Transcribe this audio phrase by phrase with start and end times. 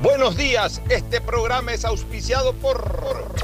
[0.00, 3.34] Buenos días, este programa es auspiciado por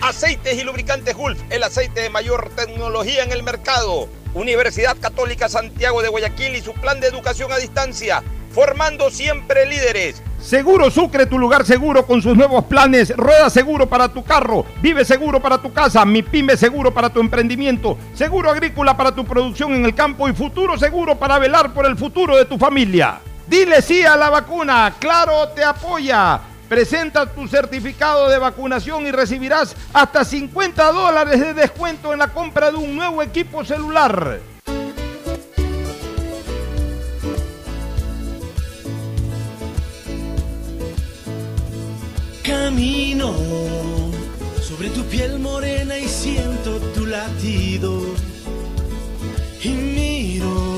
[0.00, 4.08] Aceites y Lubricantes Gulf, el aceite de mayor tecnología en el mercado.
[4.34, 8.22] Universidad Católica Santiago de Guayaquil y su plan de educación a distancia,
[8.52, 10.22] formando siempre líderes.
[10.40, 13.12] Seguro Sucre, tu lugar seguro con sus nuevos planes.
[13.16, 17.18] Rueda seguro para tu carro, vive seguro para tu casa, mi pyme seguro para tu
[17.18, 21.86] emprendimiento, seguro agrícola para tu producción en el campo y futuro seguro para velar por
[21.86, 23.18] el futuro de tu familia.
[23.48, 26.38] Dile sí a la vacuna, claro te apoya.
[26.68, 32.70] Presenta tu certificado de vacunación y recibirás hasta 50 dólares de descuento en la compra
[32.70, 34.38] de un nuevo equipo celular.
[42.42, 43.32] Camino
[44.60, 48.02] sobre tu piel morena y siento tu latido.
[49.62, 50.77] Y miro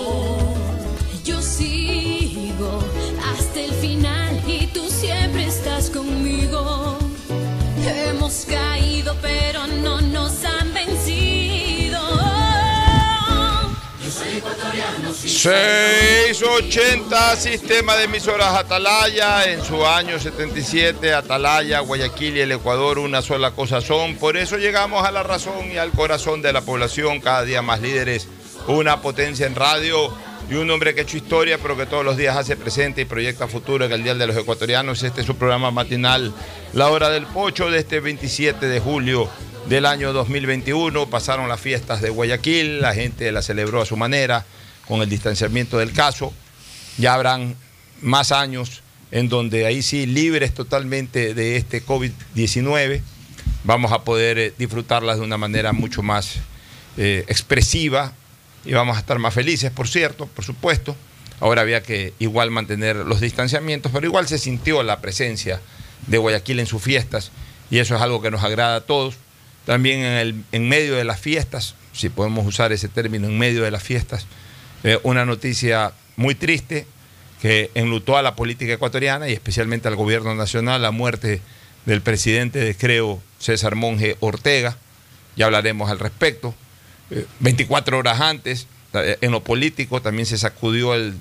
[7.93, 11.99] Hemos caído, pero no nos han vencido.
[14.01, 15.27] Yo soy ecuatoriano, sí.
[15.27, 23.21] 680 Sistema de emisoras Atalaya, en su año 77, Atalaya, Guayaquil y el Ecuador una
[23.21, 24.15] sola cosa son.
[24.15, 27.81] Por eso llegamos a la razón y al corazón de la población, cada día más
[27.81, 28.29] líderes,
[28.67, 30.13] una potencia en radio
[30.51, 33.05] y un hombre que ha hecho historia, pero que todos los días hace presente y
[33.05, 35.01] proyecta futuro en el Día de los Ecuatorianos.
[35.01, 36.33] Este es su programa matinal,
[36.73, 39.29] La Hora del Pocho, de este 27 de julio
[39.69, 41.09] del año 2021.
[41.09, 44.45] Pasaron las fiestas de Guayaquil, la gente la celebró a su manera,
[44.89, 46.33] con el distanciamiento del caso.
[46.97, 47.55] Ya habrán
[48.01, 48.81] más años
[49.11, 53.01] en donde ahí sí, libres totalmente de este COVID-19,
[53.63, 56.39] vamos a poder eh, disfrutarlas de una manera mucho más
[56.97, 58.13] eh, expresiva
[58.65, 60.95] y vamos a estar más felices, por cierto, por supuesto.
[61.39, 65.59] Ahora había que igual mantener los distanciamientos, pero igual se sintió la presencia
[66.07, 67.31] de Guayaquil en sus fiestas
[67.71, 69.15] y eso es algo que nos agrada a todos.
[69.65, 73.63] También en, el, en medio de las fiestas, si podemos usar ese término, en medio
[73.63, 74.27] de las fiestas,
[74.83, 76.85] eh, una noticia muy triste
[77.41, 81.41] que enlutó a la política ecuatoriana y especialmente al gobierno nacional, la muerte
[81.85, 84.77] del presidente de Creo, César Monge Ortega.
[85.35, 86.53] Ya hablaremos al respecto.
[87.11, 91.13] Eh, 24 horas antes, eh, en lo político, también se sacudió el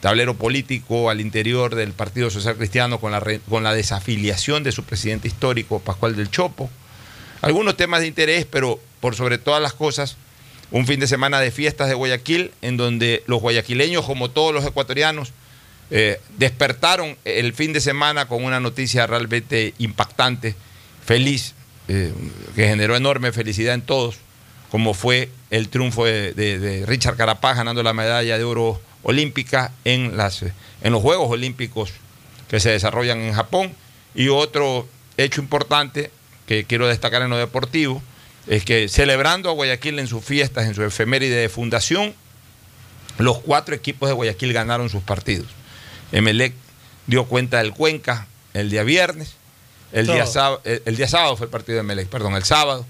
[0.00, 4.82] tablero político al interior del Partido Social Cristiano con la, con la desafiliación de su
[4.84, 6.70] presidente histórico, Pascual del Chopo.
[7.42, 10.16] Algunos temas de interés, pero por sobre todas las cosas,
[10.70, 14.64] un fin de semana de fiestas de Guayaquil, en donde los guayaquileños, como todos los
[14.64, 15.32] ecuatorianos,
[15.90, 20.54] eh, despertaron el fin de semana con una noticia realmente impactante,
[21.04, 21.54] feliz,
[21.88, 22.12] eh,
[22.56, 24.16] que generó enorme felicidad en todos,
[24.70, 29.70] como fue el triunfo de, de- de Richard Carapaz ganando la medalla de oro olímpica
[29.84, 31.90] en, las, en los Juegos Olímpicos
[32.48, 33.72] que se desarrollan en Japón.
[34.14, 36.10] Y otro hecho importante
[36.46, 38.02] que quiero destacar en lo deportivo
[38.46, 42.14] es que celebrando a Guayaquil en sus fiestas, en su efeméride de fundación,
[43.18, 45.46] los cuatro equipos de Guayaquil ganaron sus partidos.
[46.12, 46.52] Emelec
[47.06, 49.34] dio cuenta del Cuenca el día viernes,
[49.92, 50.60] el día, Todo.
[50.64, 52.84] el día sábado fue el partido de Emelec, perdón, el sábado.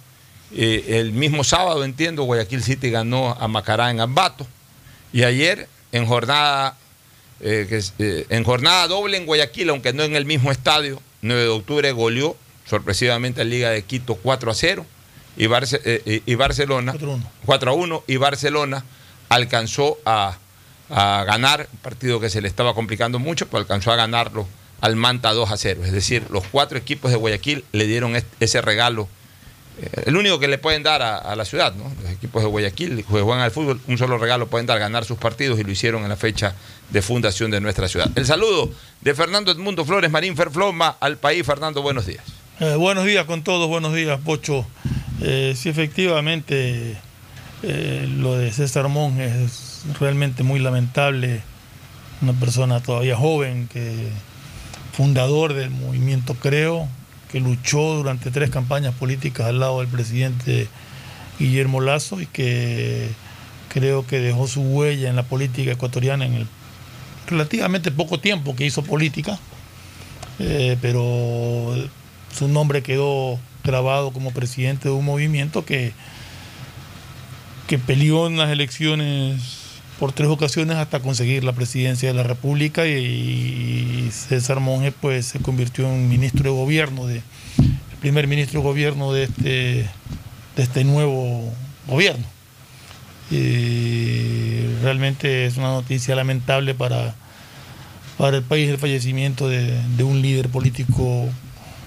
[0.52, 4.46] Eh, el mismo sábado, entiendo, Guayaquil City ganó a Macará en Ambato.
[5.12, 6.76] Y ayer en jornada
[7.40, 11.00] eh, que, eh, en jornada doble en Guayaquil, aunque no en el mismo estadio.
[11.22, 12.36] 9 de octubre goleó
[12.66, 14.86] sorpresivamente a Liga de Quito 4 a 0
[15.36, 16.94] y, y Barcelona
[17.46, 18.84] 4 a 1 y Barcelona
[19.30, 20.36] alcanzó a,
[20.90, 24.46] a, ganar un partido que se le estaba complicando mucho, pero alcanzó a ganarlo
[24.82, 25.82] al Manta 2 a 0.
[25.84, 29.08] Es decir, los cuatro equipos de Guayaquil le dieron ese regalo
[30.06, 31.84] el único que le pueden dar a, la ciudad, ¿no?
[32.02, 35.18] Los equipos de Guayaquil que juegan al fútbol, un solo regalo pueden dar, ganar sus
[35.18, 36.54] partidos y lo hicieron en la fecha
[36.90, 38.08] de fundación de nuestra ciudad.
[38.14, 41.44] El saludo de Fernando Edmundo Flores Marín Ferfloma al país.
[41.44, 42.24] Fernando, buenos días.
[42.60, 44.64] Eh, buenos días con todos, buenos días, Pocho.
[45.20, 46.96] Eh, sí, efectivamente,
[47.62, 51.42] lo de César Monge es realmente muy lamentable.
[52.22, 54.10] Una persona todavía joven, que
[54.92, 56.88] fundador del movimiento Creo,
[57.34, 60.68] que luchó durante tres campañas políticas al lado del presidente
[61.40, 63.08] Guillermo Lazo y que
[63.70, 66.46] creo que dejó su huella en la política ecuatoriana en el
[67.26, 69.36] relativamente poco tiempo que hizo política,
[70.38, 71.74] eh, pero
[72.32, 75.92] su nombre quedó grabado como presidente de un movimiento que,
[77.66, 79.63] que peleó en las elecciones
[79.98, 85.38] por tres ocasiones hasta conseguir la presidencia de la República y, César Monge pues se
[85.40, 89.88] convirtió en ministro de gobierno, de, el primer ministro de gobierno de este,
[90.56, 91.52] de este nuevo
[91.86, 92.24] gobierno.
[93.30, 97.14] Y realmente es una noticia lamentable para,
[98.18, 101.28] para el país el fallecimiento de, un líder político,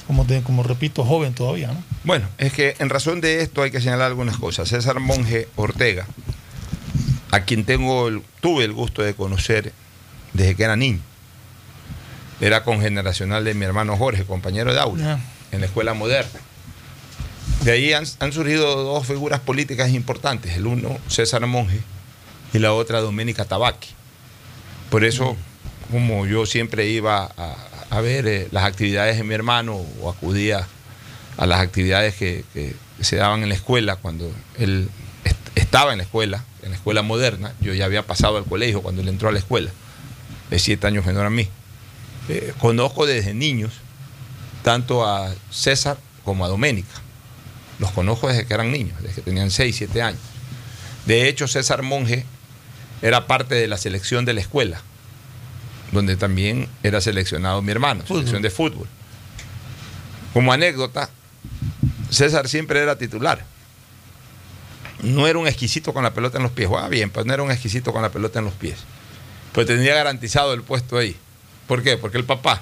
[0.08, 1.68] como, como repito, joven todavía.
[1.68, 1.84] ¿no?
[2.04, 4.68] Bueno, es que en razón de esto hay que señalar algunas cosas.
[4.70, 6.08] César Monge Ortega
[7.32, 8.10] a quien tengo
[8.42, 9.74] tuve el gusto de conocer
[10.34, 11.00] desde que era niño.
[12.40, 15.20] Era congeneracional de mi hermano Jorge, compañero de aula,
[15.52, 16.40] en la escuela moderna.
[17.64, 21.82] De ahí han, surgido dos figuras políticas importantes, el uno César Monge
[22.54, 23.90] y la otra Doménica Tabaqui.
[24.90, 25.36] Por eso,
[25.92, 27.26] como yo siempre iba
[27.90, 30.68] a, ver eh, las actividades de mi hermano o acudía
[31.38, 32.44] a las actividades que
[33.02, 34.90] se daban en la escuela cuando él
[35.56, 39.02] estaba en la escuela, en la escuela moderna, yo ya había pasado al colegio cuando
[39.02, 39.72] él entró a la escuela,
[40.50, 41.48] de siete años menor a mí.
[42.30, 43.74] Eh, conozco desde niños
[44.64, 47.02] tanto a César como a Doménica.
[47.80, 50.20] Los conozco desde que eran niños, desde que tenían seis, siete años.
[51.06, 52.26] De hecho, César Monge
[53.02, 54.82] era parte de la selección de la escuela,
[55.94, 58.88] donde también era seleccionado mi hermano, selección de fútbol.
[60.34, 61.10] Como anécdota,
[62.10, 63.46] César siempre era titular
[65.02, 66.68] no era un exquisito con la pelota en los pies.
[66.68, 68.78] Jugaba bien, pero no era un exquisito con la pelota en los pies.
[69.54, 71.16] Pero tenía garantizado el puesto ahí.
[71.68, 71.98] ¿Por qué?
[71.98, 72.62] Porque el papá,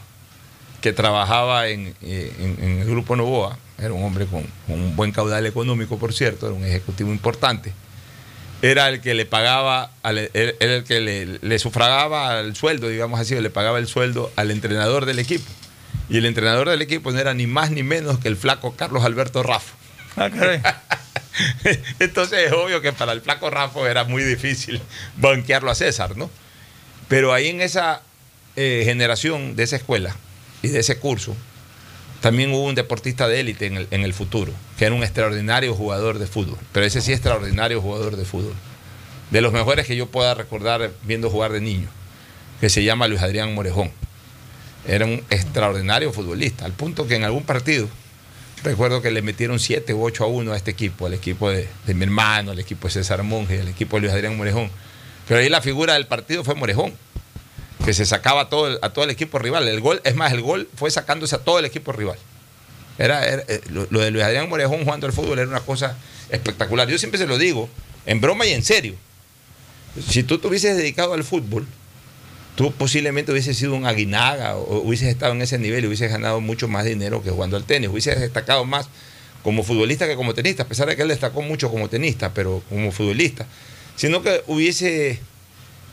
[0.82, 5.98] que trabajaba en, eh, el Grupo Novoa, era un hombre con, un buen caudal económico,
[5.98, 7.74] por cierto, era un ejecutivo importante,
[8.62, 13.50] era el que le pagaba, era el que le, sufragaba el sueldo, digamos así, le
[13.50, 15.46] pagaba el sueldo al entrenador del equipo.
[16.10, 19.04] Y el entrenador del equipo no era ni más ni menos que el flaco Carlos
[19.04, 19.74] Alberto Rafa.
[20.18, 20.30] Ah,
[22.00, 24.82] Entonces es obvio que para el flaco Rafa era muy difícil
[25.18, 26.30] banquearlo a César, ¿no?
[27.08, 28.02] Pero ahí en esa
[28.56, 30.16] eh, generación de esa escuela
[30.62, 31.36] y de ese curso,
[32.22, 35.76] también hubo un deportista de élite en el, en el, futuro, que era un extraordinario
[35.76, 38.56] jugador de fútbol, pero ese sí extraordinario jugador de fútbol,
[39.30, 41.88] de los mejores que yo pueda recordar viendo jugar de niño,
[42.60, 43.92] que se llama Luis Adrián Morejón.
[44.88, 47.88] Era un extraordinario futbolista, al punto que en algún partido
[48.66, 51.68] Recuerdo que le metieron 7 u 8 a 1 a este equipo, al equipo de,
[51.86, 54.72] mi hermano, al equipo de César Monge, al equipo de Luis Adrián Morejón.
[55.28, 56.92] Pero ahí la figura del partido fue Morejón,
[57.86, 59.68] que se sacaba a todo, a todo el equipo rival.
[59.68, 62.18] El gol, es más, el gol fue sacándose a todo el equipo rival.
[62.98, 65.96] Era, eh, lo, de Luis Adrián Morejón jugando al fútbol era una cosa
[66.32, 66.88] espectacular.
[66.88, 67.70] Yo siempre se lo digo,
[68.08, 68.96] en broma y en serio.
[70.10, 71.68] Si tú te hubieses dedicado al fútbol,
[72.56, 76.42] tú posiblemente hubieses sido un aguinaga o hubieses estado en ese nivel y hubieses ganado
[76.42, 78.88] mucho más dinero que jugando al tenis, hubieses destacado más
[79.44, 82.64] como futbolista que como tenista, a pesar de que él destacó mucho como tenista, pero
[82.68, 83.46] como futbolista,
[83.96, 85.20] sino que hubiese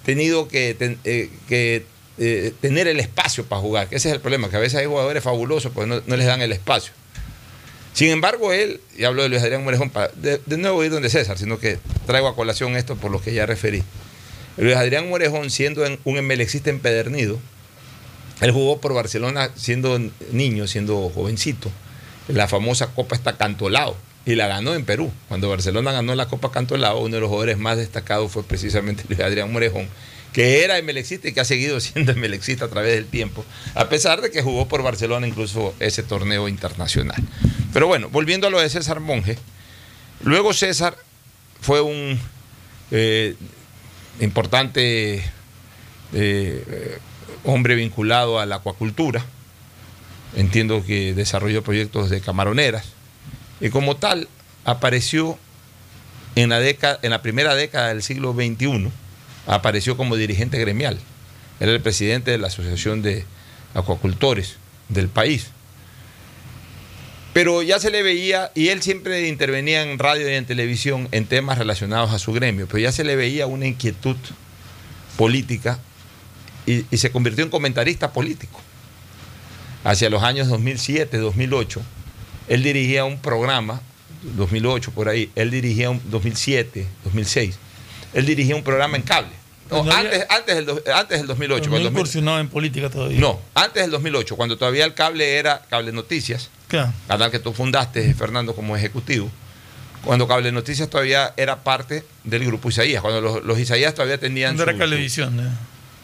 [0.06, 1.84] tenido que, eh,
[2.18, 4.86] eh, tener el espacio para jugar, que ese es el problema, que a veces hay
[4.86, 6.94] jugadores fabulosos, pues no, les dan el espacio.
[7.92, 11.36] Sin embargo, él, y hablo de Luis Adrián Morejón, de, de nuevo ir donde César,
[11.36, 13.82] sino que traigo a colación esto por lo que ya referí.
[14.56, 17.38] Luis Adrián Morejón, siendo un emelexista empedernido,
[18.40, 19.98] él jugó por Barcelona siendo
[20.32, 21.70] niño, siendo jovencito.
[22.28, 25.12] La famosa Copa está Cantolao y la ganó en Perú.
[25.28, 29.20] Cuando Barcelona ganó la Copa Cantolao, uno de los jugadores más destacados fue precisamente Luis
[29.20, 29.88] Adrián Morejón,
[30.32, 33.44] que era emelexista y que ha seguido siendo emelexista a través del tiempo,
[33.74, 37.22] a pesar de que jugó por Barcelona incluso ese torneo internacional.
[37.72, 39.38] Pero bueno, volviendo a lo de César Monge,
[40.24, 40.96] luego César
[41.60, 42.18] fue un
[42.90, 43.36] eh,
[44.20, 45.24] importante eh,
[46.12, 46.98] eh,
[47.44, 49.24] hombre vinculado a la acuacultura.
[50.36, 52.86] Entiendo que desarrolló proyectos de camaroneras.
[53.60, 54.28] Y como tal,
[54.64, 55.38] apareció
[56.34, 58.90] en la, década, en la primera década del siglo XXI,
[59.46, 60.98] apareció como dirigente gremial.
[61.60, 63.24] Era el presidente de la Asociación de
[63.74, 64.56] Acuacultores
[64.88, 65.50] del país.
[67.32, 71.24] Pero ya se le veía, y él siempre intervenía en radio y en televisión en
[71.26, 74.16] temas relacionados a su gremio, pero ya se le veía una inquietud
[75.16, 75.78] política
[76.66, 78.60] y, y se convirtió en comentarista político.
[79.84, 81.80] Hacia los años 2007, 2008,
[82.48, 83.80] él dirigía un programa,
[84.36, 87.56] 2008 por ahí, él dirigía un 2007, 2006,
[88.14, 89.30] él dirigía un programa en cable.
[89.70, 91.70] No, había- antes, antes, del, antes del 2008.
[91.70, 93.18] no incursionaba en política todavía.
[93.18, 96.92] no, antes del 2008, cuando todavía el cable era Cable Noticias, Claro.
[97.06, 99.30] canal que tú fundaste, Fernando, como ejecutivo,
[100.04, 104.56] cuando Cable Noticias todavía era parte del grupo Isaías, cuando los, los Isaías todavía tenían...
[104.56, 105.38] Cuando era Cablevisión.
[105.38, 105.50] ¿eh?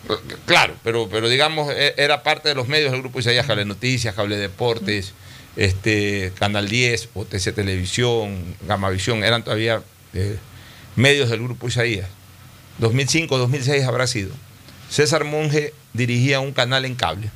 [0.07, 3.65] su- claro, pero, pero digamos, e- era parte de los medios del grupo Isaías, Cable
[3.65, 5.15] Noticias, Cable Deportes,
[5.57, 9.83] este, Canal 10, OTC Televisión, Gamavisión, eran todavía
[10.15, 10.37] eh,
[10.95, 12.07] medios del grupo Isaías.
[12.79, 14.31] 2005, 2006 habrá sido.
[14.89, 17.31] César Monge dirigía un canal en cable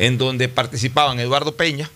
[0.00, 1.90] en donde participaban Eduardo Peña,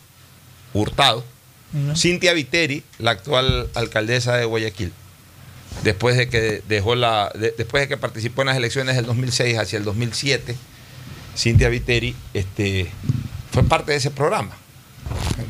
[0.75, 1.25] Hurtado,
[1.73, 1.97] ¿no?
[1.97, 4.93] Cintia Viteri, la actual alcaldesa de Guayaquil,
[5.83, 9.59] después de que dejó la, de- después de que participó en las elecciones del 2006
[9.59, 10.55] hacia el 2007,
[11.37, 12.89] Cintia Viteri este,
[13.51, 14.53] fue parte de ese programa.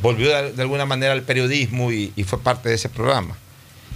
[0.00, 3.36] Volvió de, de alguna manera al periodismo y, y fue parte de ese programa.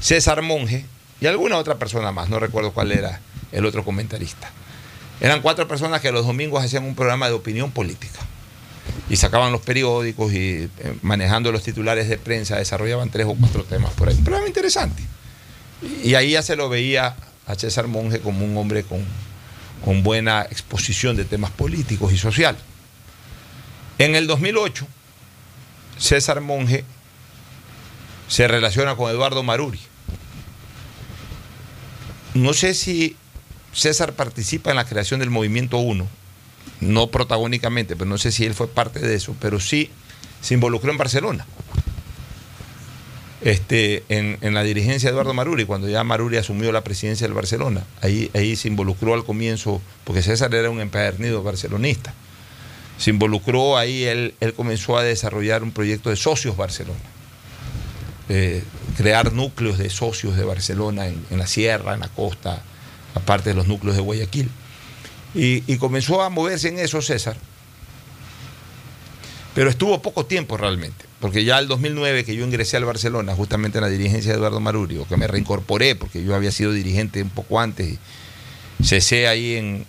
[0.00, 0.84] César Monge
[1.20, 3.20] y alguna otra persona más, no recuerdo cuál era
[3.52, 4.50] el otro comentarista.
[5.20, 8.20] Eran cuatro personas que los domingos hacían un programa de opinión política
[9.10, 10.70] y sacaban los periódicos y eh,
[11.02, 14.16] manejando los titulares de prensa desarrollaban tres o cuatro temas por ahí.
[14.16, 15.02] Un programa interesante.
[16.04, 17.16] Y, ahí ya se lo veía
[17.46, 19.04] a César Monge como un hombre con,
[19.84, 22.60] con buena exposición de temas políticos y sociales.
[23.98, 24.86] En el 2008,
[25.98, 26.84] César Monge
[28.28, 29.80] se relaciona con Eduardo Maruri.
[32.34, 33.16] No sé si
[33.72, 36.06] César participa en la creación del Movimiento 1,
[36.80, 39.90] no protagónicamente, pero no sé si él fue parte de eso, pero sí
[40.40, 41.46] se involucró en Barcelona.
[43.40, 47.34] Este, en, en la dirigencia de Eduardo Maruri, cuando ya Maruri asumió la presidencia del
[47.34, 52.14] Barcelona, ahí, ahí se involucró al comienzo, porque César era un empedernido barcelonista.
[52.98, 56.98] Se involucró ahí, él, él comenzó a desarrollar un proyecto de socios Barcelona.
[58.28, 58.62] Eh,
[58.96, 62.62] crear núcleos de socios de Barcelona en la sierra, en la costa,
[63.14, 64.50] aparte de los núcleos de Guayaquil.
[65.34, 67.36] Y, comenzó a moverse en eso César.
[69.54, 73.78] Pero estuvo poco tiempo realmente, porque ya el 2009 que yo ingresé al Barcelona, justamente
[73.78, 77.22] en la dirigencia de Eduardo Maruri, o que me reincorporé, porque yo había sido dirigente
[77.22, 77.98] un poco antes,
[78.78, 79.84] y cesé ahí en-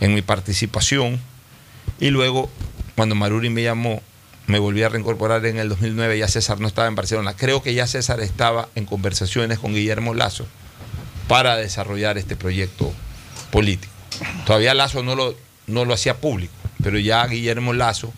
[0.00, 1.20] en mi participación,
[2.00, 2.50] y luego
[2.96, 4.00] cuando Maruri me llamó,
[4.46, 7.34] me volví a reincorporar en el 2009, ya César no estaba en Barcelona.
[7.36, 10.46] Creo que ya César estaba en conversaciones con Guillermo Lazo
[11.28, 12.90] para desarrollar este proyecto
[13.50, 13.92] político.
[14.46, 15.34] Todavía Lazo no lo,
[15.66, 18.12] no lo hacía público, pero ya Guillermo Lazo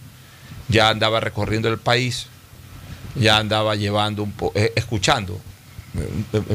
[0.69, 2.27] ya andaba recorriendo el país,
[3.17, 5.41] ya andaba llevando un po eh, escuchando.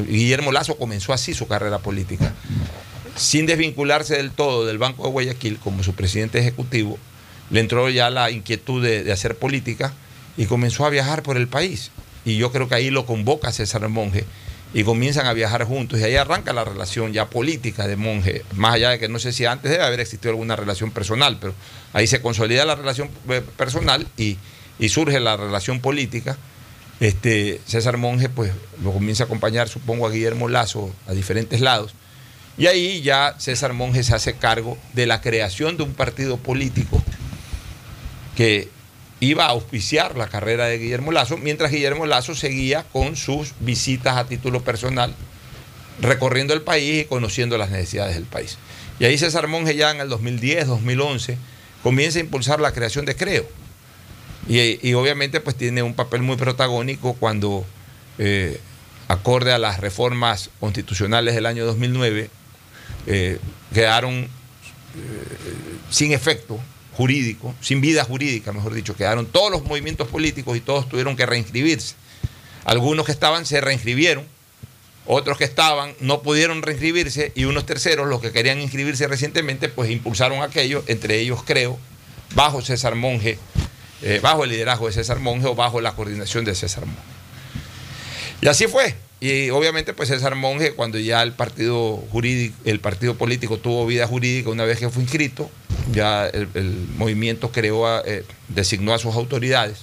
[0.08, 2.34] Guillermo Lazo comenzó así su carrera política,
[3.15, 6.98] sin desvincularse del todo del Banco de Guayaquil como su presidente ejecutivo,
[7.50, 9.94] le entró ya la inquietud de, de hacer política
[10.38, 11.92] y comenzó a viajar por el país.
[12.24, 14.25] Y yo creo que ahí lo convoca César Monge
[14.75, 18.74] y comienzan a viajar juntos y ahí arranca la relación ya política de Monge, más
[18.74, 21.55] allá de que no sé si antes debe haber existido alguna relación personal, pero
[21.94, 24.38] ahí se consolida la relación eh, personal y,
[24.77, 26.38] y surge la relación política.
[27.00, 28.51] Este, César Monge pues
[28.84, 31.94] lo comienza a acompañar, supongo, a Guillermo Lazo a diferentes lados.
[32.58, 37.01] Y ahí ya César Monge se hace cargo de la creación de un partido político
[38.36, 38.67] que
[39.25, 44.17] iba a auspiciar la carrera de Guillermo Lazo, mientras Guillermo Lazo seguía con sus visitas
[44.17, 45.13] a título personal,
[46.01, 48.58] recorriendo el país y conociendo las necesidades del país.
[49.00, 51.38] Y ahí César Monge ya en el 2010, 2011,
[51.84, 53.48] comienza a impulsar la creación de Creo.
[54.48, 57.65] Y, obviamente pues tiene un papel muy protagónico cuando,
[58.20, 58.60] eh,
[59.08, 62.29] acorde a las reformas constitucionales del año 2009,
[63.08, 63.39] eh,
[63.74, 64.27] quedaron eh,
[65.89, 66.60] sin efecto
[66.96, 71.25] jurídico, sin vida jurídica, mejor dicho, quedaron todos los movimientos políticos y todos tuvieron que
[71.25, 71.96] reinscribirse.
[72.64, 74.25] Algunos que estaban se reinscribieron,
[75.06, 79.92] otros que estaban no pudieron reinscribirse y unos terceros, los que querían inscribirse recientemente, pues
[79.92, 81.78] impulsaron aquello, entre ellos creo,
[82.34, 83.38] bajo César Monge,
[84.02, 87.02] eh, bajo el liderazgo de César Monge o bajo la coordinación de César Monge.
[88.42, 88.96] Y así fue.
[89.20, 94.08] Y obviamente, pues César Monge, cuando ya el partido jurídico, el partido político tuvo vida
[94.08, 95.50] jurídica, una vez que fue inscrito,
[95.92, 96.48] ya el,
[96.98, 99.82] movimiento creó, a- eh, designó a sus autoridades,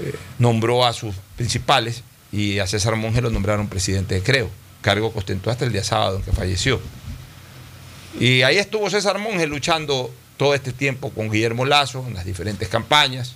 [0.00, 4.50] eh, nombró a sus principales y a César Monge lo nombraron presidente de Creo,
[4.82, 6.80] cargo que ostentó hasta el día sábado en que falleció.
[8.18, 12.68] Y ahí estuvo César Monge luchando todo este tiempo con Guillermo Lazo en las diferentes
[12.68, 13.34] campañas.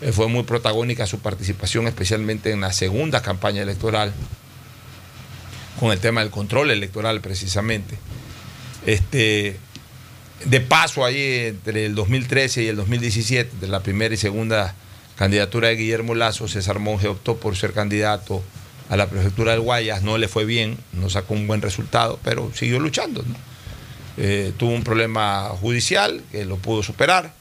[0.00, 4.12] Eh, fue muy protagónica su participación, especialmente en la segunda campaña electoral,
[5.78, 7.96] con el tema del control electoral precisamente.
[8.86, 9.58] Este,
[10.44, 14.74] de paso ahí entre el 2013 y el 2017, de la primera y segunda
[15.16, 18.42] candidatura de Guillermo Lazo, César Monge optó por ser candidato
[18.88, 22.50] a la prefectura del Guayas, no le fue bien, no sacó un buen resultado, pero
[22.54, 23.24] siguió luchando.
[24.16, 27.32] Eh, tuvo un problema judicial que lo pudo superar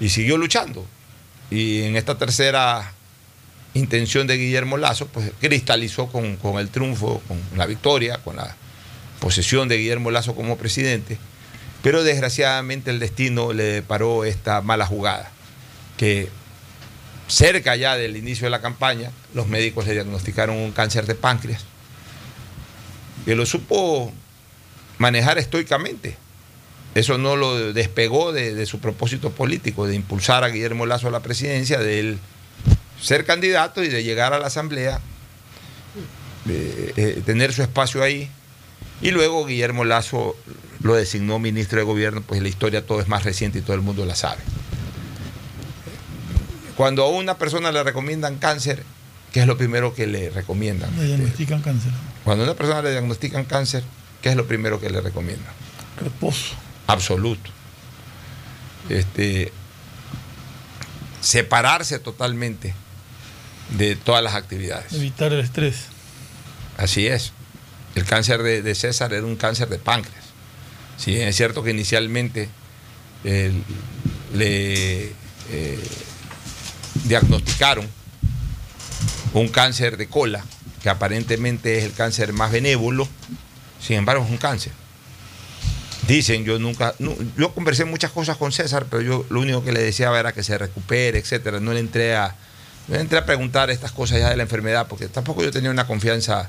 [0.00, 0.86] y siguió luchando.
[1.50, 2.92] Y en esta tercera
[3.74, 8.56] intención de Guillermo Lazo, pues cristalizó con, con el triunfo, con la victoria, con la
[9.20, 11.18] posesión de Guillermo Lazo como presidente.
[11.82, 15.30] Pero desgraciadamente el destino le deparó esta mala jugada,
[15.96, 16.28] que
[17.28, 21.64] cerca ya del inicio de la campaña, los médicos le diagnosticaron un cáncer de páncreas,
[23.24, 24.12] que lo supo
[24.98, 26.16] manejar estoicamente.
[26.94, 31.20] Eso no lo despegó de, su propósito político, de impulsar a Guillermo Lazo a la
[31.20, 32.18] presidencia, de él
[33.00, 35.00] ser candidato y de llegar a la asamblea,
[36.48, 38.30] eh, tener su espacio ahí.
[39.02, 40.36] Y luego Guillermo Lazo
[40.80, 43.82] lo designó ministro de gobierno, pues la historia todo es más reciente y todo el
[43.82, 44.42] mundo la sabe.
[46.76, 48.82] Cuando a una persona le recomiendan cáncer,
[49.32, 50.94] ¿qué es lo primero que le recomiendan?
[50.96, 51.92] Le diagnostican cáncer.
[52.24, 53.82] Cuando a una persona le diagnostican cáncer,
[54.20, 55.52] ¿qué es lo primero que le recomiendan?
[55.98, 56.54] Reposo.
[56.86, 57.50] Absoluto.
[58.90, 59.52] Este,
[61.20, 62.74] separarse totalmente
[63.70, 64.92] de todas las actividades.
[64.92, 65.86] Evitar el estrés.
[66.76, 67.32] Así es.
[67.94, 70.25] El cáncer de, de César era un cáncer de páncreas.
[70.96, 72.48] Sí, es cierto que inicialmente
[73.24, 73.52] eh,
[74.34, 75.04] le
[75.50, 75.78] eh,
[77.04, 77.86] diagnosticaron
[79.34, 80.42] un cáncer de cola,
[80.82, 83.06] que aparentemente es el cáncer más benévolo,
[83.80, 84.72] sin embargo es un cáncer.
[86.08, 89.72] Dicen, yo nunca, nu- yo conversé muchas cosas con César, pero yo lo único que
[89.72, 91.58] le deseaba era que se recupere, etcétera.
[91.60, 92.34] No le entré a,
[92.88, 95.70] no le entré a preguntar estas cosas ya de la enfermedad, porque tampoco yo tenía
[95.70, 96.48] una confianza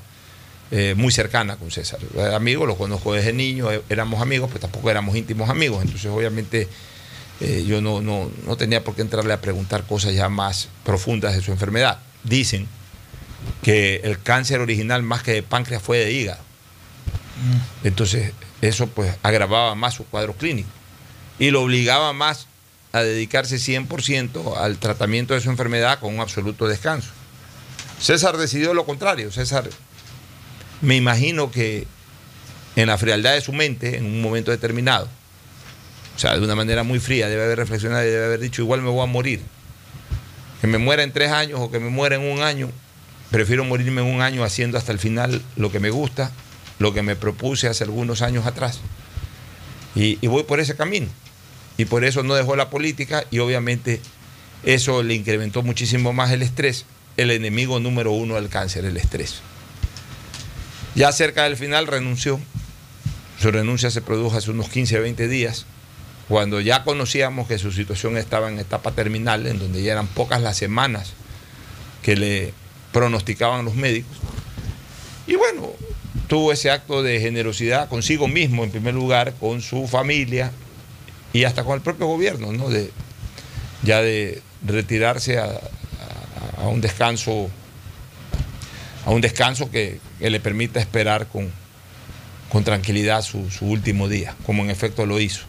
[0.70, 1.98] eh, muy cercana con César.
[2.14, 5.82] Era Amigo, lo conozco desde niño, eh, éramos amigos, pero tampoco éramos íntimos amigos.
[5.82, 6.68] Entonces, obviamente,
[7.40, 11.34] eh, yo no, no, no tenía por qué entrarle a preguntar cosas ya más profundas
[11.34, 11.98] de su enfermedad.
[12.24, 12.66] Dicen
[13.62, 16.40] que el cáncer original más que de páncreas fue de hígado.
[17.84, 20.68] Entonces, eso pues agravaba más su cuadro clínico
[21.38, 22.46] y lo obligaba más
[22.92, 27.10] a dedicarse 100% al tratamiento de su enfermedad con un absoluto descanso.
[28.00, 29.30] César decidió lo contrario.
[29.30, 29.68] César,
[30.80, 31.86] me imagino que
[32.76, 35.08] en la frialdad de su mente, en un momento determinado,
[36.16, 38.82] o sea, de una manera muy fría, debe haber reflexionado y debe haber dicho, igual
[38.82, 39.40] me voy a morir.
[40.60, 42.70] Que me muera en tres años o que me muera en un año,
[43.30, 46.32] prefiero morirme en un año haciendo hasta el final lo que me gusta,
[46.78, 48.80] lo que me propuse hace algunos años atrás.
[49.94, 51.06] Y, voy por ese camino.
[51.76, 54.00] Y por eso no dejó la política y obviamente
[54.64, 56.84] eso le incrementó muchísimo más el estrés,
[57.16, 59.40] el enemigo número uno del cáncer, el estrés.
[60.94, 62.40] Ya cerca del final renunció.
[63.40, 65.66] Su renuncia se produjo hace unos 15 o 20 días,
[66.28, 70.42] cuando ya conocíamos que su situación estaba en etapa terminal, en donde ya eran pocas
[70.42, 71.12] las semanas
[72.02, 72.52] que le
[72.92, 74.16] pronosticaban los médicos.
[75.26, 75.70] Y bueno,
[76.26, 80.50] tuvo ese acto de generosidad consigo mismo, en primer lugar, con su familia
[81.32, 82.68] y hasta con el propio gobierno, ¿no?
[82.68, 82.90] De,
[83.84, 85.60] ya de retirarse a
[86.66, 87.50] un descanso,
[89.08, 91.50] a un descanso que, le permita esperar con,
[92.50, 95.46] con tranquilidad su, último día, como en efecto lo hizo.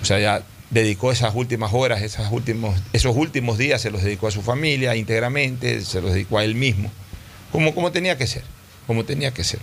[0.00, 4.28] O sea, ya dedicó esas últimas horas, esas últimos, esos últimos días se los dedicó
[4.28, 6.90] a su familia íntegramente, se los dedicó a él mismo,
[7.52, 8.44] como, como tenía que ser,
[8.86, 9.60] como tenía que ser.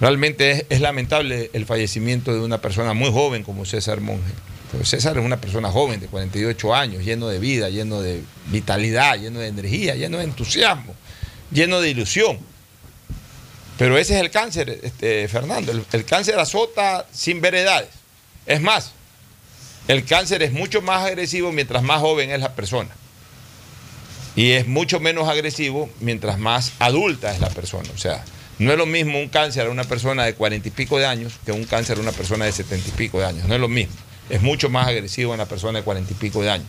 [0.00, 4.32] Realmente es, es lamentable el fallecimiento de una persona muy joven como César Monge.
[4.72, 9.18] Pues César es una persona joven de 48 años, lleno de vida, lleno de vitalidad,
[9.20, 10.94] lleno de energía, lleno de entusiasmo,
[11.50, 12.38] lleno de ilusión.
[13.78, 15.72] Pero ese es el cáncer, este, Fernando.
[15.72, 17.90] El, el cáncer azota sin ver edades.
[18.46, 18.92] Es más,
[19.88, 22.90] el cáncer es mucho más agresivo mientras más joven es la persona.
[24.34, 27.88] Y es mucho menos agresivo mientras más adulta es la persona.
[27.94, 28.24] O sea,
[28.58, 31.34] no es lo mismo un cáncer a una persona de cuarenta y pico de años
[31.44, 33.46] que un cáncer a una persona de setenta y pico de años.
[33.46, 33.94] No es lo mismo.
[34.28, 36.66] Es mucho más agresivo en la persona de cuarenta y pico de años.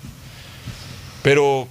[1.23, 1.67] Pero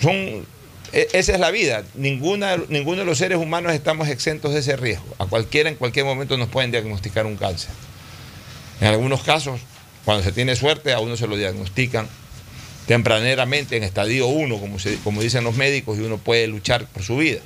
[0.00, 0.46] son
[0.92, 1.84] esa es la vida.
[1.94, 5.06] Ninguna, ninguno de los seres humanos estamos exentos de ese riesgo.
[5.18, 7.70] A cualquiera, en cualquier momento, nos pueden diagnosticar un cáncer.
[8.80, 9.60] En algunos casos,
[10.04, 12.08] cuando se tiene suerte, a uno se lo diagnostican
[12.86, 17.16] tempraneramente en estadio 1, como, como dicen los médicos, y uno puede luchar por su
[17.16, 17.40] vida.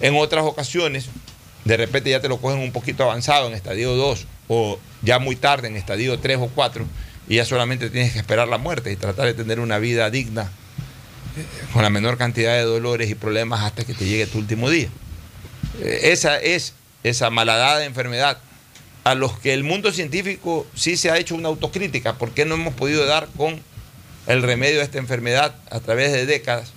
[0.00, 1.08] En otras ocasiones,
[1.64, 5.36] de repente ya te lo cogen un poquito avanzado en estadio 2 o ya muy
[5.36, 6.86] tarde en estadio 3 o 4
[7.28, 10.50] y ya solamente tienes que esperar la muerte y tratar de tener una vida digna
[11.72, 14.88] con la menor cantidad de dolores y problemas hasta que te llegue tu último día.
[15.80, 16.74] Eh, Esa es
[17.04, 18.38] esa malhadada enfermedad
[19.04, 22.14] a los que el mundo científico sí se ha hecho una autocrítica.
[22.14, 23.60] ¿Por qué no hemos podido dar con
[24.26, 26.72] el remedio a esta enfermedad a través de décadas?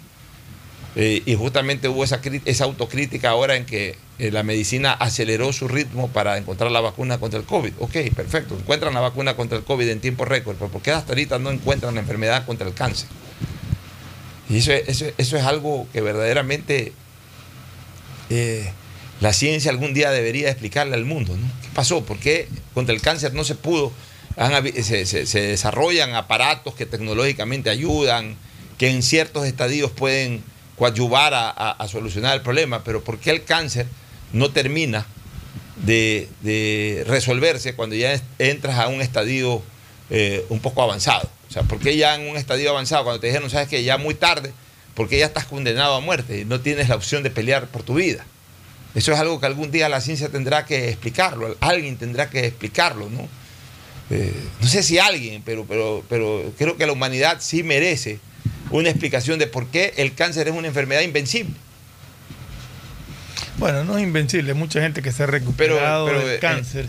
[0.96, 5.68] Eh, y justamente hubo esa, esa autocrítica ahora en que eh, la medicina aceleró su
[5.68, 7.74] ritmo para encontrar la vacuna contra el COVID.
[7.80, 11.14] Ok, perfecto, encuentran la vacuna contra el COVID en tiempo récord, pero ¿por qué hasta
[11.14, 13.08] ahorita no encuentran la enfermedad contra el cáncer?
[14.52, 16.94] Y eso, es- eso, eso es algo que verdaderamente
[18.30, 18.72] eh,
[19.20, 21.36] la ciencia algún día debería explicarle al mundo.
[21.38, 21.48] ¿no?
[21.62, 22.04] ¿Qué pasó?
[22.04, 23.92] ¿Por qué contra el cáncer no se pudo?
[24.84, 28.36] Se, desarrollan aparatos que tecnológicamente ayudan,
[28.78, 30.44] que en ciertos estadios pueden
[30.78, 33.86] coadyuvar a, a- solucionar el problema, pero ¿por qué el cáncer
[34.34, 35.06] no termina
[35.86, 39.62] de, de resolverse cuando ya entras a un estadio
[40.10, 41.30] eh, un poco avanzado?
[41.52, 43.98] O sea, ¿por qué ya en un estadio avanzado, cuando te dijeron, sabes que ya
[43.98, 44.54] muy tarde,
[44.96, 47.96] porque ya estás condenado a muerte y no tienes la opción de pelear por tu
[47.96, 48.24] vida?
[48.96, 53.10] Eso es algo que algún día la ciencia tendrá que explicarlo, alguien tendrá que explicarlo,
[53.10, 53.28] ¿no?
[54.12, 58.20] Eh, no sé si alguien, pero, pero, pero creo que la humanidad sí merece
[58.70, 61.54] una explicación de por qué el cáncer es una enfermedad invencible.
[63.58, 66.40] Bueno, no es invencible, hay mucha gente que se ha recuperado Pero- pero, del eh,
[66.40, 66.88] cáncer,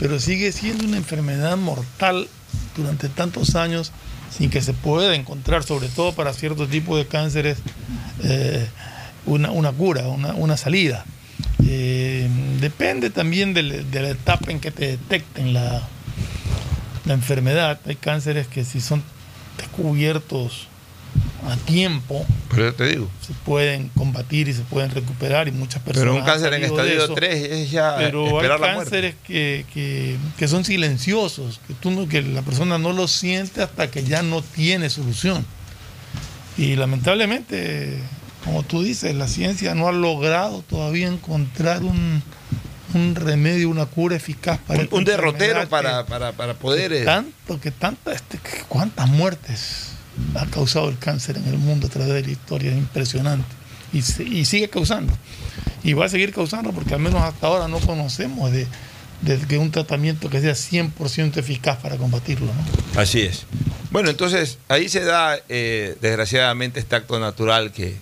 [0.00, 2.28] pero sigue siendo una enfermedad mortal
[2.76, 3.92] durante tantos años
[4.30, 7.58] sin que se pueda encontrar, sobre todo para ciertos tipos de cánceres,
[8.24, 8.66] eh,
[9.26, 11.04] una, cura, una, salida.
[11.66, 12.28] Eh,
[12.60, 15.82] depende también de, la etapa en que te detecten la
[17.06, 17.78] enfermedad.
[17.86, 19.02] Hay cánceres que si son
[19.58, 20.68] descubiertos
[21.48, 23.08] a tiempo, Pero te digo.
[23.26, 26.08] se pueden combatir y se pueden recuperar y muchas personas.
[26.12, 27.14] Pero un cáncer en estadio eso.
[27.14, 28.90] 3 es ya Pero hay esperar la muerte.
[28.90, 33.60] cánceres que, que- que son silenciosos, que, tú no- que la persona no lo siente
[33.62, 35.44] hasta que ya no tiene solución.
[36.56, 37.98] Y lamentablemente,
[38.44, 42.22] como tú dices, la ciencia no ha logrado todavía encontrar un,
[42.94, 46.92] un remedio, una cura eficaz para Un, un derrotero para, que- para, para poder...
[46.92, 49.88] eh, tanto que tanta este, que cuántas muertes
[50.34, 53.46] ha causado el cáncer en el mundo a través de la historia es impresionante
[53.92, 54.02] y,
[54.44, 55.12] sigue causando
[55.84, 58.66] y va a seguir causando porque al menos hasta ahora no conocemos de,
[59.48, 62.50] que un tratamiento que sea 100% eficaz para combatirlo.
[62.96, 63.44] Así es.
[63.90, 67.96] Bueno, entonces ahí se da, eh, desgraciadamente, este acto natural que,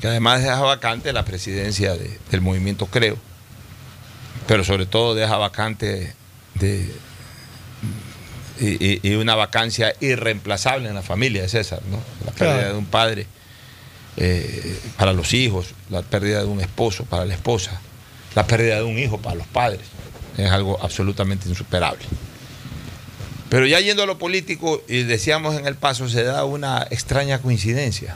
[0.00, 3.16] que además deja vacante la presidencia de- del movimiento Creo,
[4.46, 6.14] pero sobre todo deja vacante
[6.54, 6.92] de,
[8.60, 11.98] y, y- una vacancia irreemplazable en la familia de César, ¿no?
[12.26, 12.72] La pérdida Claro.
[12.74, 13.26] de un padre
[14.16, 17.80] eh, para los hijos, la pérdida de un esposo para la esposa,
[18.34, 19.80] la pérdida de un hijo para los padres.
[20.36, 22.04] Es algo absolutamente insuperable.
[23.48, 27.40] Pero ya yendo a lo político, y decíamos en el paso, se da una extraña
[27.40, 28.14] coincidencia.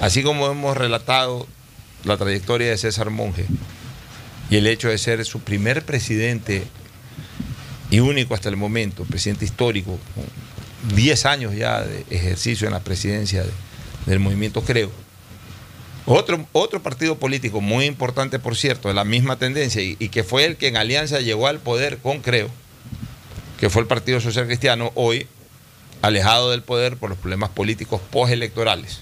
[0.00, 1.46] Así como hemos relatado
[2.04, 3.46] la trayectoria de César Monge
[4.50, 6.64] y el hecho de ser su primer presidente
[7.96, 12.80] y único hasta el momento, presidente histórico, con 10 años ya de ejercicio en la
[12.80, 13.50] presidencia de-
[14.04, 14.90] del movimiento Creo.
[16.04, 20.24] Otro, otro partido político muy importante, por cierto, de la misma tendencia y, y que
[20.24, 22.50] fue el que en alianza llegó al poder con Creo,
[23.58, 25.26] que fue el Partido Social Cristiano, hoy
[26.02, 28.98] alejado del poder por los problemas políticos postelectorales,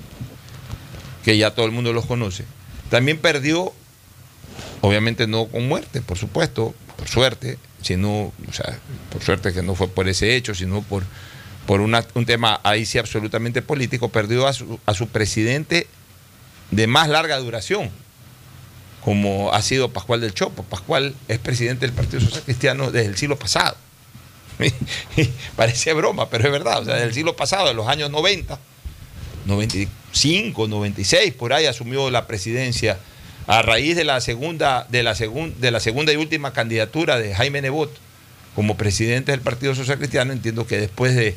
[1.24, 2.44] que ya todo el mundo los conoce.
[2.90, 3.72] También perdió,
[4.83, 8.78] obviamente no con muerte, por supuesto, por suerte, sino, o sea,
[9.12, 11.04] por suerte que no fue por ese hecho, sino por,
[11.66, 15.86] por un tema ahí sí absolutamente político, perdió a su, a su presidente
[16.70, 17.90] de más larga duración,
[19.02, 20.62] como ha sido Pascual del Chopo.
[20.62, 23.76] Pascual es presidente del Partido Social Cristiano desde el siglo pasado.
[25.56, 26.80] Parece broma, pero es verdad.
[26.80, 28.58] O sea, desde el siglo pasado, de los años 90,
[29.44, 32.98] 95, 96, por ahí asumió la presidencia
[33.46, 37.35] a raíz de la segunda, de la segun- de la segunda y última candidatura de
[37.35, 37.90] Jaime Nebot
[38.54, 40.33] como presidente del Partido Social Cristiano.
[40.33, 41.37] Entiendo que después de,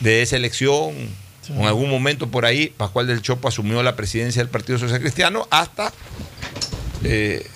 [0.00, 0.94] de esa elección,
[1.42, 1.54] Sí.
[1.54, 5.48] en algún momento por ahí, Pascual del Chopo asumió la presidencia del Partido Social Cristiano
[5.50, 5.92] hasta
[7.04, 7.46] eh,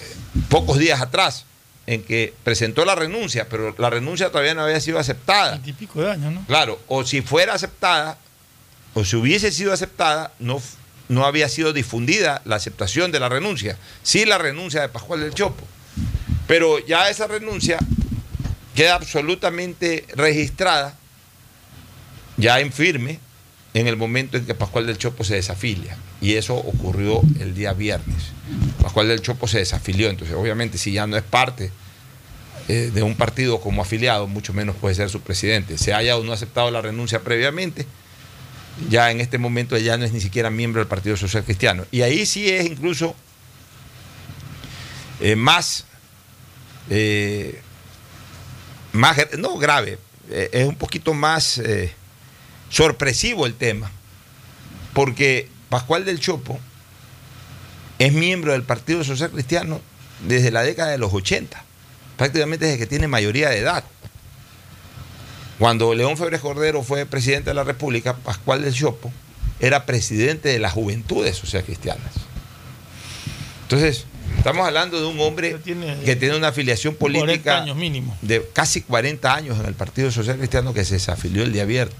[0.48, 1.44] pocos días atrás,
[1.86, 5.58] en que presentó la renuncia, pero la renuncia todavía no había sido aceptada.
[5.58, 6.44] De años, ¿no?
[6.46, 8.16] Claro, o si fuera aceptada,
[8.94, 10.62] o si hubiese sido aceptada, no,
[11.08, 15.34] no había sido difundida la aceptación de la renuncia, sí la renuncia de Pascual del
[15.34, 15.66] Chopo.
[16.46, 17.78] Pero ya esa renuncia
[18.74, 20.96] queda absolutamente registrada,
[22.36, 23.20] ya en firme,
[23.74, 25.96] en el momento en que Pascual del Chopo se desafilia.
[26.20, 28.32] Y eso ocurrió el día viernes.
[28.82, 31.70] Pascual del Chopo se desafilió, entonces obviamente si ya no es parte
[32.68, 35.78] eh, de un partido como afiliado, mucho menos puede ser su presidente.
[35.78, 37.86] Se haya o no aceptado la renuncia previamente,
[38.88, 41.84] ya en este momento ya no es ni siquiera miembro del Partido Social Cristiano.
[41.90, 43.14] Y ahí sí es incluso
[45.20, 45.84] eh, más,
[46.90, 47.60] eh,
[48.92, 49.98] más, no grave,
[50.30, 51.60] eh, es un poquito más
[52.68, 53.90] sorpresivo el tema,
[54.92, 56.58] porque Pascual del Chopo
[57.98, 59.80] es miembro del Partido Social Cristiano
[60.26, 61.62] desde la década de los 80,
[62.16, 63.84] prácticamente desde que tiene mayoría de edad.
[65.58, 69.12] Cuando León Febres Cordero fue presidente de la República, Pascual del Chopo
[69.60, 72.12] era presidente de las Juventudes Social Cristianas.
[73.62, 78.16] Entonces, estamos hablando de un hombre Tiene que tiene una afiliación 40 política años mínimo.
[78.22, 81.96] de casi 40 años en el Partido Social Cristiano que se desafilió el día viernes.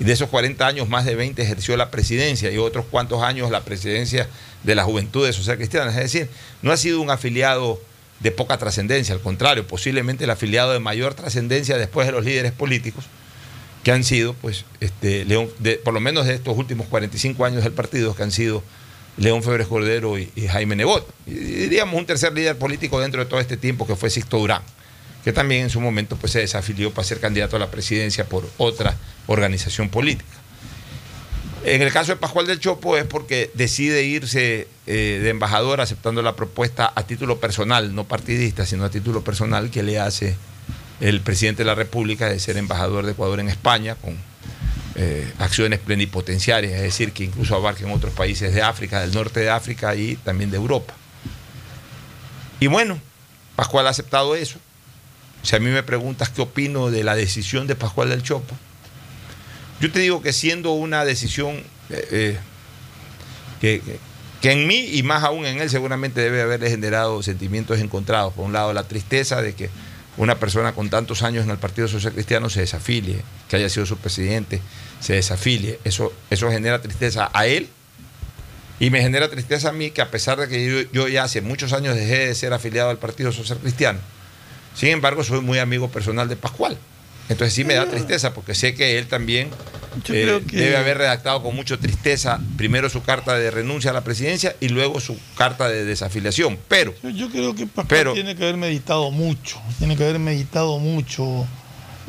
[0.00, 3.50] Y de esos 40 años, más de 20 ejerció la presidencia y otros cuantos años
[3.50, 4.26] la presidencia
[4.64, 5.90] de la Juventud Social Cristiana.
[5.90, 6.30] Es decir,
[6.62, 7.80] no ha sido un afiliado
[8.22, 12.52] de poca trascendencia, al contrario, posiblemente el afiliado de mayor trascendencia después de los líderes
[12.52, 13.04] políticos
[13.82, 15.50] que han sido, pues, este, León,
[15.84, 18.62] por lo menos de estos últimos 45 años del partido, que han sido
[19.16, 21.08] León Febres Cordero y, y Jaime Nebot.
[21.26, 24.62] Y diríamos un tercer líder político dentro de todo este tiempo que fue Sixto Durán,
[25.24, 28.48] que también en su momento pues, se desafilió para ser candidato a la presidencia por
[28.56, 30.41] otra organización política.
[31.64, 36.20] En el caso de Pascual del Chopo es porque decide irse eh, de embajador aceptando
[36.20, 40.36] la propuesta a título personal, no partidista, sino a título personal que le hace
[41.00, 44.16] el presidente de la República de ser embajador de Ecuador en España con
[44.96, 49.50] eh, acciones plenipotenciarias, es decir, que incluso abarquen otros países de África, del norte de
[49.50, 50.94] África y también de Europa.
[52.58, 52.98] Y bueno,
[53.54, 54.58] Pascual ha aceptado eso.
[55.42, 58.56] Si a mí me preguntas qué opino de la decisión de Pascual del Chopo,
[59.82, 61.56] yo te digo que siendo una decisión
[61.90, 62.38] eh,
[63.62, 63.82] eh,
[64.40, 68.32] que, en mí y más aún en él seguramente debe haberle generado sentimientos encontrados.
[68.32, 69.70] Por un lado, la tristeza de que
[70.16, 73.84] una persona con tantos años en el Partido Social Cristiano se desafilie, que haya sido
[73.84, 74.60] su presidente,
[75.00, 75.80] se desafilie.
[75.82, 77.68] Eso, eso genera tristeza a él
[78.78, 81.40] y me genera tristeza a mí que a pesar de que yo, yo ya hace
[81.40, 83.98] muchos años dejé de ser afiliado al Partido Social Cristiano,
[84.76, 86.78] sin embargo soy muy amigo personal de Pascual.
[87.28, 89.48] Entonces sí me da tristeza porque sé que él también
[90.08, 94.02] eh, que- debe haber redactado con mucha tristeza primero su carta de renuncia a la
[94.02, 96.58] presidencia y luego su carta de desafiliación.
[96.68, 100.18] Pero Yo, yo creo que Pascual Pero- tiene que haber meditado mucho, tiene que haber
[100.18, 101.46] meditado mucho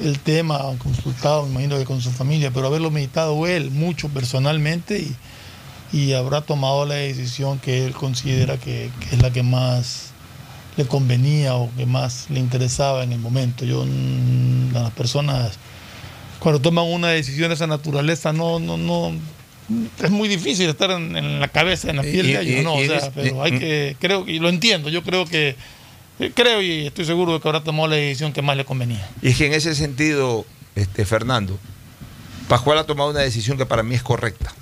[0.01, 4.97] el tema, consultado, me imagino que con su familia, pero haberlo meditado él mucho personalmente
[4.99, 5.15] y,
[5.95, 10.12] y habrá tomado la decisión que él considera que, que es la que más
[10.75, 13.65] le convenía o que más le interesaba en el momento.
[13.65, 15.59] Yo, mm, las personas
[16.39, 19.13] cuando toman una decisión de esa naturaleza no, no, no,
[20.03, 22.73] es muy difícil estar en, en la cabeza, en la piel de ellos, ¿no?
[22.75, 25.55] O sea, pero hay que, creo, y lo entiendo, yo creo que,
[26.19, 29.09] eh, creo y estoy seguro de que habrá tomado la decisión que más le convenía.
[29.21, 31.57] Y es que en ese sentido, este, Fernando,
[32.49, 34.53] Pascual ha tomado una decisión que para mí es correcta.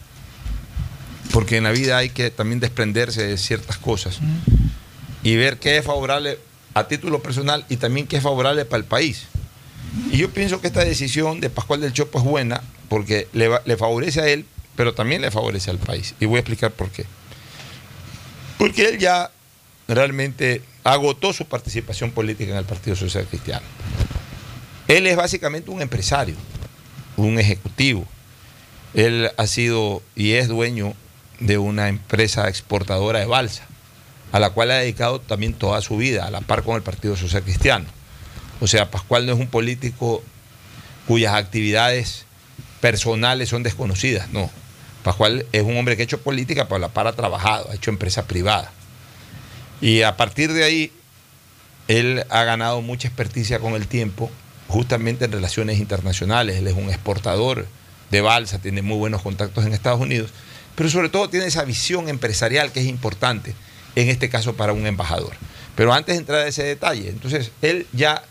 [1.31, 4.19] Porque en la vida hay que también desprenderse de ciertas cosas
[5.23, 6.37] y ver qué es favorable
[6.73, 9.27] a título personal y también qué es favorable para el país.
[10.11, 14.21] Y yo pienso que esta decisión de Pascual del Chopo es buena porque le, favorece
[14.21, 16.15] a él, pero también le favorece al país.
[16.19, 17.05] Y voy a explicar por qué.
[18.57, 19.31] Porque él ya
[19.87, 23.65] realmente agotó su participación política en el Partido Social Cristiano.
[24.87, 26.35] Él es básicamente un empresario,
[27.17, 28.05] un ejecutivo.
[28.93, 30.93] Él ha sido y es dueño
[31.39, 33.65] de una empresa exportadora de balsa,
[34.31, 37.15] a la cual ha dedicado también toda su vida, a la par con el Partido
[37.15, 37.85] Social Cristiano.
[38.59, 40.23] O sea, Pascual no es un político
[41.07, 42.25] cuyas actividades
[42.79, 44.49] personales son desconocidas, no.
[45.03, 47.75] Pascual es un hombre que ha hecho política, pero a la par ha trabajado, ha
[47.75, 48.71] hecho empresa privada.
[49.81, 50.91] Y a partir de ahí,
[51.87, 54.29] él ha ganado mucha experticia con el tiempo,
[54.67, 56.57] justamente en relaciones internacionales.
[56.57, 57.67] Él es un exportador
[58.11, 60.31] de balsa, tiene muy buenos contactos en Estados Unidos,
[60.75, 63.55] pero sobre todo tiene esa visión empresarial que es importante,
[63.95, 65.33] en este caso para un embajador.
[65.75, 68.23] Pero antes de entrar a ese detalle, entonces él ya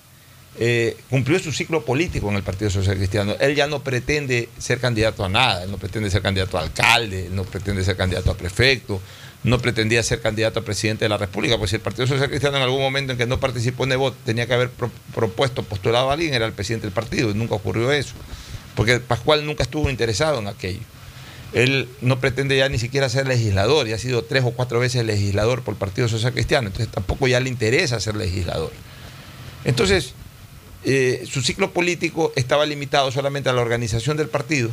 [0.58, 3.34] eh, cumplió su ciclo político en el Partido Social Cristiano.
[3.40, 7.28] Él ya no pretende ser candidato a nada, él no pretende ser candidato a alcalde,
[7.30, 9.00] no pretende ser candidato a prefecto,
[9.42, 12.58] no pretendía ser candidato a presidente de la República, pues si el Partido Social Cristiano
[12.58, 16.10] en algún momento en que no participó en Nebot tenía que haber pro- propuesto, postulado
[16.10, 18.12] a alguien, era el presidente del partido, y nunca ocurrió eso,
[18.74, 20.80] porque Pascual nunca estuvo interesado en aquello.
[21.52, 25.04] Él no pretende ya ni siquiera ser legislador, y ha sido tres o cuatro veces
[25.04, 28.72] legislador por el Partido Social Cristiano, entonces tampoco ya le interesa ser legislador.
[29.64, 30.14] Entonces,
[30.84, 34.70] eh, su ciclo político estaba limitado solamente a la organización del partido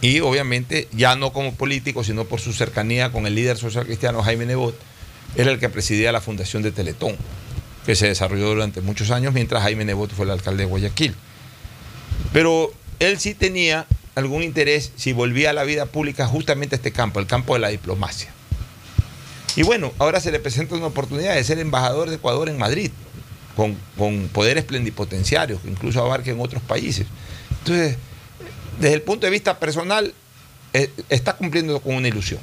[0.00, 4.22] y obviamente ya no como político, sino por su cercanía con el líder social cristiano
[4.22, 4.76] Jaime Nebot,
[5.36, 7.16] era el que presidía la fundación de Teletón,
[7.86, 11.14] que se desarrolló durante muchos años mientras Jaime Nebot fue el alcalde de Guayaquil.
[12.32, 16.92] Pero él sí tenía algún interés si volvía a la vida pública justamente a este
[16.92, 18.30] campo, el campo de la diplomacia.
[19.56, 22.90] Y bueno, ahora se le presenta una oportunidad de ser embajador de Ecuador en Madrid,
[23.56, 27.06] con, con poderes plenipotenciarios que incluso abarquen otros países.
[27.58, 27.96] Entonces,
[28.80, 30.14] desde el punto de vista personal,
[30.72, 32.40] eh, está cumpliendo con una ilusión,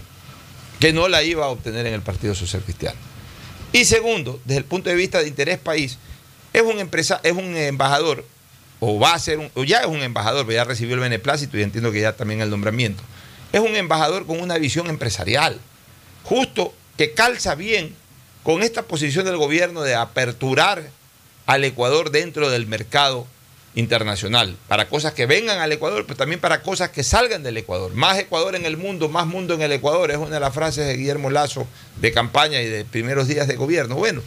[0.80, 2.98] que no la iba a obtener en el Partido Social Cristiano.
[3.72, 5.98] Y segundo, desde el punto de vista de interés país,
[6.54, 8.26] es un, empresa, es un embajador
[8.80, 11.64] o va a ser, un, o ya es un embajador, ya recibió el beneplácito y
[11.64, 13.04] entiendo que ya también el nombramiento.
[13.52, 15.60] Es un embajador con una visión empresarial,
[16.24, 17.96] justo que calza bien
[18.44, 20.90] con esta posición del gobierno de aperturar
[21.46, 23.28] al Ecuador dentro del mercado
[23.76, 27.94] internacional, para cosas que vengan al Ecuador, pero también para cosas que salgan del Ecuador.
[27.94, 30.88] Más Ecuador en el mundo, más mundo en el Ecuador, es una de las frases
[30.88, 33.96] de Guillermo Lazo de campaña y de primeros días de gobierno.
[33.96, 34.22] Bueno,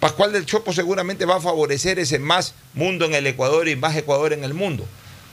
[0.00, 3.96] Pascual del Chopo seguramente va a favorecer ese más mundo en el Ecuador y más
[3.96, 4.86] Ecuador en el mundo,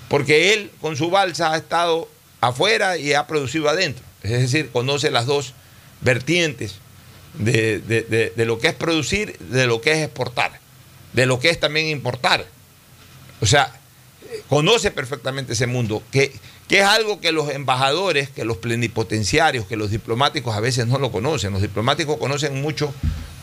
[0.07, 2.07] porque él con su balsa ha estado
[2.39, 5.53] afuera y ha producido adentro, es decir, conoce las dos
[6.01, 6.75] vertientes
[7.33, 7.79] de,
[8.35, 10.59] de, lo que es producir, de lo que es exportar,
[11.13, 12.45] de lo que es también importar.
[13.41, 13.73] O sea,
[14.49, 16.31] conoce perfectamente ese mundo, que,
[16.67, 20.99] que, es algo que los embajadores, que los plenipotenciarios, que los diplomáticos a veces no
[20.99, 21.53] lo conocen.
[21.53, 22.93] Los diplomáticos conocen mucho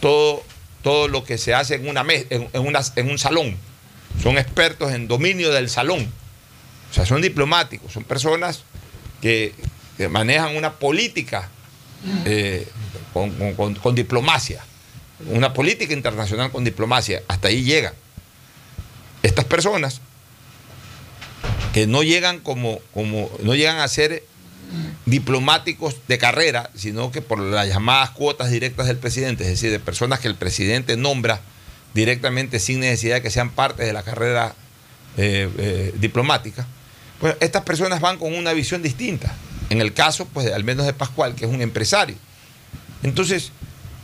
[0.01, 0.43] todo
[0.83, 3.57] todo lo que se hace en, una en, en, una, en un salón.
[4.23, 6.11] Son expertos en dominio del salón.
[6.91, 8.65] O sea, son diplomáticos, son personas
[9.21, 9.55] que,
[10.11, 11.51] manejan una política
[12.25, 12.67] eh,
[13.13, 14.65] con, con, con, diplomacia,
[15.27, 17.23] una política internacional con diplomacia.
[17.29, 17.93] Hasta ahí llegan.
[19.23, 20.01] Estas personas
[21.75, 24.25] que no llegan como, como no llegan a ser
[25.11, 29.81] diplomáticos de carrera, sino que por las llamadas cuotas directas del presidente, es decir, de
[29.81, 31.41] personas que el presidente nombra
[31.95, 34.55] directamente sin necesidad de que sean parte de la carrera
[35.17, 36.65] eh, eh, diplomática.
[37.19, 39.35] Pues estas personas van con una visión distinta.
[39.69, 42.17] En el caso, pues, al menos de Pascual, que es un empresario.
[43.03, 43.51] Entonces,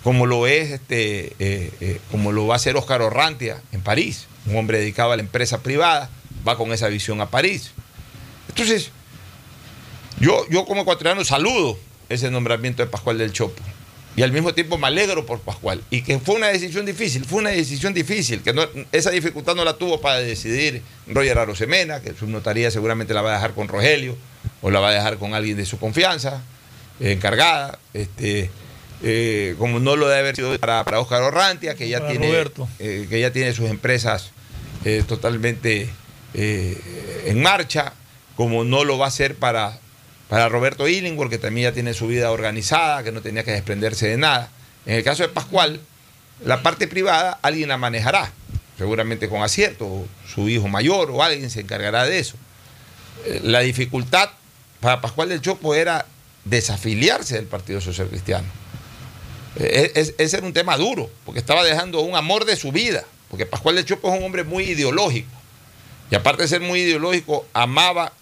[0.03, 4.57] como lo es, este, eh, como lo va a hacer Oscar Orrantia en París, un
[4.57, 6.11] hombre dedicado a la empresa privada,
[6.47, 7.71] va con esa visión a París.
[8.49, 8.91] Entonces,
[10.21, 13.63] yo, yo como ecuatoriano saludo ese nombramiento de Pascual del Chopo.
[14.17, 15.83] Y al mismo tiempo me alegro por Pascual.
[15.91, 19.63] Y que fue una decisión difícil, fue una decisión difícil, que no, esa dificultad no
[19.63, 23.69] la tuvo para decidir Roger Arosemena, que su notaría seguramente la va a dejar con
[23.69, 24.17] Rogelio,
[24.63, 26.43] o la va a dejar con alguien de su confianza,
[26.99, 28.51] eh, encargada, este,
[29.03, 32.33] eh, como no lo debe haber sido para, para Oscar Orrantia, que ya, tiene,
[32.79, 34.31] eh, que ya tiene sus empresas
[35.09, 35.91] totalmente
[36.33, 37.93] en marcha,
[38.37, 39.81] como no lo va a hacer para
[40.29, 44.09] para Roberto Illingworth, que también ya tiene su vida organizada, que no tenía que desprenderse
[44.09, 44.51] de nada.
[44.85, 45.81] En el caso de Pascual,
[46.45, 48.33] la parte privada alguien la manejará,
[48.77, 52.37] seguramente con acierto, su hijo mayor o alguien se encargará de eso.
[53.43, 54.31] La dificultad
[54.81, 56.07] para Pascual del Chopo era
[56.45, 58.47] desafiliarse del Partido Social Cristiano.
[59.57, 63.77] Ese era un tema duro, porque estaba dejando un amor de su vida, porque Pascual
[63.77, 65.31] del Chopo es un hombre muy ideológico.
[66.11, 68.13] Y aparte de ser muy ideológico, amaba,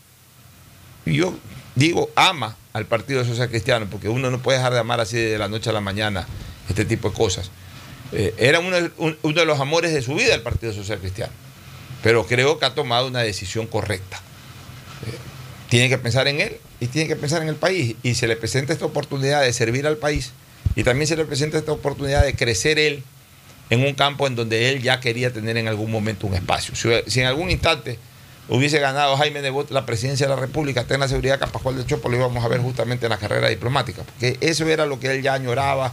[1.04, 1.34] yo
[1.74, 5.38] digo, ama al Partido Social Cristiano, porque uno no puede dejar de amar así de
[5.38, 6.26] la noche a la mañana
[6.68, 7.50] este tipo de cosas.
[8.12, 11.32] Eh, era uno, un, uno, de los amores de su vida el Partido Social Cristiano,
[12.02, 14.18] pero creo que ha tomado una decisión correcta.
[15.06, 15.18] Eh,
[15.68, 18.36] tiene que pensar en él y tiene que pensar en el país, y se le
[18.36, 20.32] presenta esta oportunidad de servir al país,
[20.76, 23.02] y también se le presenta esta oportunidad de crecer él
[23.70, 26.74] en un campo en donde él ya quería tener en algún momento un espacio.
[27.06, 27.98] Si en algún instante
[28.48, 31.76] hubiese ganado Jaime Nebot la presidencia de la República, ten la seguridad que a Pascual
[31.76, 35.00] del Chopo lo íbamos a ver justamente en la carrera diplomática, porque eso era lo
[35.00, 35.92] que él ya añoraba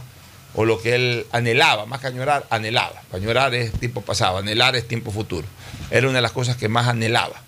[0.54, 3.02] o lo que él anhelaba, más que añorar, anhelaba.
[3.12, 5.46] Añorar es tiempo pasado, anhelar es tiempo futuro.
[5.90, 7.40] Era una de las cosas que más anhelaba,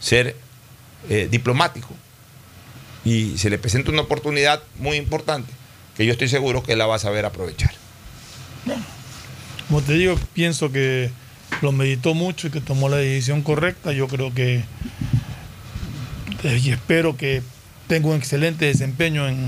[0.00, 0.36] ser
[1.08, 1.88] eh, diplomático.
[3.04, 5.50] Y se le presenta una oportunidad muy importante
[5.96, 7.72] que yo estoy seguro que la va a saber aprovechar.
[9.68, 11.10] Como te digo, pienso que
[11.62, 13.92] lo meditó mucho y que tomó la decisión correcta.
[13.92, 14.62] Yo creo que
[16.44, 17.42] y espero que
[17.86, 19.38] tenga un excelente desempeño en,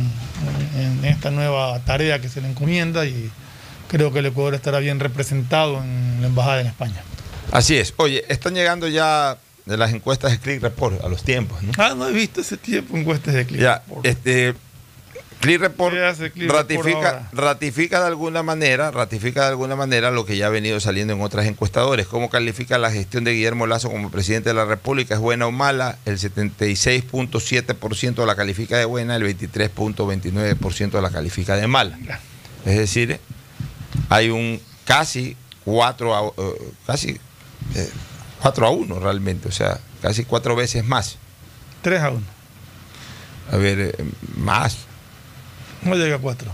[0.79, 3.31] en, esta nueva tarea que se le encomienda y
[3.89, 7.03] creo que el Ecuador estará bien representado en la embajada en España.
[7.51, 7.95] Así es.
[7.97, 11.73] Oye, están llegando ya de las encuestas de Click Report a los tiempos, ¿no?
[11.79, 13.61] Ah, no he visto ese tiempo encuestas de clic.
[13.61, 14.55] Ya, este
[15.45, 20.11] Click Report ¿Qué hace Click Report ratifica, ratifica de alguna manera, ratifica de alguna manera
[20.11, 22.07] lo que ya ha venido saliendo en otras encuestadores.
[22.07, 25.15] ¿Cómo califica la gestión de Guillermo Lazo como presidente de la República?
[25.15, 25.99] ¿Es buena o mala?
[26.07, 31.99] El 76.7% la califica de buena, el 23.29% la califica de mala.
[32.65, 33.21] Es decir,
[34.09, 37.21] hay un casi 4 a, eh, casi
[37.75, 37.91] eh,
[38.41, 41.19] 4 a 1 realmente, o sea, casi cuatro veces más.
[41.83, 42.23] 3 a 1.
[43.53, 43.95] A ver, eh,
[44.37, 44.87] más.
[45.85, 46.51] No llega a 4.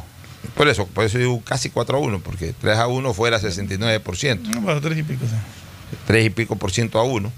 [0.56, 4.40] Por eso, por eso digo casi 4 a 1, porque 3 a 1 fuera 69%,
[4.54, 5.24] No, bueno, 3 y pico.
[5.26, 5.96] sí.
[6.06, 7.30] 3 y pico por ciento a 1,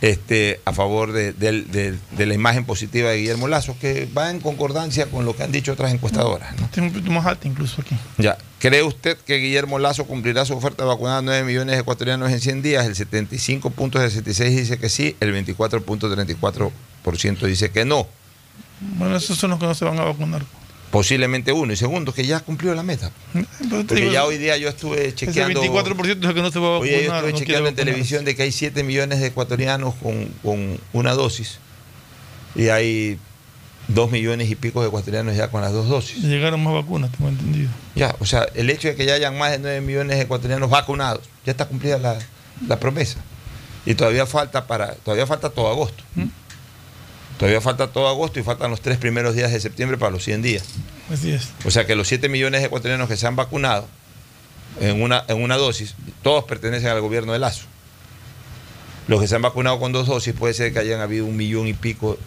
[0.00, 4.38] este, a favor de, del- de la imagen positiva de Guillermo Lazo, que va en
[4.40, 6.54] concordancia con lo que han dicho otras encuestadoras.
[6.60, 6.68] ¿no?
[6.70, 7.96] Es un poquito más alto incluso aquí.
[8.18, 11.80] Ya, ¿cree usted que Guillermo Lazo cumplirá su oferta de vacunar a 9 millones de
[11.80, 12.86] ecuatorianos en 100 días?
[12.86, 18.06] El 75.66 dice que sí, el 24.34% dice que no.
[18.80, 20.44] Bueno, esos son los que no se van a vacunar.
[20.90, 21.72] Posiblemente uno.
[21.72, 23.10] Y segundo, que ya cumplió la meta.
[23.70, 25.62] Porque digo, ya hoy día yo estuve ese chequeando.
[25.62, 26.94] 24% es el que no se va a vacunar.
[26.94, 30.26] Oye, yo estuve no chequeando en televisión de que hay 7 millones de ecuatorianos con,
[30.42, 31.58] con una dosis
[32.54, 33.18] y hay
[33.88, 36.22] 2 millones y pico de ecuatorianos ya con las dos dosis.
[36.22, 37.70] Llegaron más vacunas, tengo entendido.
[37.94, 40.68] Ya, o sea, el hecho de que ya hayan más de 9 millones de ecuatorianos
[40.68, 42.18] vacunados, ya está cumplida la,
[42.66, 43.18] la promesa.
[43.86, 46.02] Y todavía falta para, todavía falta todo agosto.
[46.14, 46.24] ¿Mm?
[47.38, 50.42] Todavía falta todo agosto y faltan los tres primeros días de septiembre para los 100
[50.42, 50.64] días.
[51.10, 51.50] Así es.
[51.64, 53.86] O sea que los 7 millones de ecuatorianos que se han vacunado
[54.80, 57.64] en una, en una dosis, todos pertenecen al gobierno de Lazo.
[59.06, 61.68] Los que se han vacunado con dos dosis puede ser que hayan habido un millón
[61.68, 62.18] y pico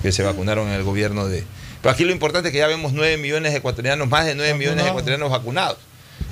[0.00, 1.44] que se vacunaron en el gobierno de...
[1.82, 4.54] Pero aquí lo importante es que ya vemos 9 millones de ecuatorianos, más de 9
[4.54, 5.78] millones de ecuatorianos vacunados,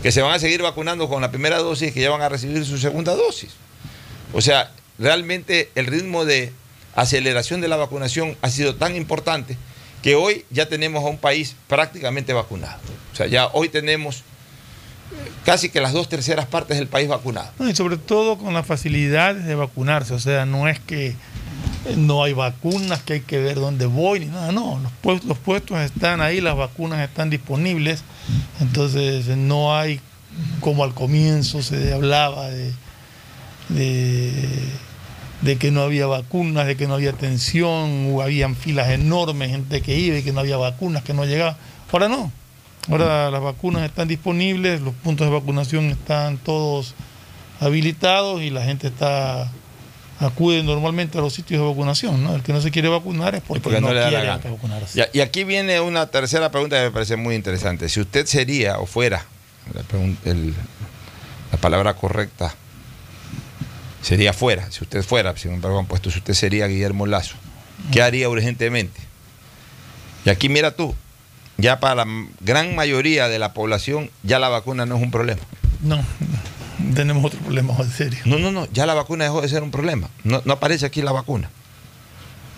[0.03, 2.29] que se van a seguir vacunando con la primera dosis y que ya van a
[2.29, 3.51] recibir su segunda dosis.
[4.33, 6.53] O sea, realmente el ritmo de
[6.95, 9.57] aceleración de la vacunación ha sido tan importante
[10.03, 12.79] que hoy ya tenemos a un país prácticamente vacunado.
[13.13, 14.23] O sea, ya hoy tenemos eh,
[15.45, 17.51] casi que las dos terceras partes del país vacunado.
[17.61, 20.13] Y sobre todo con las facilidades de vacunarse.
[20.13, 21.15] O sea, no es que
[21.87, 24.53] eh, no hay vacunas, que hay que ver dónde voy, ni nada.
[24.53, 28.03] No, los puestos, están ahí, las vacunas están disponibles.
[28.61, 30.01] Entonces, no hay,
[30.61, 32.73] como al comienzo se hablaba de,
[35.43, 39.83] de que no había vacunas, de que no había atención, o habían filas enormes, gente
[39.83, 41.57] que iba y que no había vacunas, que no llegaba.
[41.93, 42.33] Ahora no.
[42.91, 46.95] Ahora las vacunas están disponibles, los puntos de vacunación están todos
[47.61, 49.51] habilitados y la gente está
[50.21, 52.35] acude normalmente a los sitios de vacunación, ¿no?
[52.37, 54.27] El que no se quiere vacunar es porque, Porque no, no, le da la quiere
[54.27, 54.51] gana.
[54.51, 55.11] vacunarse.
[55.13, 57.89] Y aquí viene una tercera pregunta que me parece muy interesante.
[57.89, 59.25] Si usted sería o fuera,
[59.73, 60.55] la, el-
[61.53, 62.55] la palabra correcta
[64.05, 67.37] sería fuera, si usted fuera, sin embargo puesto, si usted sería Guillermo Lazo,
[67.91, 69.01] ¿qué haría urgentemente?
[70.27, 70.95] Y aquí mira tú,
[71.57, 72.07] ya para la
[72.41, 75.41] gran mayoría de la población ya la vacuna no es un problema.
[75.81, 78.21] No, no, tenemos otro problema más serio.
[78.27, 80.11] No, no, no, ya la vacuna dejó de ser un problema.
[80.23, 81.51] No, no aparece aquí la vacuna.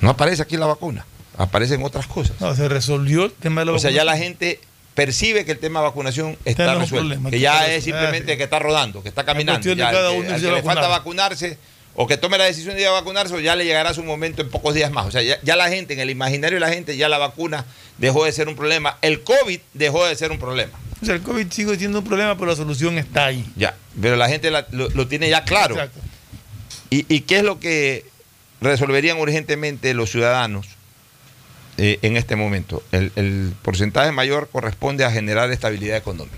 [0.00, 1.06] No aparece aquí la vacuna.
[1.38, 2.40] Aparecen otras cosas.
[2.40, 4.60] No, se resolvió el tema de la O sea, ya la gente
[4.96, 7.30] percibe que el tema de vacunación está resuelto.
[7.30, 9.72] que ya es simplemente Ah, que está rodando, que está caminando.
[9.74, 11.30] Ya, cada que- uno al irse que a le falta vacunar.
[11.30, 11.58] vacunarse
[11.94, 14.42] o que tome la decisión de ir a vacunarse o ya le llegará su momento
[14.42, 15.06] en pocos días más.
[15.06, 17.64] O sea, ya, ya la gente, en el imaginario de la gente, ya la vacuna
[17.98, 18.98] dejó de ser un problema.
[19.02, 20.72] El COVID dejó de ser un problema.
[21.00, 23.44] O sea, el COVID sigue siendo un problema, pero la solución está ahí.
[23.54, 23.76] Ya.
[24.00, 25.74] Pero la gente la- lo, lo tiene ya claro.
[25.74, 26.00] Exacto.
[26.90, 28.04] ¿Y, y qué es lo que
[28.62, 30.66] resolverían urgentemente los ciudadanos
[31.78, 32.82] eh, en este momento?
[32.92, 36.36] El, porcentaje mayor corresponde a generar estabilidad económica,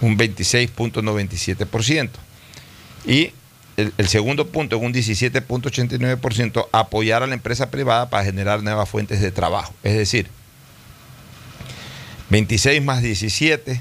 [0.00, 2.10] un 26.97%.
[3.06, 3.32] Y
[3.76, 9.20] el, el segundo punto, un 17.89%, apoyar a la empresa privada para generar nuevas fuentes
[9.20, 9.74] de trabajo.
[9.82, 10.28] Es decir,
[12.30, 13.80] 26 más 17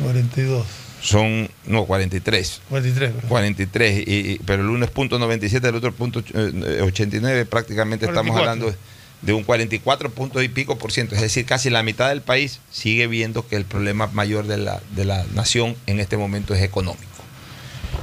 [0.00, 0.66] 42.
[1.04, 2.62] Son, no, 43.
[2.70, 3.28] 43, perdón.
[3.28, 8.06] 43, y, y- pero el uno es punto 97, el otro punto eh, 89, prácticamente
[8.06, 8.50] estamos 44.
[8.50, 8.78] hablando
[9.20, 12.60] de un 44 puntos y pico por ciento, es decir, casi la mitad del país
[12.70, 16.62] sigue viendo que el problema mayor de la, de la nación en este momento es
[16.62, 17.04] económico.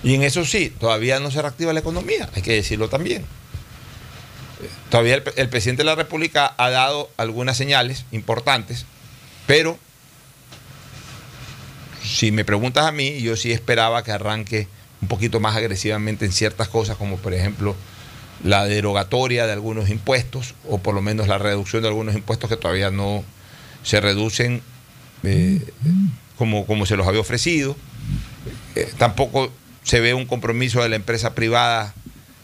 [0.03, 3.21] Y en eso sí, todavía no se reactiva la economía, hay que decirlo también.
[3.21, 8.85] Eh, Todavía el, el presidente de la República ha dado algunas señales importantes,
[9.47, 9.77] pero
[12.11, 14.67] si me preguntas a mí, yo sí esperaba que arranque
[15.01, 17.75] un poquito más agresivamente en ciertas cosas, como por ejemplo
[18.43, 22.57] la derogatoria de algunos impuestos, o por lo menos la reducción de algunos impuestos que
[22.57, 23.23] todavía no
[23.83, 24.61] se reducen
[25.23, 25.61] eh,
[26.37, 27.75] como, como se los había ofrecido.
[28.75, 29.51] Eh, tampoco
[29.83, 31.93] se ve un compromiso de la empresa privada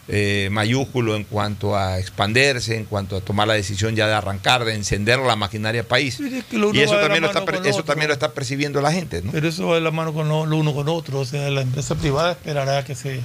[0.08, 4.64] eh, mayúsculo en cuanto a expanderse, en cuanto a tomar la decisión ya de arrancar,
[4.64, 6.18] de encender la maquinaria país.
[6.18, 9.32] Es que Y eso, también lo, está, eso también lo está percibiendo la gente, ¿no?
[9.32, 11.20] Pero eso va de la mano con lo, lo uno con otro.
[11.20, 13.20] O sea, la empresa privada esperará que se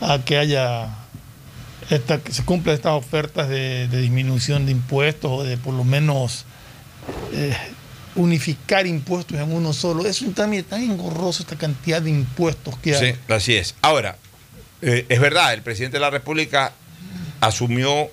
[0.00, 0.88] a que haya
[1.90, 5.84] esta, que se cumplan estas ofertas de, de disminución de impuestos o de por lo
[5.84, 6.44] menos
[7.32, 7.56] eh,
[8.14, 10.06] unificar impuestos en uno solo.
[10.06, 13.12] Es un trámite tan engorroso esta cantidad de impuestos que hay.
[13.12, 13.74] Sí, así es.
[13.80, 14.16] Ahora,
[14.82, 16.72] eh, es verdad, el presidente de la República
[17.40, 18.10] asumió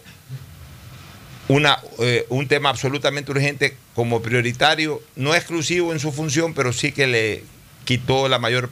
[1.47, 6.91] una, eh, un tema absolutamente urgente como prioritario, no exclusivo en su función, pero sí
[6.91, 7.43] que le
[7.85, 8.71] quitó la mayor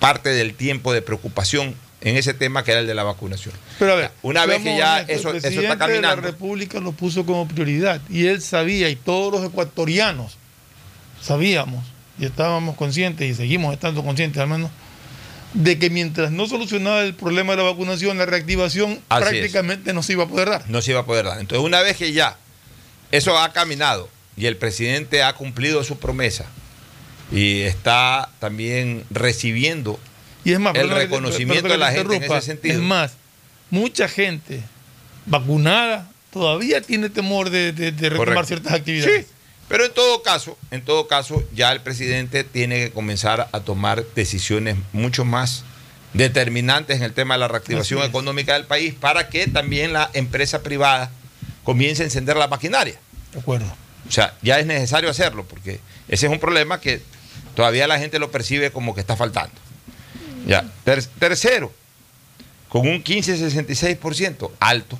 [0.00, 3.54] parte del tiempo de preocupación en ese tema que era el de la vacunación.
[3.78, 6.16] Pero a ver, Una vez que ya honestos, eso, el eso está presidente de caminando.
[6.22, 10.36] la República lo puso como prioridad y él sabía y todos los ecuatorianos
[11.22, 11.84] sabíamos
[12.18, 14.70] y estábamos conscientes y seguimos estando conscientes al menos
[15.54, 19.30] de que mientras no solucionaba el problema de la vacunación, la reactivación Así es.
[19.30, 20.64] prácticamente no se iba a poder dar.
[20.68, 21.40] no se iba a poder dar.
[21.40, 22.36] Entonces, una vez que ya
[23.12, 26.44] eso ha caminado y el presidente ha cumplido su promesa
[27.32, 29.98] y está también recibiendo
[30.44, 32.74] Y es más, El reconocimiento de la te gente en ese sentido.
[32.74, 33.12] Es más,
[33.70, 34.60] mucha gente
[35.26, 38.46] vacunada todavía tiene temor de, de- de retomar Correcto.
[38.48, 39.26] ciertas actividades.
[39.26, 39.32] Sí,
[39.68, 44.04] pero en todo caso, en todo caso, ya el presidente tiene que comenzar a tomar
[44.14, 45.64] decisiones mucho más
[46.12, 50.62] determinantes en el tema de la reactivación económica del país para que también la empresa
[50.62, 51.10] privada
[51.64, 52.98] comience a encender la maquinaria.
[53.32, 53.66] De acuerdo.
[54.08, 57.00] O sea, ya es necesario hacerlo porque ese es un problema que
[57.56, 59.54] todavía la gente lo percibe como que está faltando.
[60.46, 60.64] Ya.
[60.84, 61.72] Ter- tercero,
[62.68, 64.98] con un 15-66% alto,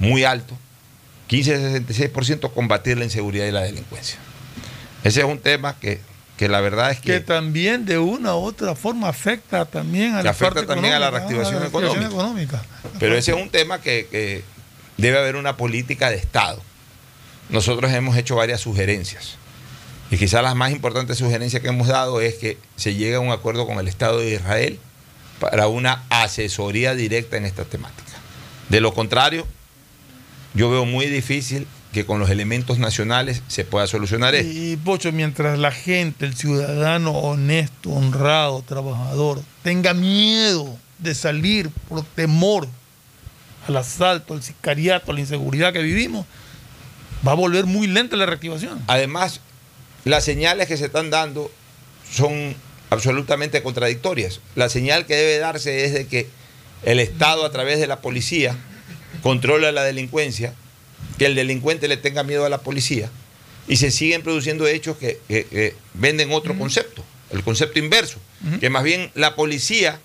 [0.00, 0.56] muy alto,
[1.30, 4.18] 15-66% combatir la inseguridad y la delincuencia.
[5.04, 6.00] Ese es un tema que,
[6.36, 10.22] que la verdad es que que, también de una u otra forma afecta también a
[10.22, 12.62] la afecta también a la reactivación económica.
[12.98, 14.42] pero ese es un tema que, que
[14.96, 16.60] debe haber una política de Estado.
[17.48, 19.36] Nosotros hemos hecho varias sugerencias.
[20.10, 23.30] Y quizás las más importantes sugerencias que hemos dado es que se llegue a un
[23.30, 24.80] acuerdo con el Estado de Israel
[25.38, 28.10] para una asesoría directa en esta temática.
[28.68, 29.46] De lo contrario,
[30.54, 34.52] yo veo muy difícil que con los elementos nacionales se pueda solucionar esto.
[34.52, 42.04] Y, Pocho, mientras la gente, el ciudadano honesto, honrado, trabajador, tenga miedo de salir por
[42.04, 42.68] temor
[43.66, 46.26] al asalto, al sicariato, a la inseguridad que vivimos,
[47.26, 48.80] va a volver muy lenta la reactivación.
[48.86, 49.40] Además,
[50.04, 51.50] las señales que se están dando
[52.10, 52.54] son
[52.90, 54.40] absolutamente contradictorias.
[54.54, 56.28] La señal que debe darse es de que
[56.82, 58.56] el Estado a través de la policía
[59.22, 60.54] controla la delincuencia,
[61.18, 63.10] que el delincuente le tenga miedo a la policía
[63.68, 68.18] y se siguen produciendo hechos que, que- que venden otro concepto, el concepto inverso,
[68.60, 70.00] que más bien la policía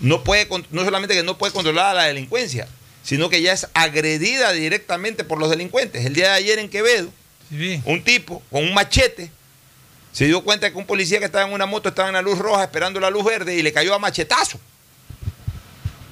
[0.00, 2.66] no puede no solamente que no puede controlar a la delincuencia,
[3.02, 6.04] sino que ya es agredida directamente por los delincuentes.
[6.04, 7.10] El día de ayer en Quevedo,
[7.84, 9.30] un tipo con un machete
[10.12, 12.38] se dio cuenta que un policía que estaba en una moto estaba en la luz
[12.38, 14.58] roja esperando la luz verde y le cayó a machetazo.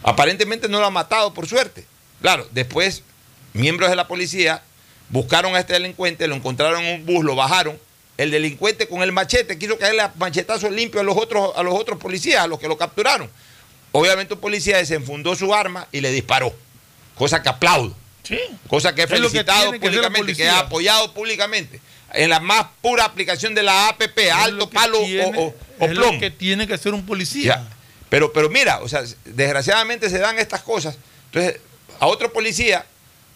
[0.02, 1.86] Aparentemente no lo ha matado por suerte.
[2.22, 3.02] Claro, después
[3.52, 4.62] miembros de la policía
[5.10, 7.78] buscaron a este delincuente, lo encontraron en un bus, lo bajaron.
[8.16, 11.74] El delincuente con el machete quiso caerle a machetazo limpio a los otros, a los
[11.74, 13.28] otros policías, a los que lo capturaron.
[13.90, 16.54] Obviamente un policía desenfundó su arma y le disparó.
[17.14, 17.94] Cosa que aplaudo.
[18.68, 21.80] Cosa que he felicitado que públicamente, que, he apoyado públicamente.
[22.14, 25.90] En la más pura aplicación de la APP, alto, palo o- tiene- o, o es
[25.90, 26.12] plomo.
[26.12, 27.56] lo que tiene que hacer un policía.
[27.56, 27.68] Ya.
[28.08, 30.96] Pero, pero mira, o sea, desgraciadamente se dan estas cosas.
[31.26, 31.60] Entonces,
[32.02, 32.84] a otro policía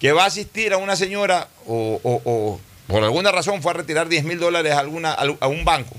[0.00, 4.08] que va a asistir a una señora o, o- por alguna razón fue a retirar
[4.08, 5.94] 10 mil dólares a, un banco,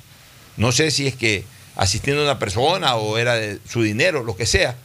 [0.57, 1.45] no sé si es que
[1.77, 4.75] asistiendo a una persona o era de su dinero, lo que sea,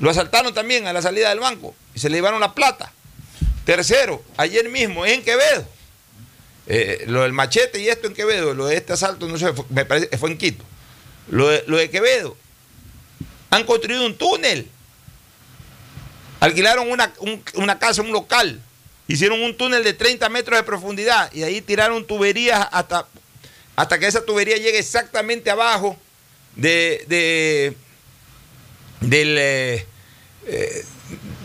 [0.00, 2.92] lo asaltaron también a la salida del banco y se le llevaron la plata.
[3.64, 5.64] Tercero, ayer mismo en Quevedo,
[6.66, 9.84] eh, lo del machete y esto en Quevedo, lo de este asalto, no sé, me
[9.84, 10.64] parece fue en Quito.
[11.28, 12.36] Lo de, lo de Quevedo,
[13.50, 14.68] han construido un túnel.
[16.46, 18.60] Alquilaron una, un- una casa, un local.
[19.06, 23.06] Hicieron un túnel de 30 metros de profundidad y ahí tiraron tuberías hasta,
[23.76, 25.96] hasta que esa tubería llegue exactamente abajo
[26.56, 27.76] de, de-
[29.02, 29.86] del, eh,
[30.46, 30.84] eh,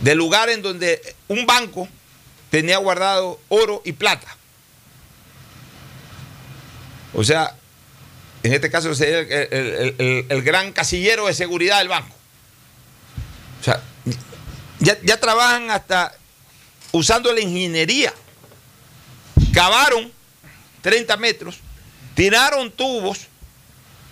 [0.01, 1.87] del lugar en donde un banco
[2.49, 4.35] tenía guardado oro y plata.
[7.13, 7.55] O sea,
[8.41, 12.15] en este caso sería el- el- el- el gran casillero de seguridad del banco.
[13.61, 13.81] O sea,
[14.79, 16.15] ya, ya trabajan hasta
[16.91, 18.13] usando la ingeniería.
[19.53, 20.11] Cavaron
[20.81, 21.57] 30 metros,
[22.15, 23.27] tiraron tubos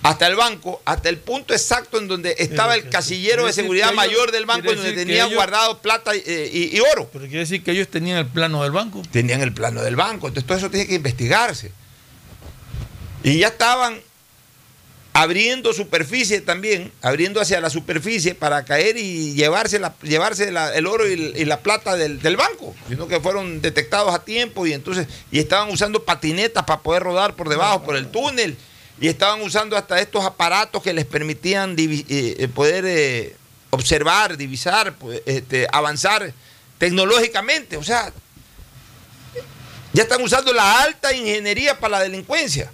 [0.02, 3.96] hasta el banco, hasta el punto exacto en donde estaba el casillero de seguridad ellos-
[3.96, 6.22] mayor del banco, en donde tenían ellos- guardado plata y,
[6.74, 7.10] y oro.
[7.12, 9.02] Pero quiere decir que ellos tenían el plano del banco.
[9.12, 11.72] Tenían el plano del banco, entonces todo eso tiene que investigarse.
[13.24, 14.00] Y ya estaban
[15.16, 21.46] abriendo superficie también, abriendo hacia la superficie para caer y llevarse, llevarse el oro y,
[21.46, 26.04] la plata del, banco, sino que fueron detectados a tiempo y entonces y estaban usando
[26.04, 28.58] patinetas para poder rodar por debajo, por el túnel,
[29.00, 33.38] y estaban usando hasta estos aparatos que les permitían eh, eh, poder eh,
[33.70, 36.34] observar, divisar, pues, este, avanzar
[36.78, 38.12] tecnológicamente, o sea,
[39.94, 42.70] ya están usando la alta ingeniería para la delincuencia.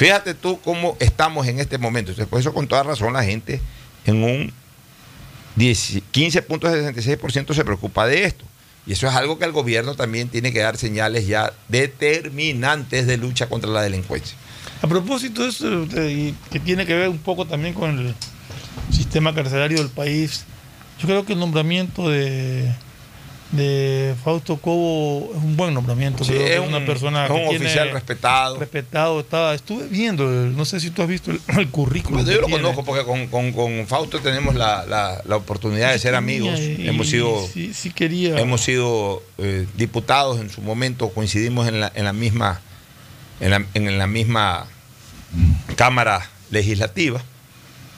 [0.00, 2.10] Fíjate tú cómo estamos en este momento.
[2.10, 3.60] Entonces, por eso con toda razón la gente
[4.06, 4.50] en un
[5.56, 8.46] 10 15.66% se preocupa de esto.
[8.86, 13.18] Y eso es algo que el gobierno también tiene que dar señales ya determinantes de
[13.18, 14.38] lucha contra la delincuencia.
[14.80, 18.14] A propósito de eso, y que tiene que ver un poco también con el
[18.90, 20.46] sistema carcelario del país,
[20.98, 22.74] yo creo que el nombramiento de,
[23.52, 26.22] de Fausto Cobo es un buen nombramiento.
[26.24, 28.58] Sí, creo es una un- persona es un que tiene oficial respetado.
[28.58, 29.20] respetado.
[29.20, 32.24] Estaba, estuve viendo, el- no sé si tú has visto el, el currículum.
[32.24, 32.62] Yo lo tiene.
[32.62, 36.60] conozco porque con, con- con Fausto tenemos la, la- la oportunidad de ser amigos.
[36.60, 38.38] Y- hemos sido, Sí, sí quería.
[38.38, 42.60] hemos sido eh, diputados en su momento, coincidimos en la, en la misma
[43.40, 44.66] en la, en la misma
[45.76, 47.22] cámara legislativa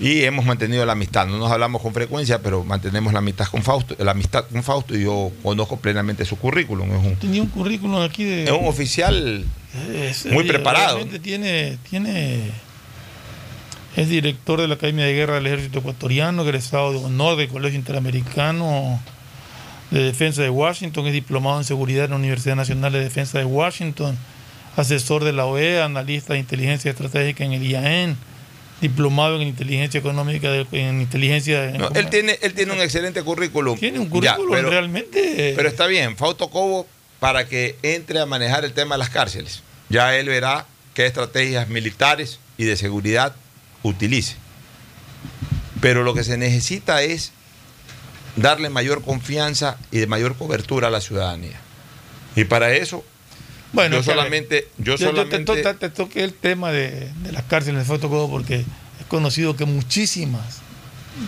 [0.03, 1.27] y hemos mantenido la amistad.
[1.27, 4.97] No nos hablamos con frecuencia, pero mantenemos la amistad con Fausto, la amistad con Fausto
[4.97, 6.91] y yo conozco plenamente su currículum.
[6.93, 8.45] Es un, Tenía un currículum aquí de.
[8.45, 9.45] es un oficial
[9.95, 10.99] Es- Muy oye, preparado.
[11.23, 12.51] tiene, tiene,
[13.97, 17.79] es director de la Academia de Guerra del Ejército Ecuatoriano, egresado de honor del Colegio
[17.79, 19.01] Interamericano
[19.91, 23.45] de Defensa de Washington, es diplomado en seguridad en la Universidad Nacional de Defensa de
[23.45, 24.17] Washington,
[24.77, 28.17] asesor de la OEA, analista de inteligencia estratégica en el IAN,
[28.83, 31.71] diplomado en inteligencia económica, de- en inteligencia.
[31.71, 33.79] No, él tiene, él tiene un excelente currículum.
[33.79, 35.55] tiene un Ya, currículum pero, realmente.
[35.57, 36.87] pero está bien, Fausto Cobo
[37.21, 39.63] para que entre a manejar el tema de las cárceles.
[39.89, 43.35] Ya él verá qué estrategias militares y de seguridad
[43.85, 44.35] utilice.
[45.81, 47.33] Pero lo que se necesita es
[48.37, 51.61] darle mayor confianza y de mayor cobertura a la ciudadanía.
[52.35, 53.05] Y para eso,
[53.73, 57.81] Bueno, yo solamente, yo te, solamente to- te toqué el tema de, de las cárceles
[57.81, 60.59] de Fotocodo porque es conocido que muchísimas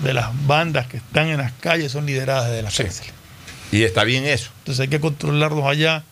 [0.02, 2.82] de las bandas que están en las calles son lideradas de las Sí.
[2.84, 3.12] cárceles.
[3.72, 4.50] y está bien eso.
[4.58, 6.04] Entonces hay que controlarlos allá,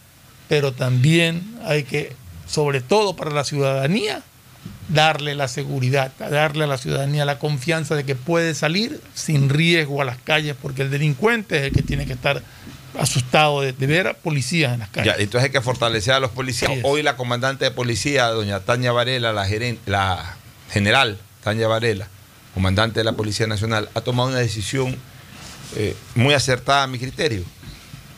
[0.49, 2.13] pero también hay que,
[2.47, 4.23] sobre todo para la ciudadanía,
[4.89, 10.03] darle la seguridad, darle a la ciudadanía la confianza de que puede salir sin riesgo
[10.03, 12.43] a las calles, porque el delincuente es el que tiene que estar
[12.99, 15.15] asustado de, de ver a policías en las calles.
[15.17, 16.71] Ya, entonces hay que fortalecer a los policías.
[16.83, 20.37] Hoy la comandante de policía, doña Tania Varela, la, gerente, la
[20.71, 22.09] general Tania Varela,
[22.55, 24.97] comandante de la Policía Nacional, ha tomado una decisión
[25.77, 27.45] eh, muy acertada a mi criterio.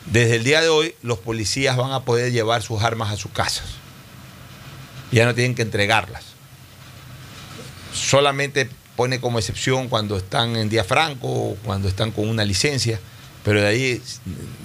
[0.05, 3.31] Desde el día de hoy, los policías van a poder llevar sus armas a sus
[3.31, 3.65] casas.
[5.11, 6.23] Ya no tienen que entregarlas.
[7.93, 12.99] Solamente pone como excepción cuando están en día franco o cuando están con una licencia,
[13.45, 14.01] pero de ahí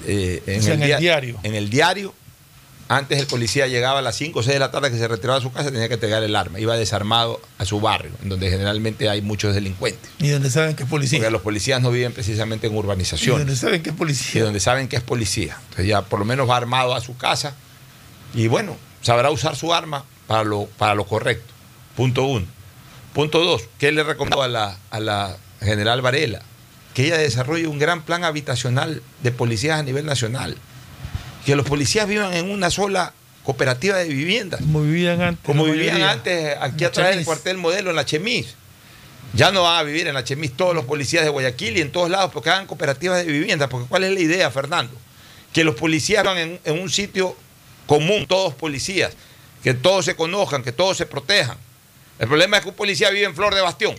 [0.06, 1.38] eh, en, el dia- diario.
[1.44, 2.12] En el diario,
[2.88, 5.38] antes el policía llegaba a las 5 o 6 de la tarde que se retiraba
[5.38, 6.58] a su casa, tenía que entregar el arma.
[6.58, 10.10] Iba desarmado a su barrio, en donde generalmente hay muchos delincuentes.
[10.18, 11.20] Y donde saben que es policía.
[11.20, 14.42] Porque los policías no viven precisamente en Y urbanizaciones donde saben que es y policía.
[14.42, 15.56] donde saben que es policía.
[15.62, 17.54] Entonces ya por lo menos va armado a su casa
[18.34, 21.52] y bueno, sabrá usar su arma para lo, para lo correcto.
[21.96, 22.46] Punto uno.
[23.12, 26.42] Punto dos, ¿qué le recomiendo a la, a la general Varela?
[26.94, 30.56] Que ella desarrolle un gran plan habitacional de policías a nivel nacional.
[31.46, 33.12] Que los policías vivan en una sola
[33.44, 35.44] cooperativa de viviendas Como vivían antes.
[35.44, 36.10] como vivían mayoría.
[36.12, 38.54] antes aquí atrás del cuartel modelo en la Chemis.
[39.32, 41.92] Ya no van a vivir en la Chemis todos los policías de Guayaquil y en
[41.92, 43.68] todos lados porque hagan cooperativas de vivienda.
[43.68, 44.92] Porque ¿cuál es la idea, Fernando?
[45.52, 47.36] Que los policías van en, en un sitio
[47.86, 49.12] común, todos policías,
[49.62, 51.56] que todos se conozcan, que todos se protejan.
[52.18, 53.94] El problema es que un policía vive en Flor de Bastión.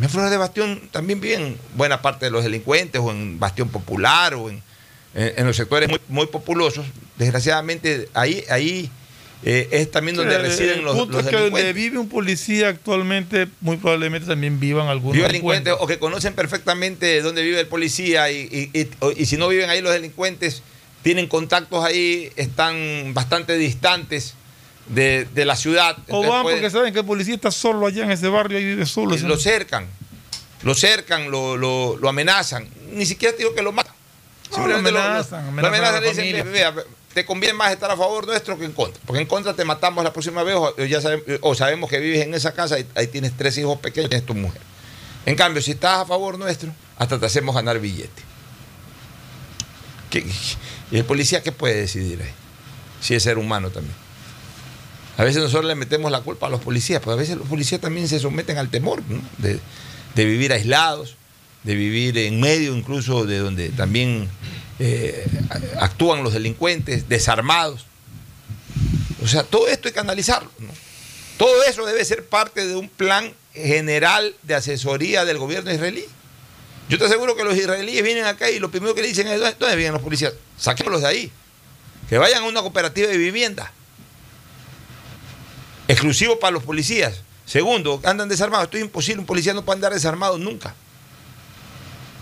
[0.00, 4.34] En Flor de Bastión también viven buena parte de los delincuentes o en Bastión Popular
[4.34, 4.62] o en,
[5.14, 6.84] en- en los sectores muy, muy populosos.
[7.16, 8.90] Desgraciadamente ahí, ahí
[9.44, 11.74] eh, es también donde residen el los, punto los es que donde delincuentes.
[11.74, 17.42] vive un policía actualmente, muy probablemente también vivan algunos delincuentes o que conocen perfectamente dónde
[17.42, 20.62] vive el policía y, y- y si no viven ahí los delincuentes,
[21.02, 24.34] tienen contactos ahí, están bastante distantes
[24.88, 25.92] de, de la ciudad.
[25.96, 28.64] O Entonces, van porque saben que el policía está solo allá en ese barrio y
[28.64, 29.14] vive solo.
[29.14, 29.86] y lo cercan,
[30.62, 32.68] lo cercan, lo, lo- lo amenazan.
[32.92, 33.94] Ni siquiera te digo que lo matan.
[34.50, 36.44] No, Simplemente lo amenazan, lo, amenazan le dicen, familia.
[36.44, 36.74] "Ve- vea,
[37.14, 39.00] te conviene más estar a favor nuestro que en contra.
[39.06, 42.22] Porque en contra te matamos la próxima vez o, ya sabemos, o sabemos que vives
[42.22, 44.60] en esa casa y ahí tienes tres hijos pequeños y tienes tu mujer.
[45.26, 48.22] En cambio, si estás a favor nuestro, hasta te hacemos ganar billete.
[50.90, 52.30] ¿Y el policía qué puede decidir ahí?
[53.00, 53.96] Si es ser humano también.
[55.16, 57.80] A veces nosotros le metemos la culpa a los policías, pero a veces los policías
[57.80, 59.02] también se someten al temor
[59.38, 59.60] de,
[60.24, 61.16] vivir aislados,
[61.62, 64.28] de vivir en medio incluso de donde también
[64.80, 65.24] eh,
[65.78, 67.86] actúan los delincuentes, desarmados.
[69.22, 70.50] O sea, todo esto hay que analizarlo.
[71.36, 76.04] Todo eso debe ser parte de un plan general de asesoría del gobierno israelí.
[76.88, 79.40] Yo te aseguro que los israelíes vienen acá y lo primero que le dicen es,
[79.40, 80.34] ¿dónde vienen los policías?
[80.58, 81.32] Saquémoslos de ahí.
[82.08, 83.72] Que vayan a una cooperativa de vivienda.
[85.88, 87.22] Exclusivo para los policías.
[87.46, 88.64] Segundo, andan desarmados.
[88.64, 89.20] Esto es imposible.
[89.20, 90.74] Un policía no puede andar desarmado nunca.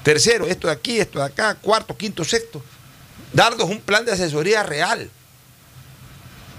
[0.03, 1.55] Tercero, esto de aquí, esto de acá.
[1.55, 2.63] Cuarto, quinto, sexto.
[3.33, 5.11] Darnos un plan de asesoría real.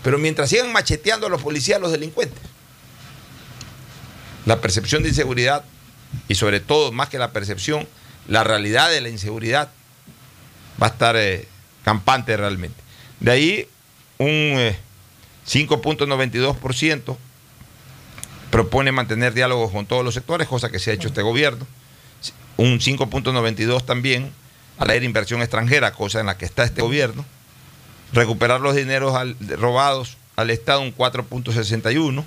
[0.02, 2.40] Pero mientras sigan macheteando a los policías, los delincuentes,
[4.46, 5.64] la percepción de inseguridad
[6.28, 7.88] y sobre todo, más que la percepción,
[8.28, 9.70] la realidad de la inseguridad
[10.82, 11.48] va a estar eh,
[11.84, 12.76] campante realmente.
[13.20, 13.70] De ahí
[14.18, 14.76] un
[15.48, 17.18] 5.92% eh,
[18.50, 21.66] propone mantener diálogos con todos los sectores, cosa que se ha hecho este gobierno.
[22.58, 24.32] Un 5.92 también
[24.78, 27.26] a la inversión extranjera, cosa en la que está este gobierno.
[28.14, 29.16] Recuperar los dineros
[29.58, 32.24] robados al Estado un 4.61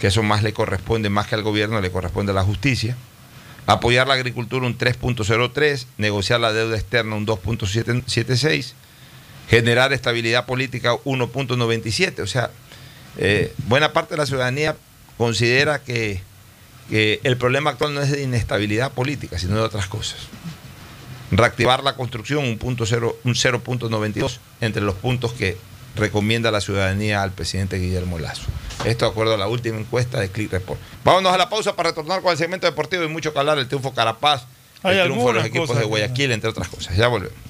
[0.00, 2.96] que eso más le corresponde, más que al gobierno, le corresponde a la justicia.
[3.66, 8.72] Apoyar la agricultura un 3.03, negociar la deuda externa un 2.76,
[9.50, 12.22] generar estabilidad política 1.97.
[12.22, 12.50] O sea,
[13.18, 14.76] eh, buena parte de la ciudadanía
[15.18, 16.22] considera que,
[16.90, 20.18] el problema actual no es de inestabilidad política, sino de otras cosas.
[21.30, 25.56] Reactivar la construcción un, punto un 0.92 entre los puntos que
[25.94, 28.42] recomienda la ciudadanía al presidente Guillermo Lazo.
[28.84, 30.80] Esto de acuerdo a la última encuesta de Click Report.
[31.04, 33.68] Vámonos a la pausa para retornar con el segmento deportivo y mucho que hablar del
[33.68, 34.46] triunfo Carapaz,
[34.82, 36.96] el triunfo de los equipos de Guayaquil, entre otras cosas.
[36.96, 37.49] Ya volvemos.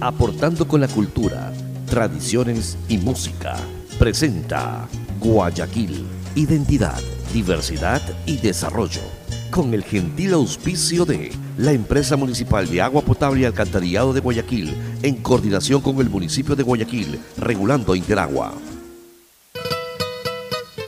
[0.00, 1.52] aportando con la cultura,
[1.86, 3.56] tradiciones y música.
[3.98, 4.88] Presenta
[5.20, 7.00] Guayaquil, identidad,
[7.32, 9.02] diversidad y desarrollo.
[9.50, 14.74] Con el gentil auspicio de la empresa municipal de agua potable y alcantarillado de Guayaquil,
[15.02, 18.54] en coordinación con el municipio de Guayaquil, regulando Interagua.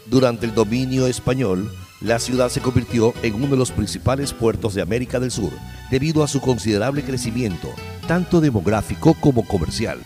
[0.06, 4.82] Durante el dominio español, la ciudad se convirtió en uno de los principales puertos de
[4.82, 5.52] América del Sur
[5.90, 7.68] debido a su considerable crecimiento,
[8.06, 9.98] tanto demográfico como comercial.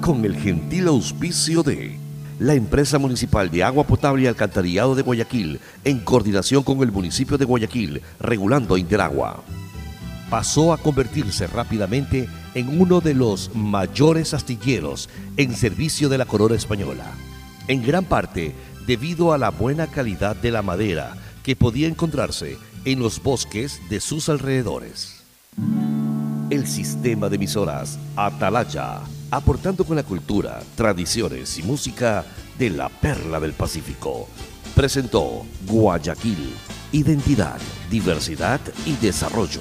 [0.00, 1.98] Con el gentil auspicio de
[2.38, 7.36] la empresa municipal de agua potable y alcantarillado de Guayaquil, en coordinación con el municipio
[7.36, 9.42] de Guayaquil, regulando Interagua.
[10.30, 16.54] Pasó a convertirse rápidamente en uno de los mayores astilleros en servicio de la corona
[16.54, 17.12] española.
[17.68, 18.54] En gran parte
[18.86, 24.00] debido a la buena calidad de la madera que podía encontrarse en los bosques de
[24.00, 25.22] sus alrededores.
[26.50, 32.24] El sistema de emisoras Atalaya, aportando con la cultura, tradiciones y música
[32.58, 34.26] de la perla del Pacífico,
[34.74, 36.52] presentó Guayaquil,
[36.90, 39.60] identidad, diversidad y desarrollo.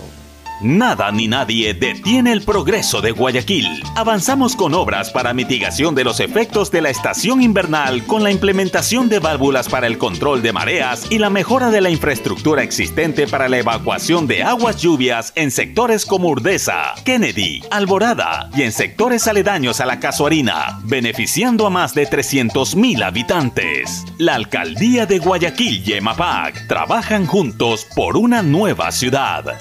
[0.62, 3.66] Nada ni nadie detiene el progreso de Guayaquil.
[3.96, 9.08] Avanzamos con obras para mitigación de los efectos de la estación invernal con la implementación
[9.08, 13.48] de válvulas para el control de mareas y la mejora de la infraestructura existente para
[13.48, 19.80] la evacuación de aguas lluvias en sectores como Urdesa, Kennedy, Alborada y en sectores aledaños
[19.80, 24.04] a la Casuarina, beneficiando a más de 300.000 habitantes.
[24.18, 29.58] La alcaldía de Guayaquil y EMAPAC trabajan juntos por una nueva ciudad.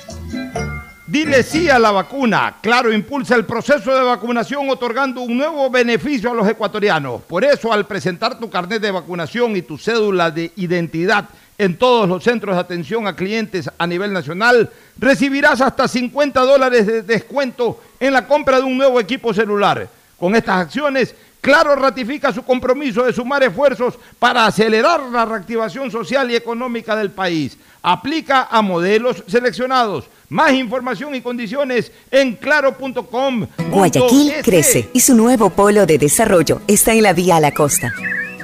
[1.08, 2.56] Dile sí a la vacuna.
[2.60, 7.22] Claro, impulsa el proceso de vacunación otorgando un nuevo beneficio a los ecuatorianos.
[7.22, 11.24] Por eso, al presentar tu carnet de vacunación y tu cédula de identidad
[11.56, 16.86] en todos los centros de atención a clientes a nivel nacional, recibirás hasta 50 dólares
[16.86, 19.88] de descuento en la compra de un nuevo equipo celular.
[20.18, 26.30] Con estas acciones, Claro ratifica su compromiso de sumar esfuerzos para acelerar la reactivación social
[26.30, 27.56] y económica del país.
[27.82, 30.06] Aplica a modelos seleccionados.
[30.28, 33.46] Más información y condiciones en claro.com.
[33.70, 37.94] Guayaquil crece y su nuevo polo de desarrollo está en la vía a la costa.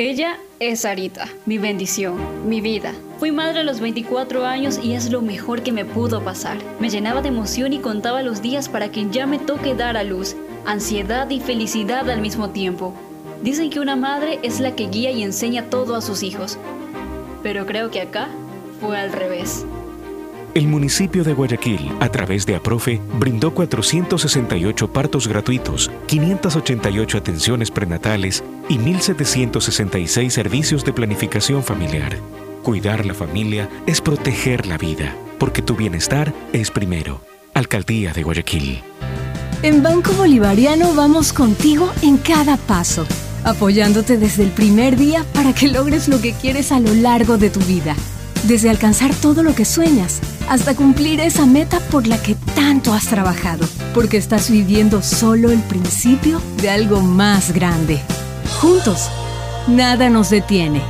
[0.00, 2.94] Ella es Sarita, mi bendición, mi vida.
[3.18, 6.56] Fui madre a los 24 años y es lo mejor que me pudo pasar.
[6.78, 10.02] Me llenaba de emoción y contaba los días para que ya me toque dar a
[10.02, 12.94] luz, ansiedad y felicidad al mismo tiempo.
[13.42, 16.56] Dicen que una madre es la que guía y enseña todo a sus hijos.
[17.42, 18.30] Pero creo que acá
[18.80, 19.66] fue al revés.
[20.52, 28.42] El municipio de Guayaquil, a través de APROFE, brindó 468 partos gratuitos, 588 atenciones prenatales
[28.68, 32.16] y 1.766 servicios de planificación familiar.
[32.64, 37.20] Cuidar la familia es proteger la vida, porque tu bienestar es primero.
[37.54, 38.82] Alcaldía de Guayaquil.
[39.62, 43.06] En Banco Bolivariano vamos contigo en cada paso,
[43.44, 47.50] apoyándote desde el primer día para que logres lo que quieres a lo largo de
[47.50, 47.94] tu vida.
[48.44, 53.06] Desde alcanzar todo lo que sueñas hasta cumplir esa meta por la que tanto has
[53.06, 58.00] trabajado, porque estás viviendo solo el principio de algo más grande.
[58.60, 59.08] Juntos,
[59.68, 60.80] nada nos detiene.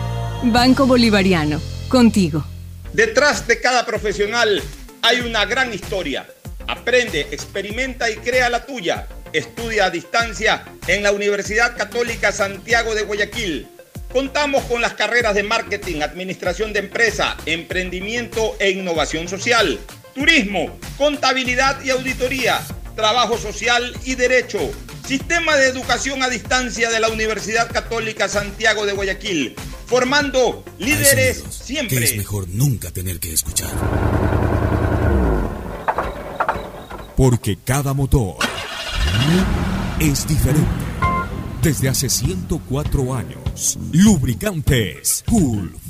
[0.45, 2.45] Banco Bolivariano, contigo.
[2.93, 4.63] Detrás de cada profesional
[5.03, 6.27] hay una gran historia.
[6.69, 9.09] Aprende, experimenta y crea la tuya.
[9.33, 13.69] Estudia a distancia en la Universidad Católica Santiago de Guayaquil.
[14.13, 19.79] Contamos con las carreras de marketing, administración de empresa, emprendimiento e innovación social,
[20.15, 22.61] turismo, contabilidad y auditoría,
[22.97, 24.59] trabajo social y derecho.
[25.07, 29.55] Sistema de educación a distancia de la Universidad Católica Santiago de Guayaquil,
[29.87, 31.99] formando líderes siempre.
[31.99, 33.71] Que es mejor nunca tener que escuchar.
[37.17, 38.37] Porque cada motor
[40.01, 40.69] es diferente.
[41.63, 43.40] Desde hace 104 años,
[43.93, 45.90] Lubricantes Gulf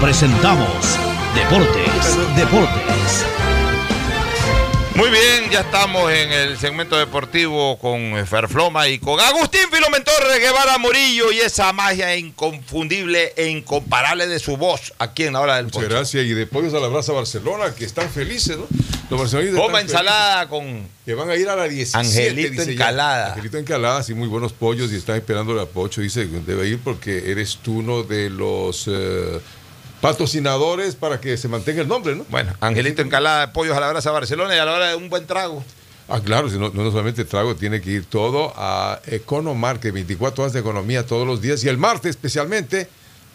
[0.00, 0.98] presentamos
[1.34, 3.26] Deportes, Deportes.
[4.94, 10.78] Muy bien, ya estamos en el segmento deportivo con Ferfloma y con Agustín Filomentor Guevara
[10.78, 15.66] Murillo y esa magia inconfundible e incomparable de su voz aquí en la hora del
[15.66, 16.24] Muchas gracias.
[16.24, 18.66] Y de pollos a la brasa Barcelona, que están felices, ¿no?
[19.10, 21.98] Los barcelonistas Toma están ensalada con Que van a ir a la 17.
[21.98, 22.72] Angelito dice ya.
[22.72, 23.28] Encalada.
[23.34, 26.00] Angelito Encalada, sí, muy buenos pollos y están esperando la pocho.
[26.00, 29.40] Dice que debe ir porque eres tú uno de los eh,
[30.10, 32.24] patrocinadores para que se mantenga el nombre, ¿no?
[32.28, 35.08] Bueno, Angelito Encalada de Pollos a la Brasa Barcelona y a la hora de un
[35.08, 35.64] buen trago.
[36.08, 40.52] Ah, claro, si no, no solamente trago, tiene que ir todo a Economarket, 24 horas
[40.52, 42.88] de economía todos los días y el martes especialmente,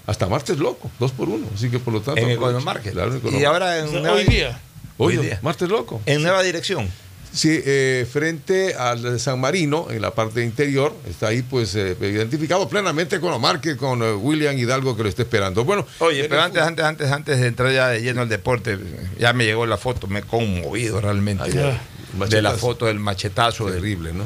[0.07, 1.47] hasta martes loco, dos por uno.
[1.53, 2.21] Así que por lo tanto.
[2.21, 2.29] En.
[2.29, 2.93] Economarket.
[2.93, 3.47] Claro, en Y Economarket.
[3.47, 4.59] ahora en O sea, nueva- hoy día.
[4.97, 5.39] Hoy, hoy día.
[5.41, 6.01] martes loco.
[6.05, 6.89] En nueva dirección.
[7.33, 12.67] Sí, eh, frente al San Marino, en la parte interior, está ahí pues eh, identificado
[12.67, 15.63] plenamente Economarket con eh, William Hidalgo que lo está esperando.
[15.63, 18.77] Bueno, Oye, pero antes, antes, antes, antes de entrar ya de lleno al deporte,
[19.17, 21.51] ya me llegó la foto, me he conmovido realmente.
[21.51, 21.81] Ya.
[22.27, 24.25] de la foto del machetazo del, terrible, ¿no?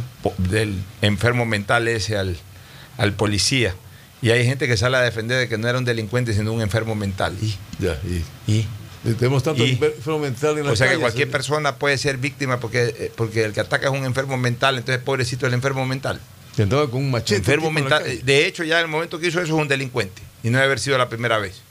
[0.50, 2.36] del enfermo mental ese al,
[2.98, 3.76] al policía.
[4.24, 6.62] Y hay gente que sale a defender de que no era un delincuente, sino un
[6.62, 7.36] enfermo mental.
[7.40, 8.66] Y, Ya, y y,
[9.14, 12.60] tenemos tanto Y- enfermo mental en la o sea que cualquier persona puede ser víctima
[12.60, 16.20] porque, eh, porque el que ataca es un enfermo mental, entonces pobrecito el enfermo mental.
[16.58, 17.36] Andaba con un machete.
[17.36, 18.04] Enfermo mental.
[18.24, 20.22] De hecho, ya en el momento que hizo eso es un delincuente.
[20.42, 21.62] Y no debe haber sido la primera vez.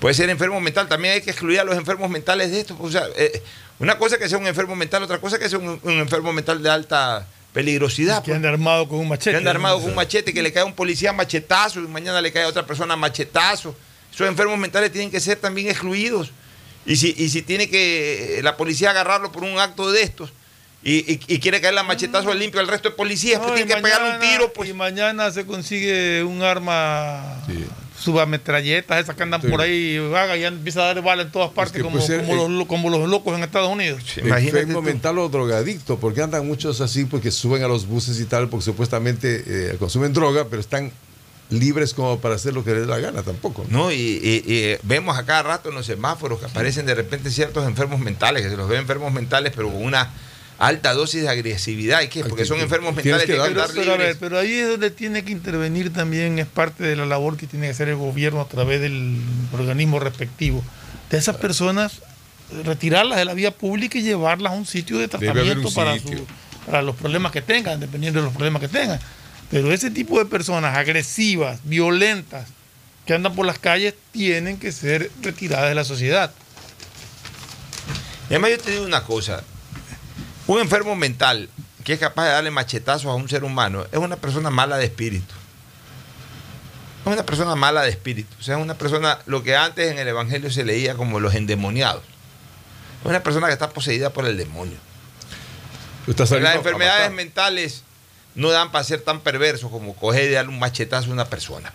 [0.00, 0.88] Puede ser enfermo mental.
[0.88, 2.76] También hay que excluir a los enfermos mentales de esto.
[2.80, 3.42] O sea, eh,
[3.78, 5.92] una cosa es que sea un enfermo mental, otra cosa es que sea un, un
[5.92, 8.22] enfermo mental de alta peligrosidad.
[8.24, 9.32] Que anda armado con un machete.
[9.32, 12.20] Que anda armado con un machete, que le cae a un policía machetazo y mañana
[12.20, 13.76] le cae a otra persona machetazo.
[14.12, 16.30] Esos enfermos mentales tienen que ser también excluidos.
[16.86, 20.32] Y si, y si tiene que eh, la policía agarrarlo por un acto de estos
[20.82, 23.54] y, y- y quiere caer la machetazo al limpio al resto de policías, pues No,
[23.56, 24.52] tiene y que pegarle un tiro.
[24.52, 24.70] Pues.
[24.70, 27.36] Y mañana se consigue un arma
[27.98, 29.48] subametralletas, esas que andan Sí.
[29.48, 32.20] por ahí, vaga, y empieza a dar bala en todas partes, que como, puede ser,
[32.22, 34.02] como eh, los, lo- como los locos en Estados Unidos.
[34.16, 38.48] enfermo mental o drogadicto, porque andan muchos así, porque suben a los buses y tal,
[38.48, 40.90] porque supuestamente eh, consumen droga, pero están
[41.50, 43.64] libres como para hacer lo que les da la gana tampoco.
[43.68, 47.30] No, y, y- y vemos a cada rato en los semáforos que aparecen de repente
[47.30, 50.10] ciertos enfermos mentales, que se los ve enfermos mentales, pero con una
[50.58, 52.02] alta dosis de agresividad.
[52.02, 52.22] ¿Y qué?
[52.24, 54.16] Porque son enfermos mentales que Pero, tienen que andar pero, a ver, libres.
[54.20, 57.66] pero ahí es donde tiene que intervenir también, es parte de la labor que tiene
[57.66, 59.16] que hacer el gobierno a través del
[59.52, 60.62] organismo respectivo.
[61.10, 62.02] De esas personas,
[62.64, 66.26] retirarlas de la vía pública y llevarlas a un sitio de tratamiento para, su-
[66.66, 69.00] para los problemas que tengan, dependiendo de los problemas que tengan.
[69.50, 72.48] Pero ese tipo de personas agresivas, violentas,
[73.04, 76.32] que andan por las calles, tienen que ser retiradas de la sociedad.
[78.28, 79.42] Y además yo te digo una cosa,
[80.46, 81.48] un enfermo mental
[81.82, 84.84] que es capaz de darle machetazos a un ser humano es una persona mala de
[84.84, 85.34] espíritu.
[87.04, 88.36] Es una persona mala de espíritu.
[88.38, 91.34] O sea, es una persona, lo que antes en el Evangelio se leía como los
[91.34, 92.02] endemoniados.
[93.02, 94.76] Es una persona que está poseída por el demonio.
[96.06, 97.84] Las enfermedades mentales
[98.34, 101.72] no dan para ser tan perversos como coger y darle un machetazo a una persona.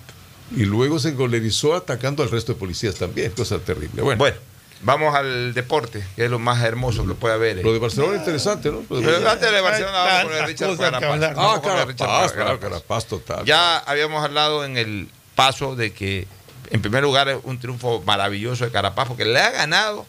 [0.55, 4.01] Y luego se encolerizó atacando al resto de policías también, cosa terrible.
[4.03, 4.37] Bueno, Bueno,
[4.81, 7.57] vamos al deporte, que es lo más hermoso que puede haber.
[7.63, 8.83] lo de Barcelona es interesante, ¿no?
[8.89, 9.31] Lo de Pero Barcelona.
[9.31, 11.33] antes de Barcelona vamos con el Richard Carapaz.
[11.35, 12.31] Ah, con el Richard Carapaz, Carapaz.
[12.33, 13.45] claro, Carapaz total.
[13.45, 16.27] Ya habíamos hablado en el paso de que,
[16.69, 20.05] en primer lugar, es un triunfo maravilloso de Carapaz, porque le ha ganado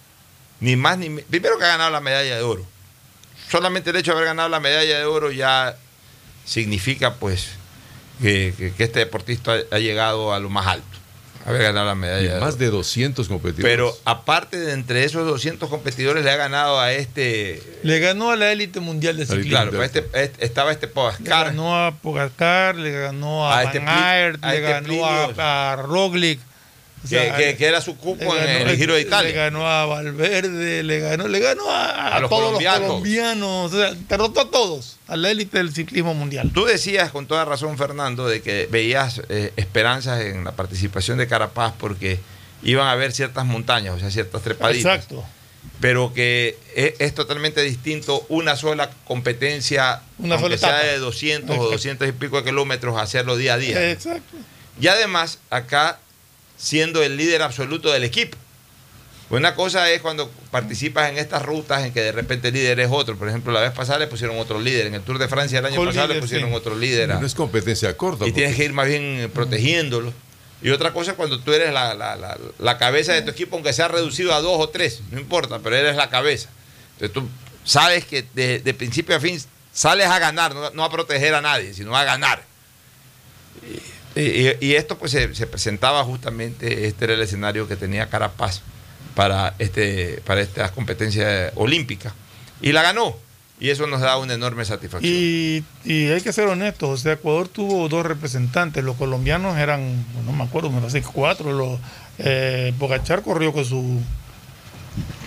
[0.61, 1.25] ni más ni menos.
[1.31, 2.65] Primero que ha ganado la medalla de oro.
[3.51, 5.77] Solamente el hecho de haber ganado la medalla de oro ya
[6.47, 7.49] significa, pues,
[8.23, 10.87] que, que- que este deportista ha, ha llegado a lo más alto.
[11.45, 13.63] Haber ganado la medalla Y más de 200 competidores.
[13.73, 17.63] Pero aparte de entre esos 200 competidores, le ha ganado a este.
[17.85, 19.51] Le ganó a la élite mundial de ciclismo.
[19.51, 21.47] Claro, este, este- estaba este Le Pogacar.
[21.47, 25.07] ganó a Pogacar, le ganó a, A este Van Pli- Aert, a le este ganó
[25.07, 26.41] a, a Roglic.
[27.07, 29.07] O Que, sea, que- que era su cupo le en ganó- el Giro de Le
[29.07, 29.33] Italia.
[29.33, 32.81] ganó a Valverde, le ganó, le ganó a, A los todos colombianos.
[32.81, 33.73] los colombianos.
[33.73, 36.51] O sea, derrotó a todos, a la élite del ciclismo mundial.
[36.53, 41.27] Tú decías con toda razón, Fernando, de que veías eh, esperanzas en la participación de
[41.29, 42.19] Carapaz porque
[42.63, 44.95] iban a haber ciertas montañas, o sea, ciertas trepaditas.
[44.97, 45.25] Exacto.
[45.81, 51.51] Pero que es, es totalmente distinto una sola competencia, Una aunque sola sea de 200
[51.51, 51.71] o Exacto.
[51.73, 53.91] 200 y pico de kilómetros, hacerlo día a día.
[53.91, 54.37] Exacto.
[54.81, 55.99] Y además, acá
[56.57, 58.37] siendo el líder absoluto del equipo.
[59.29, 62.89] Una cosa es cuando participas en estas rutas en que de repente el líder es
[62.93, 63.17] otro.
[63.17, 64.87] Por ejemplo, la vez pasada le pusieron otro líder.
[64.87, 66.55] En el Tour de Francia el año Con pasado le pusieron sí.
[66.55, 67.11] otro líder.
[67.11, 68.25] a- No es competencia corta.
[68.27, 70.13] y tienes que ir más bien eh, protegiéndolo.
[70.63, 73.57] Y otra cosa es cuando tú eres la, la- la- la cabeza de tu equipo,
[73.57, 76.49] aunque sea reducido a dos o tres, no importa, pero eres la cabeza.
[76.93, 77.29] Entonces tú
[77.65, 79.41] sabes que de, de principio a fin
[79.73, 82.45] sales a ganar, no, no a proteger a nadie, sino a ganar.
[83.69, 83.81] Y,
[84.21, 88.62] y- esto pues se, se presentaba justamente, este era el escenario que tenía Carapaz
[89.14, 92.12] para, este, para estas competencias olímpicas.
[92.61, 93.17] Y la ganó.
[93.59, 95.12] Y eso nos da una enorme satisfacción.
[95.12, 100.33] Y, hay que ser honestos, o sea, Ecuador tuvo dos representantes, los colombianos eran, no
[100.33, 101.81] me acuerdo, me parece cuatro, los,
[102.19, 104.01] eh, Pogachar corrió con su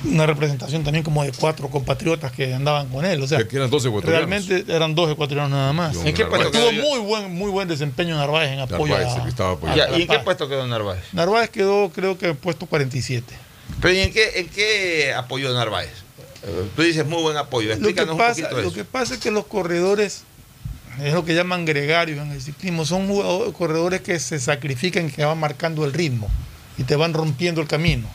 [0.06, 3.70] una representación también como de cuatro compatriotas que andaban con él, o sea, Que eran
[3.70, 4.30] 12 ecuatorianos.
[4.30, 5.96] realmente eran dos ecuatorianos nada más.
[5.98, 6.82] ¿En qué puesto tuvo quedó?
[6.82, 9.96] muy buen, muy buen desempeño Narváez en apoyo Narváez, a, estaba apoyando.
[9.96, 11.04] A ¿Y en qué puesto quedó Narváez?
[11.12, 13.26] Narváez quedó creo que en puesto 47.
[13.82, 15.90] Pero ¿y en qué, en qué apoyó Narváez?
[16.44, 17.68] Eh, Tú dices muy buen apoyo.
[17.70, 18.74] Lo que, Explícanos pasa, un poquito lo eso.
[18.76, 20.24] que pasa es que los corredores,
[21.04, 25.12] es lo que llaman gregarios en el ciclismo, son jugadores- corredores que se sacrifican y
[25.12, 26.30] que van marcando el ritmo
[26.78, 28.08] y te van rompiendo el camino.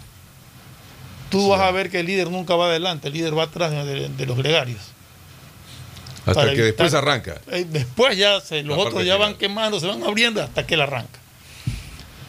[1.34, 4.26] Tú vas a ver que el líder nunca va adelante, el líder va atrás de,
[4.26, 4.80] los gregarios.
[6.26, 7.40] Hasta que después arranca.
[7.50, 10.74] Eh, Después ya se- los La otros ya van quemando, se van abriendo hasta que
[10.74, 11.18] él arranca.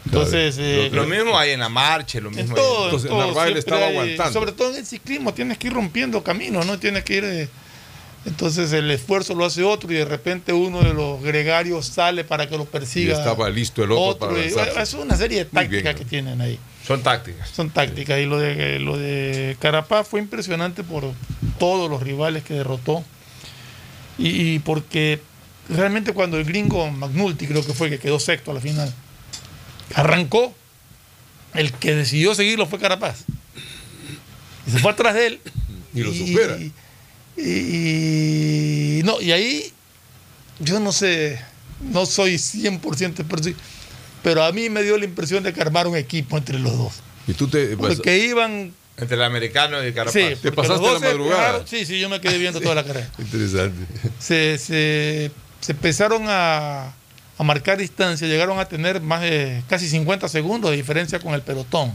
[0.06, 3.10] Entonces, eh, Lo mismo hay en la marcha, lo en mismo todo, hay en- Entonces,
[3.12, 4.34] en todo, Narváez le siempre estaba hay- aguantando.
[4.34, 6.78] Sobre todo en el ciclismo, tienes que ir rompiendo caminos, ¿no?
[6.78, 7.24] Tienes que ir.
[7.26, 7.50] eh,
[8.26, 12.50] entonces el esfuerzo lo hace otro y de repente uno de los gregarios sale para
[12.50, 13.18] que lo Y persiga.
[13.18, 14.82] estaba listo el otro, para lanzarse.
[14.82, 16.00] es una serie de bien, tácticas ¿no?
[16.00, 16.60] que tienen ahí.
[16.88, 17.50] Son tácticas.
[17.50, 18.20] Son tácticas.
[18.20, 21.04] Y lo de, lo de Carapaz fue impresionante por
[21.60, 23.04] todos los rivales que derrotó.
[24.18, 25.20] Y, y porque
[25.70, 28.94] realmente cuando el gringo McNulty, creo que fue que quedó sexto a la final,
[29.94, 30.54] arrancó,
[31.54, 33.24] el que decidió seguirlo fue Carapaz.
[34.68, 35.40] Y se fue atrás de él.
[35.94, 36.58] Y lo supera.
[36.58, 36.72] Y,
[37.38, 39.72] y- y- no, y ahí
[40.60, 41.40] yo no sé,
[41.92, 43.50] no soy 100% experto,
[44.24, 46.94] pero a mí me dio la impresión de que armaron un equipo entre los dos.
[47.28, 47.76] Y tú te.
[47.78, 48.74] Porque iban.
[48.98, 50.14] Entre el americano y el Carapaz.
[50.14, 51.42] Sí, Te pasaste la se madrugada.
[51.60, 53.10] pegaron- Sí, sí, yo me quedé viendo toda la carrera.
[53.20, 53.86] Interesante.
[54.20, 56.94] Se, se, se empezaron a,
[57.38, 61.42] a marcar distancia, llegaron a tener más de casi 50 segundos de diferencia con el
[61.42, 61.94] pelotón.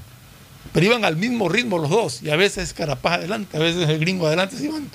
[0.74, 3.99] Pero iban al mismo ritmo los dos, y a veces Carapaz adelante, a veces el
[3.99, 4.86] gringo adelante, se iban,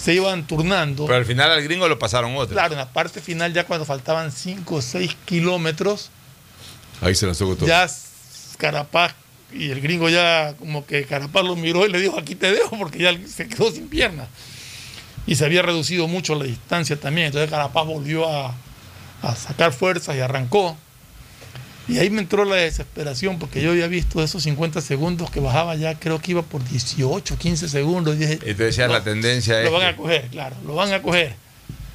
[0.00, 1.04] se iban turnando.
[1.06, 2.54] Pero al final al gringo lo pasaron otro.
[2.54, 6.10] Claro, en la parte final, ya cuando faltaban 5 o 6 kilómetros,
[7.02, 7.66] Ahí se lanzó todo.
[7.66, 7.88] ya
[8.58, 9.14] Carapaz
[9.52, 12.78] y el gringo ya como que Carapaz lo miró y le dijo aquí te dejo
[12.78, 14.28] porque ya se quedó sin piernas.
[15.26, 17.28] Y se había reducido mucho la distancia también.
[17.28, 18.54] Entonces Carapaz volvió a,
[19.22, 20.76] a sacar fuerzas y arrancó.
[21.88, 25.74] Y ahí me entró la desesperación porque yo había visto esos 50 segundos que bajaba
[25.74, 28.14] ya, creo que iba por 18, 15 segundos.
[28.16, 29.64] Y dije, Y tú decías, la tendencia es.
[29.64, 31.34] lo van a coger, claro, lo van a coger.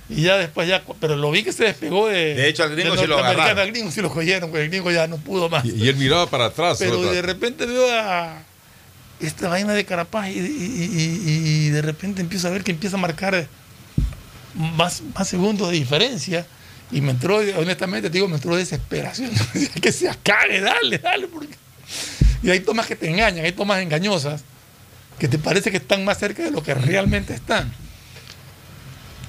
[0.10, 2.36] Y ya después ya, pero lo vi que se despegó de.
[2.36, 3.58] De hecho, al gringo sí lo agarraron.
[3.58, 5.64] Al gringo sí lo cogieron, porque el gringo ya no pudo más.
[5.66, 6.78] Y, y él miraba para atrás.
[6.78, 8.44] Pero de repente veo a
[9.20, 13.48] esta vaina de Carapaz y- y de repente empiezo a ver que empieza a marcar
[14.54, 16.46] más, más segundos de diferencia.
[16.92, 19.32] Y me entró, honestamente, te digo, me entró desesperación.
[19.82, 21.28] que se acabe, dale, dale.
[21.28, 21.56] Porque...
[22.44, 24.44] Y hay tomas que te engañan, hay tomas engañosas
[25.20, 27.74] que te parece que están más cerca de lo que realmente están.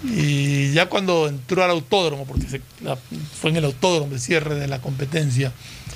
[0.04, 2.96] Y ya cuando entró al autódromo, porque se- la-
[3.40, 5.52] fue en el autódromo el cierre de la competencia,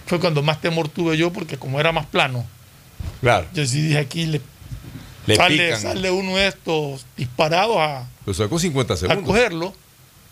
[0.07, 2.47] fue cuando más temor tuve yo, porque como era más plano,
[3.21, 3.47] Claro.
[3.53, 4.41] yo sí dije aquí le,
[5.27, 5.81] Le sale, pican.
[5.83, 9.25] sale uno de estos disparados a, Lo sacó 50 a segundos.
[9.25, 9.75] cogerlo.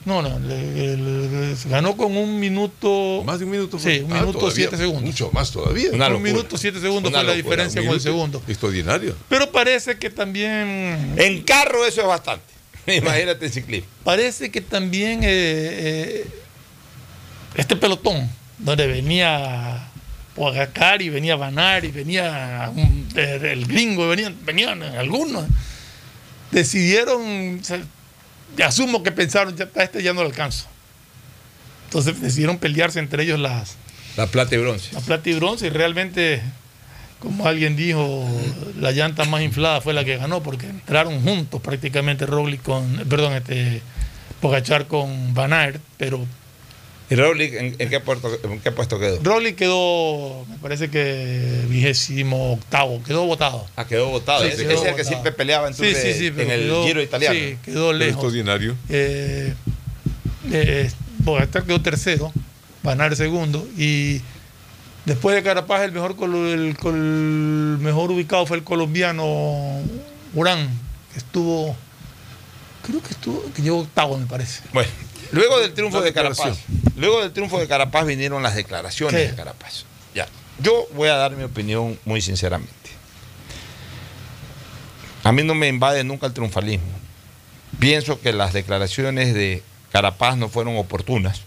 [0.09, 3.23] No, no, le- le- le- se ganó con un minuto.
[3.27, 3.79] Más de un minuto.
[3.79, 5.03] Sí, un Ah, minuto todavía, siete segundos.
[5.05, 5.91] Mucho más todavía.
[5.93, 6.33] Una un locura.
[6.33, 8.43] minuto siete segundos Una fue la diferencia con el segundo.
[8.49, 9.15] Extraordinario.
[9.29, 11.15] Pero parece que también.
[11.19, 12.45] En carro eso es bastante.
[12.87, 13.87] Imagínate en ciclismo.
[14.03, 16.27] Parece que también eh, eh,
[17.57, 19.85] este pelotón, donde venía
[20.35, 25.45] Pogacar y venía Banar y venía un- el gringo, venían, venían algunos,
[26.51, 27.83] decidieron, o sea,
[28.65, 30.67] asumo que pensaron, ya a este ya no lo alcanzo.
[31.85, 33.77] Entonces decidieron pelearse entre ellos las,
[34.17, 34.93] La plata y bronce.
[34.93, 36.43] la plata y bronce y realmente,
[37.19, 38.29] como alguien dijo,
[38.79, 43.35] la llanta más inflada fue la que ganó porque entraron juntos prácticamente Roglic con, perdón,
[43.35, 43.81] este
[44.41, 46.25] Pogachar con Van Aert, pero
[47.11, 49.19] ¿Y Roglic en, en qué, puerto- en qué puesto quedó?
[49.23, 53.67] Roglic quedó, me parece que vigésimo octavo, quedó votado.
[53.77, 54.43] Ah, quedó votado.
[54.45, 56.87] Sí, quedó ese es el que siempre peleaba Sí, entonces sí, sí, en el quedó-
[56.87, 57.35] Giro italiano.
[57.39, 58.13] Sí, quedó lejos.
[58.13, 58.77] Extraordinario.
[58.91, 59.55] Eh,
[60.53, 60.91] eh,
[61.25, 62.33] Pogacar quedó tercero,
[62.83, 64.21] Van Aert segundo y
[65.05, 69.81] después de Carapaz el mejor el, col- mejor ubicado fue el colombiano
[70.35, 70.69] Urán,
[71.13, 71.75] que estuvo
[72.87, 74.63] creo que estuvo que llegó octavo me parece.
[74.73, 74.91] Bueno,
[75.33, 76.59] luego del triunfo de Carapaz,
[76.97, 79.29] luego del triunfo de Carapaz vinieron las declaraciones ¿Qué?
[79.29, 79.85] de Carapaz.
[80.15, 80.27] Ya.
[80.61, 82.73] Yo voy a dar mi opinión muy sinceramente.
[85.25, 86.87] A mí no me invade nunca el triunfalismo.
[87.79, 89.63] Pienso que las declaraciones de
[89.93, 91.43] Carapaz no fueron oportunas.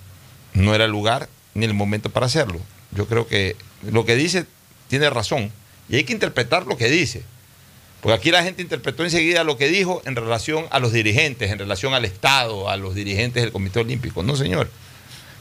[0.53, 2.59] No era el lugar ni el momento para hacerlo.
[2.91, 4.45] Yo creo que lo que dice
[4.87, 5.51] tiene razón.
[5.89, 7.23] Y hay que interpretar lo que dice.
[8.01, 11.59] Porque aquí la gente interpretó enseguida lo que dijo en relación a los dirigentes, en
[11.59, 14.23] relación al Estado, a los dirigentes del Comité Olímpico.
[14.23, 14.69] No, señor.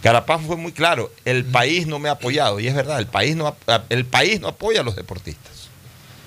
[0.02, 1.10] Carapaz fue muy claro.
[1.24, 2.60] El país no me ha apoyado.
[2.60, 3.56] Y es verdad, el país no,
[3.88, 5.68] el país no apoya a los deportistas.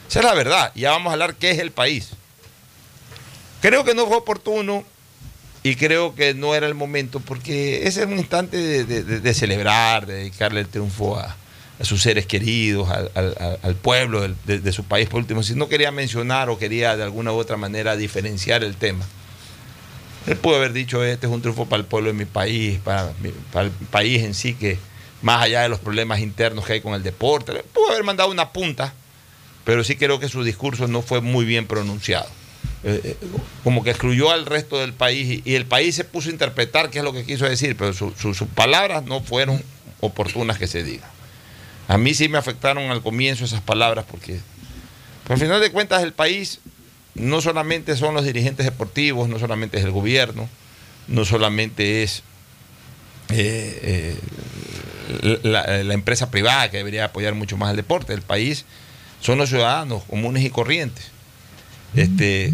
[0.10, 0.72] Esa es la verdad.
[0.76, 2.10] Y ya vamos a hablar qué es el país.
[3.62, 4.84] Creo que no fue oportuno
[5.64, 10.06] y creo que no era el momento porque ese es un instante de- de celebrar,
[10.06, 11.36] de dedicarle el triunfo a,
[11.84, 15.10] a sus seres queridos, al, pueblo de, su país.
[15.10, 18.76] Por último, si no quería mencionar o quería de alguna u otra manera diferenciar el
[18.78, 19.06] tema.
[20.26, 23.12] Él pudo haber dicho, este es un triunfo para el pueblo de mi país, para,
[23.62, 24.80] el país en sí, que
[25.22, 28.54] más allá de los problemas internos que hay con el deporte, pudo haber mandado una
[28.54, 28.94] punta,
[29.66, 32.30] pero sí creo que su discurso no fue muy bien pronunciado.
[32.86, 33.18] Eh, eh,
[33.66, 37.00] como que excluyó al resto del país y, el país se puso a interpretar qué
[37.00, 39.62] es lo que quiso decir, pero su- su- sus palabras no fueron
[40.00, 41.10] oportunas que se diga.
[41.88, 44.40] A mí sí me afectaron al comienzo esas palabras porque
[45.24, 46.60] pero al final de cuentas el país
[47.16, 50.50] no solamente son los dirigentes deportivos, no solamente es el gobierno,
[51.08, 52.24] no solamente es
[53.30, 54.18] eh,
[55.22, 58.66] eh, la, empresa privada que debería apoyar mucho más el deporte, el país
[59.22, 61.12] son los ciudadanos comunes y corrientes.
[61.96, 62.52] Este,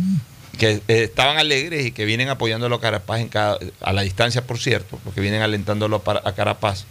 [0.58, 4.60] que estaban alegres y que vienen apoyándolo a Carapaz en cada, a la distancia, por
[4.60, 6.84] cierto, porque vienen alentándolo a Carapaz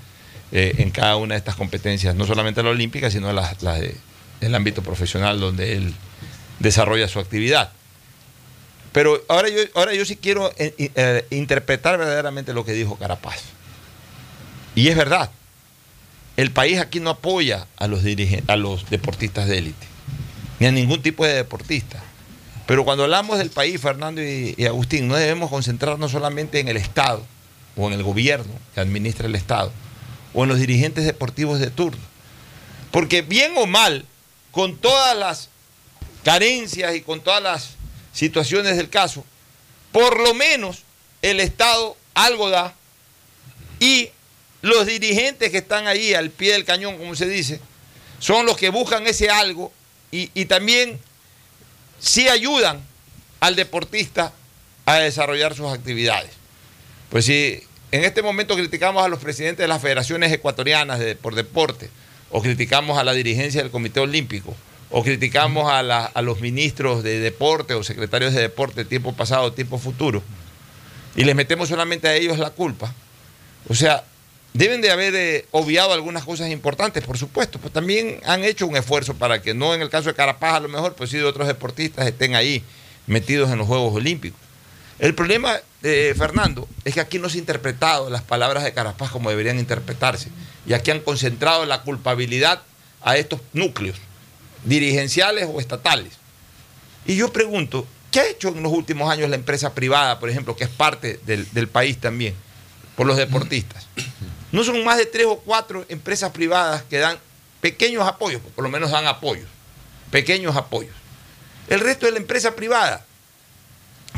[0.52, 3.96] eh, en cada una de estas competencias, no solamente la olímpica, sino las, las de-
[4.40, 5.94] el ámbito profesional donde él
[6.58, 7.70] desarrolla su actividad.
[8.92, 13.40] Pero ahora yo, ahora yo sí quiero eh, eh, interpretar verdaderamente lo que dijo Carapaz.
[14.74, 15.30] Y es verdad.
[16.36, 19.86] El país aquí no apoya a los, dirigen- a los deportistas de élite,
[20.60, 22.00] ni a ningún tipo de deportista.
[22.66, 27.24] Pero cuando hablamos del país, Fernando y Agustín, no debemos concentrarnos solamente en el Estado
[27.76, 29.72] o en el gobierno que administra el Estado
[30.38, 32.00] o en los dirigentes deportivos de turno.
[32.92, 34.04] Porque bien o mal,
[34.52, 35.48] con todas las
[36.22, 37.70] carencias y con todas las
[38.12, 39.24] situaciones del caso,
[39.90, 40.84] por lo menos
[41.22, 42.72] el Estado algo da
[43.80, 44.10] y
[44.62, 47.60] los dirigentes que están ahí al pie del cañón, como se dice,
[48.20, 49.72] son los que buscan ese algo
[50.12, 51.00] y, también
[51.98, 52.80] sí ayudan
[53.40, 54.32] al deportista
[54.86, 56.30] a desarrollar sus actividades.
[57.10, 57.60] Pues si
[57.90, 61.90] en este momento criticamos a los presidentes de las federaciones ecuatorianas de- por deporte,
[62.30, 64.54] o criticamos a la dirigencia del Comité Olímpico,
[64.90, 70.22] o criticamos a, los ministros de deporte o secretarios de deporte tiempo pasado, tiempo futuro,
[71.16, 72.92] y les metemos solamente a ellos la culpa,
[73.68, 74.04] o sea,
[74.54, 78.76] deben de haber eh, obviado algunas cosas importantes, por supuesto, pues también han hecho un
[78.76, 81.24] esfuerzo para que no en el caso de Carapaz a lo mejor, pues sí de
[81.24, 82.62] otros deportistas estén ahí
[83.06, 84.40] metidos en los Juegos Olímpicos.
[84.98, 89.10] El problema, eh, Fernando, es que aquí no se han interpretado las palabras de Carapaz
[89.10, 90.28] como deberían interpretarse.
[90.66, 92.62] Y aquí han concentrado la culpabilidad
[93.02, 93.96] a estos núcleos,
[94.64, 96.14] dirigenciales o estatales.
[97.06, 100.56] Y yo pregunto, ¿qué ha hecho en los últimos años la empresa privada, por ejemplo,
[100.56, 102.34] que es parte del, del país también,
[102.96, 103.86] por los deportistas?
[104.50, 107.18] No son más de tres o cuatro empresas privadas que dan
[107.60, 109.48] pequeños apoyos, por lo menos dan apoyos,
[110.10, 110.94] pequeños apoyos.
[111.68, 113.04] El resto de la empresa privada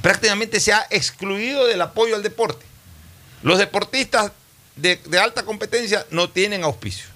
[0.03, 2.65] prácticamente se ha excluido del apoyo al deporte.
[3.43, 4.33] Los deportistas
[4.77, 7.07] de, alta competencia no tienen auspicio.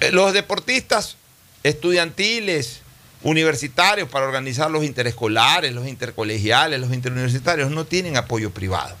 [0.00, 1.16] Eh, Los deportistas
[1.62, 2.80] estudiantiles,
[3.22, 8.96] universitarios para organizar los interescolares, los intercolegiales, los interuniversitarios, no tienen apoyo privado.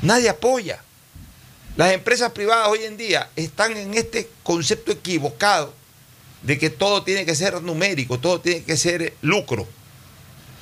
[0.00, 0.80] Nadie apoya.
[1.76, 5.72] Las empresas privadas hoy en día están en este concepto equivocado
[6.42, 9.66] de que todo tiene que ser numérico, todo tiene que ser lucro.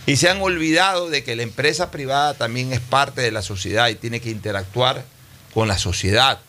[0.07, 3.89] Y se han olvidado de que la empresa privada también es parte de la sociedad
[3.89, 5.05] y tiene que interactuar
[5.55, 6.41] con la sociedad.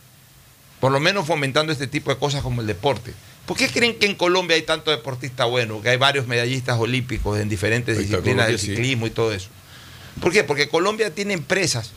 [0.80, 3.14] Por lo menos fomentando este tipo de cosas como el deporte.
[3.46, 7.40] ¿Por qué creen que en Colombia hay tanto deportista bueno, que hay varios medallistas olímpicos
[7.40, 8.68] en diferentes Ahí disciplinas del sí.
[8.68, 9.50] ciclismo y todo eso?
[10.22, 10.44] ¿Por qué?
[10.44, 11.92] Porque Colombia tiene empresas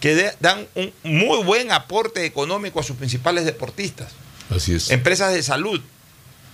[0.00, 4.08] que de- dan un muy buen aporte económico a sus principales deportistas.
[4.50, 4.90] Así es.
[4.90, 5.80] Empresas de salud,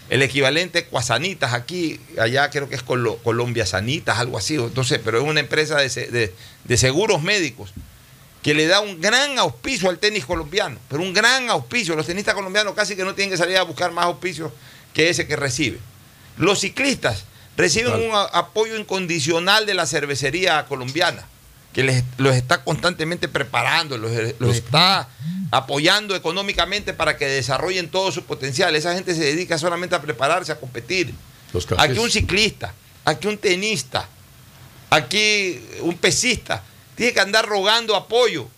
[0.08, 5.18] el equivalente Cuasanitas aquí, allá creo que es Colo- Colombia Sanitas, algo así, entonces, pero
[5.18, 6.34] es una empresa de, de-
[6.64, 7.72] de seguros médicos
[8.42, 11.96] que le da un gran auspicio al tenis colombiano, pero un gran auspicio.
[11.96, 14.52] Los tenistas colombianos casi que no tienen que salir a buscar más auspicios
[14.94, 15.78] que ese que recibe.
[16.36, 17.24] Los ciclistas
[17.56, 21.26] reciben un apoyo incondicional de la cervecería colombiana,
[21.76, 25.10] que les, los está constantemente preparando, los, los está
[25.50, 28.74] apoyando económicamente para que desarrollen todo su potencial.
[28.74, 31.12] Esa gente se dedica solamente a prepararse, a competir.
[31.52, 31.68] Los.
[31.76, 32.72] Aquí un ciclista,
[33.04, 34.08] aquí un tenista,
[34.88, 36.62] aquí un pesista,
[36.94, 38.48] tiene que andar rogando apoyo.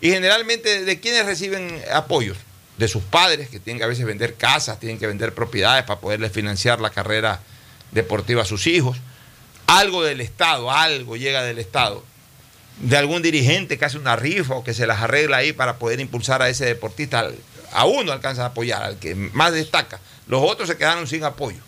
[0.00, 2.38] Y generalmente, ¿de quiénes reciben apoyos?
[2.78, 6.00] De sus padres, que tienen que a veces vender casas, tienen que vender propiedades para
[6.00, 7.42] poderles financiar la carrera
[7.90, 8.96] deportiva a sus hijos.
[9.66, 12.02] Algo del Estado, algo llega del Estado.
[12.80, 16.00] De algún dirigente que hace una rifa o que se las arregla ahí para poder
[16.00, 17.30] impulsar a ese deportista.
[17.72, 20.00] A uno alcanza a apoyar, al que más destaca.
[20.26, 21.58] Los otros se quedaron sin apoyo.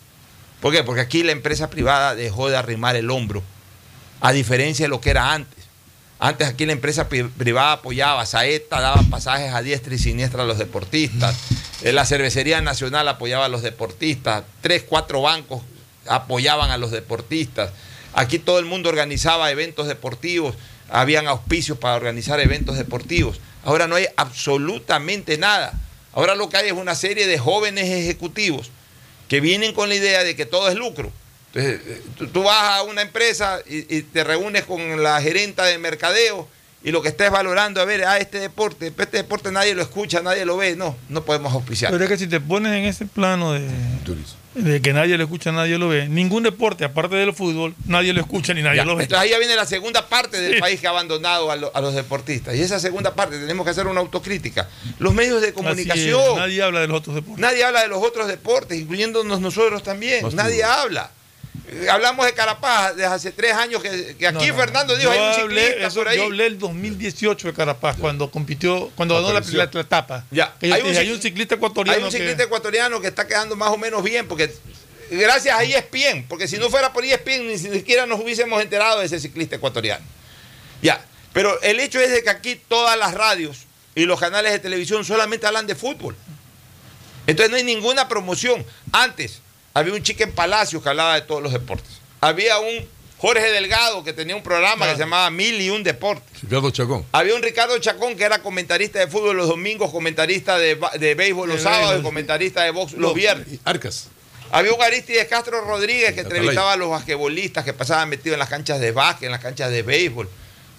[0.61, 0.83] ¿Por qué?
[0.83, 3.43] Porque aquí la empresa privada dejó de arrimar el hombro,
[4.21, 5.65] a diferencia de lo que era antes.
[6.19, 10.45] Antes aquí la empresa pri- privada apoyaba, Saeta daba pasajes a diestra y siniestra a
[10.45, 11.35] los deportistas,
[11.83, 15.61] Eh, la Cervecería Nacional apoyaba a los deportistas, tres, cuatro bancos
[16.07, 17.69] apoyaban a los deportistas.
[18.13, 20.55] Aquí todo el mundo organizaba eventos deportivos,
[20.89, 23.39] habían auspicios para organizar eventos deportivos.
[23.63, 25.73] Ahora no hay absolutamente nada.
[26.13, 28.71] Ahora lo que hay es una serie de jóvenes ejecutivos
[29.27, 31.11] que vienen con la idea de que todo es lucro.
[31.53, 32.01] Entonces, eh,
[32.33, 36.47] tú, vas a una empresa y, y te reúnes con la gerenta de mercadeo
[36.83, 40.21] y lo que estás valorando, a ver, a este deporte, este deporte nadie lo escucha,
[40.21, 41.91] nadie lo ve, no, no podemos auspiciar.
[41.91, 43.67] Pero es que si te pones en ese plano de,
[44.55, 48.21] de que nadie lo escucha, nadie lo ve, ningún deporte, aparte del fútbol, nadie lo
[48.21, 49.03] escucha ni nadie Ya, lo ve.
[49.03, 51.81] Entonces ahí ya viene la segunda parte del país que ha abandonado a, lo- a
[51.81, 52.55] los deportistas.
[52.55, 54.69] Y esa segunda parte tenemos que hacer una autocrítica.
[54.99, 56.37] Los medios de es, comunicación.
[56.37, 57.39] nadie habla de los otros deportes.
[57.41, 60.25] Nadie habla de los otros deportes, incluyéndonos nosotros también.
[60.35, 61.11] Nadie habla.
[61.89, 65.19] Hablamos de Carapaz desde hace tres años que, que aquí No, no, Fernando dijo, hay
[65.19, 66.17] un hablé, ciclista eso, por ahí.
[66.17, 70.23] Yo hablé el 2018 de Carapaz, cuando compitió, cuando ganó la, la- la etapa.
[70.31, 73.27] Ya, Que hay un hay un ciclista ecuatoriano Hay un que- ciclista ecuatoriano que está
[73.27, 74.53] quedando más o menos bien, porque
[75.11, 79.05] gracias a ESPN, porque si no fuera por ESPN ni siquiera nos hubiésemos enterado de
[79.05, 80.05] ese ciclista ecuatoriano.
[80.81, 81.03] Ya,
[81.33, 85.03] pero el hecho es de que aquí todas las radios y los canales de televisión
[85.03, 86.15] solamente hablan de fútbol.
[87.25, 88.65] Entonces no hay ninguna promoción.
[88.93, 89.41] Antes
[89.79, 91.89] había un chico en Palacios que hablaba de todos los deportes.
[92.21, 92.87] Había un
[93.19, 96.23] Jorge Delgado que tenía un programa que se llamaba Mil y un Deporte.
[96.43, 97.05] Ricardo Chacón.
[97.11, 101.49] Había un Ricardo Chacón que era comentarista de fútbol los domingos, comentarista de, de béisbol
[101.49, 103.47] los De sábados y comentarista de box los Los- viernes.
[103.65, 104.09] Arcas.
[104.51, 108.49] Había un Aristides Castro Rodríguez que entrevistaba a los basquetbolistas que pasaban metidos en las
[108.49, 110.29] canchas de básquet, en las canchas de béisbol,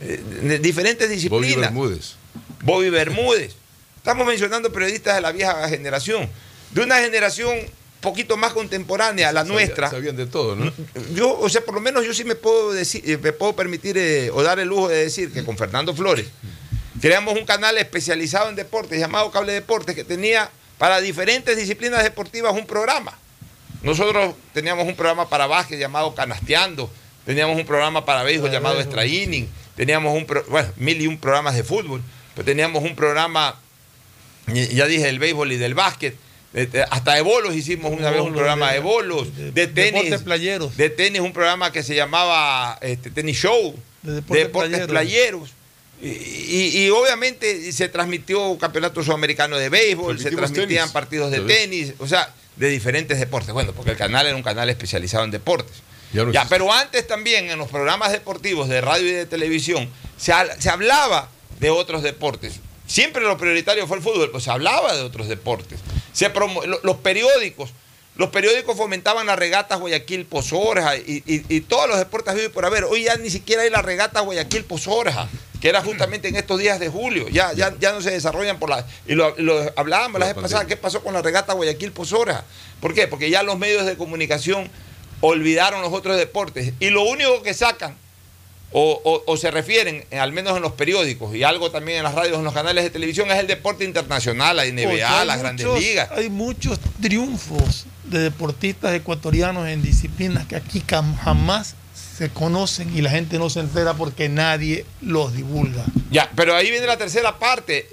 [0.00, 1.60] eh, de diferentes Bobby disciplinas.
[1.60, 2.14] Bermúdez.
[2.62, 3.54] Bobby Bermúdez.
[3.96, 6.30] Estamos mencionando periodistas de la vieja generación,
[6.70, 7.58] de una generación
[8.00, 9.90] poquito más contemporánea a la Sabía- nuestra.
[9.90, 10.72] Sabían de todo, ¿no?
[11.14, 13.96] Yo, o sea, por lo menos yo sí me puedo decir, eh, me puedo permitir
[13.98, 16.26] eh, o dar el lujo de decir que con Fernando Flores
[17.00, 22.52] creamos un canal especializado en deportes llamado Cable Deportes que tenía para diferentes disciplinas deportivas
[22.54, 23.16] un programa.
[23.82, 26.90] Nosotros teníamos un programa para básquet llamado Canasteando,
[27.24, 31.18] teníamos un programa para béisbol llamado Extra Inning, teníamos un, pro- bueno, mil y un
[31.18, 32.02] programas de fútbol,
[32.34, 33.60] pero teníamos un programa,
[34.46, 36.16] ya dije, del béisbol y del básquet.
[36.54, 39.92] Eh, eh, Hasta de bolos hicimos una vez un programa de- de bolos, de, tenis.
[39.94, 40.76] deportes playeros.
[40.76, 45.50] De tenis, un programa que se llamaba este, Tenis Show, De de deportes deportes, playeros.
[45.50, 45.50] playeros.
[46.00, 50.92] Y, y- y obviamente se transmitió campeonato sudamericano de béisbol, se transmitían tenis.
[50.92, 53.52] partidos de tenis, o sea, de diferentes deportes.
[53.52, 55.76] Bueno, porque el canal era un canal especializado en deportes.
[56.12, 56.54] Ya no Ya, existe.
[56.56, 61.28] pero antes también en los programas deportivos de radio y de televisión se, se hablaba
[61.60, 62.60] de otros deportes.
[62.86, 65.80] Siempre lo prioritario fue el fútbol, pues se hablaba de otros deportes.
[66.19, 67.70] Se promo- lo- los periódicos,
[68.16, 72.65] los periódicos fomentaban las regatas Guayaquil Pozorja y, y- y todos los deportes y por
[72.66, 72.82] haber.
[72.85, 75.28] Hoy ya ni siquiera hay la regata Guayaquil Pozorja,
[75.61, 77.28] que era justamente en estos días de julio.
[77.28, 78.85] Ya, ya, ya no se desarrollan por la.
[79.07, 82.45] Y lo, lo hablábamos la vez pasada, ¿qué pasó con la regata Guayaquil Pozorja?
[82.81, 83.07] ¿Por qué?
[83.07, 84.69] Porque ya los medios de comunicación
[85.20, 86.73] olvidaron los otros deportes.
[86.81, 87.97] Y lo único que sacan,
[88.73, 92.05] o, o- o se refieren, eh, al menos en los periódicos y algo también en
[92.05, 95.66] las radios, en los canales de televisión, es el deporte internacional, la NBA, las grandes
[95.81, 96.11] ligas.
[96.12, 100.82] Hay muchos triunfos de deportistas ecuatorianos en disciplinas que aquí
[101.23, 101.74] jamás
[102.19, 105.85] se conocen y la gente no se entera porque nadie los divulga.
[106.11, 107.89] Ya, pero ahí viene la tercera parte,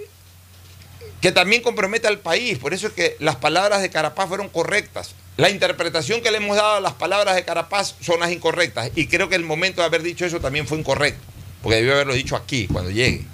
[1.21, 2.57] que también compromete al país.
[2.59, 5.15] Por eso es que las palabras de Carapaz fueron correctas.
[5.37, 8.91] La interpretación que le hemos dado a las palabras de Carapaz son las incorrectas.
[8.95, 11.19] Y creo que el momento de haber dicho eso también fue incorrecto.
[11.61, 13.25] Porque debió haberlo dicho aquí, cuando llegue.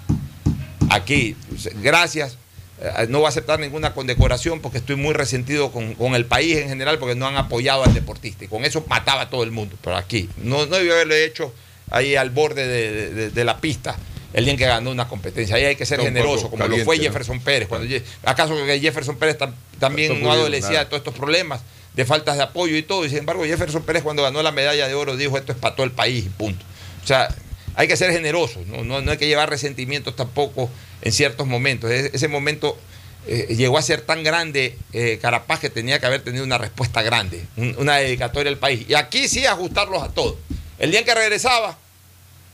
[0.90, 1.36] Aquí.
[1.82, 2.38] Gracias.
[2.80, 6.56] Eh, No voy a aceptar ninguna condecoración porque estoy muy resentido con, con el país
[6.56, 8.44] en general porque no han apoyado al deportista.
[8.44, 9.76] Y con eso mataba a todo el mundo.
[9.82, 10.28] Pero aquí.
[10.38, 11.52] No, no debió haberlo hecho
[11.90, 13.96] ahí al borde de, de- de la pista
[14.32, 15.56] el día en que ganó una competencia.
[15.56, 17.02] Ahí hay que ser generoso, como lo fue ¿no?
[17.04, 17.68] Jefferson Pérez.
[17.68, 17.94] Cuando,
[18.24, 21.60] ¿Acaso que Jefferson Pérez tam- también no adolecía de todos estos problemas,
[21.94, 23.04] de faltas de apoyo y todo?
[23.04, 25.74] Y sin embargo, Jefferson Pérez cuando ganó la medalla de oro dijo esto es para
[25.74, 26.64] todo el país y punto.
[27.02, 27.28] O sea,
[27.74, 30.70] hay que ser generosos, no, no, no hay que llevar resentimientos tampoco
[31.02, 31.90] en ciertos momentos.
[31.90, 32.78] E- Ese momento
[33.26, 37.02] eh, llegó a ser tan grande eh, Carapaz que tenía que haber tenido una respuesta
[37.02, 38.84] grande, un- una dedicatoria al país.
[38.88, 40.36] Y aquí sí ajustarlos a todos.
[40.78, 41.78] El día en que regresaba,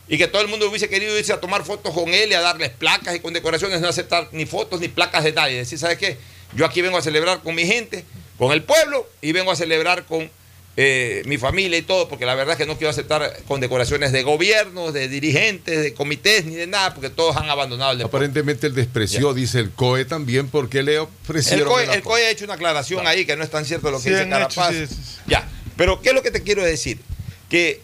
[0.08, 2.40] y que todo el mundo hubiese querido irse a tomar fotos con él y a
[2.40, 5.56] darles placas y condecoraciones, no aceptar ni fotos ni placas de nadie.
[5.58, 6.16] Decir, ¿sabes qué?
[6.54, 8.04] Yo aquí vengo a celebrar con mi gente,
[8.38, 10.30] con el pueblo, y vengo a celebrar con
[10.80, 14.22] eh, mi familia y todo, porque la verdad es que no quiero aceptar condecoraciones de
[14.22, 18.16] gobiernos, de dirigentes, de comités, ni de nada, porque todos han abandonado el deporte.
[18.16, 21.68] Aparentemente él despreció, dice el COE también, porque le El ofrecieron.
[21.68, 22.04] COE, el el apoyo.
[22.10, 24.28] COE ha hecho una aclaración ahí que no es tan cierto lo que Sí, dice
[24.28, 24.72] Carapaz.
[24.72, 25.02] sí, sí, sí.
[25.26, 26.98] Ya, pero ¿qué es lo que te quiero decir?
[27.50, 27.82] Que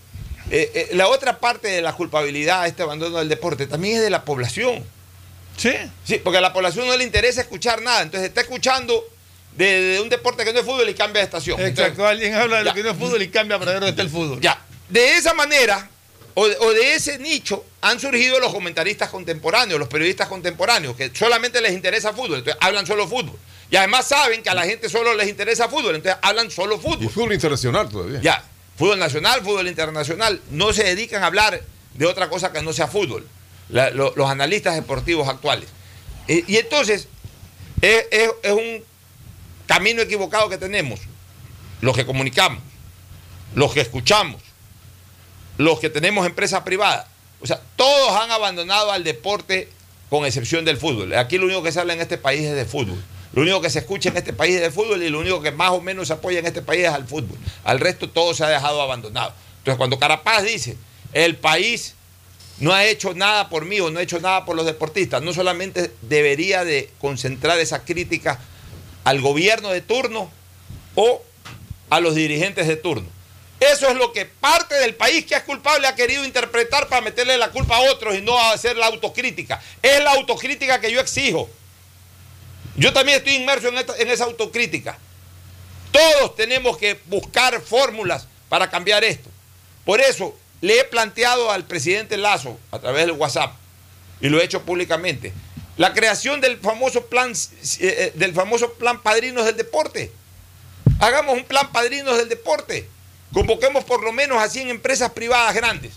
[0.56, 4.02] eh, eh, la otra parte de la culpabilidad a este abandono del deporte también es
[4.02, 4.84] de la población.
[5.56, 5.72] Sí.
[6.04, 9.04] Sí, porque a la población no le interesa escuchar nada, entonces está escuchando
[9.56, 11.60] de, de un deporte que no es fútbol y cambia de estación.
[11.60, 12.70] Exacto, Entonces, alguien habla de Ya.
[12.70, 14.40] lo que no es fútbol y cambia para ver dónde está el fútbol.
[14.40, 15.88] ya, de esa manera
[16.34, 21.10] o de, o de ese nicho han surgido los comentaristas contemporáneos, los periodistas contemporáneos, que
[21.14, 23.38] solamente les interesa fútbol, entonces hablan solo fútbol.
[23.70, 27.04] Y además saben que a la gente solo les interesa fútbol, entonces hablan solo fútbol.
[27.04, 28.20] Y fútbol internacional todavía.
[28.20, 28.44] Ya,
[28.76, 31.60] fútbol nacional, fútbol internacional, no se dedican a hablar
[31.94, 33.26] de otra cosa que no sea fútbol,
[33.68, 35.68] los analistas deportivos actuales.
[36.26, 37.08] Y, entonces,
[37.82, 38.82] es, es- es un
[39.66, 41.00] camino equivocado que tenemos,
[41.80, 42.60] los que comunicamos,
[43.54, 44.40] los que escuchamos,
[45.58, 47.08] los que tenemos empresa privada.
[47.40, 49.68] O sea, todos han abandonado al deporte
[50.10, 51.14] con excepción del fútbol.
[51.14, 53.02] Aquí lo único que se habla en este país es de fútbol.
[53.34, 55.50] Lo único que se escucha en este país es el fútbol y lo único que
[55.50, 57.36] más o menos se apoya en este país es al fútbol.
[57.64, 59.32] Al resto todo se ha dejado abandonado.
[59.58, 60.76] Entonces cuando Carapaz dice,
[61.12, 61.94] el país
[62.60, 65.32] no ha hecho nada por mí o no ha hecho nada por los deportistas, no
[65.32, 68.38] solamente debería de concentrar esa crítica
[69.02, 70.30] al gobierno de turno
[70.94, 71.20] o
[71.90, 73.08] a los dirigentes de turno.
[73.58, 77.36] Eso es lo que parte del país que es culpable ha querido interpretar para meterle
[77.38, 79.60] la culpa a otros y no hacer la autocrítica.
[79.82, 81.48] Es la autocrítica que yo exijo.
[82.76, 84.98] Yo también estoy inmerso en, esta- en esa autocrítica.
[85.92, 89.30] Todos tenemos que buscar fórmulas para cambiar esto.
[89.84, 93.52] Por eso le he planteado al presidente Lazo a través del WhatsApp
[94.20, 95.32] y lo he hecho públicamente
[95.76, 100.12] la creación del famoso plan eh, eh, del famoso plan Padrinos del Deporte.
[101.00, 102.88] Hagamos un plan Padrinos del Deporte.
[103.32, 105.92] Convoquemos por lo menos a 100 empresas privadas grandes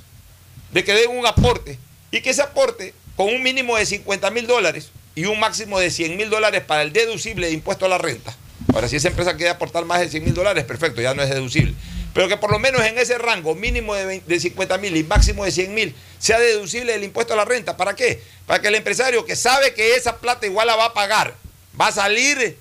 [0.71, 1.77] de que den un aporte
[2.11, 5.89] y que ese aporte con un mínimo de 50 mil dólares y un máximo de
[5.89, 8.35] 100 mil dólares para el deducible de impuesto a la renta.
[8.71, 11.29] Ahora, si esa empresa quiere aportar más de 100 mil dólares, perfecto, ya no es
[11.29, 11.73] deducible.
[12.13, 15.03] Pero que por lo menos en ese rango mínimo de, 20 de 50 mil y
[15.03, 17.75] máximo de 100 mil sea deducible el impuesto a la renta.
[17.77, 18.21] ¿Para qué?
[18.45, 21.33] Para que el empresario que sabe que esa plata igual la va a pagar,
[21.79, 22.55] va a salir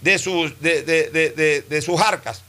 [0.00, 2.42] de sus, de- de- de sus arcas,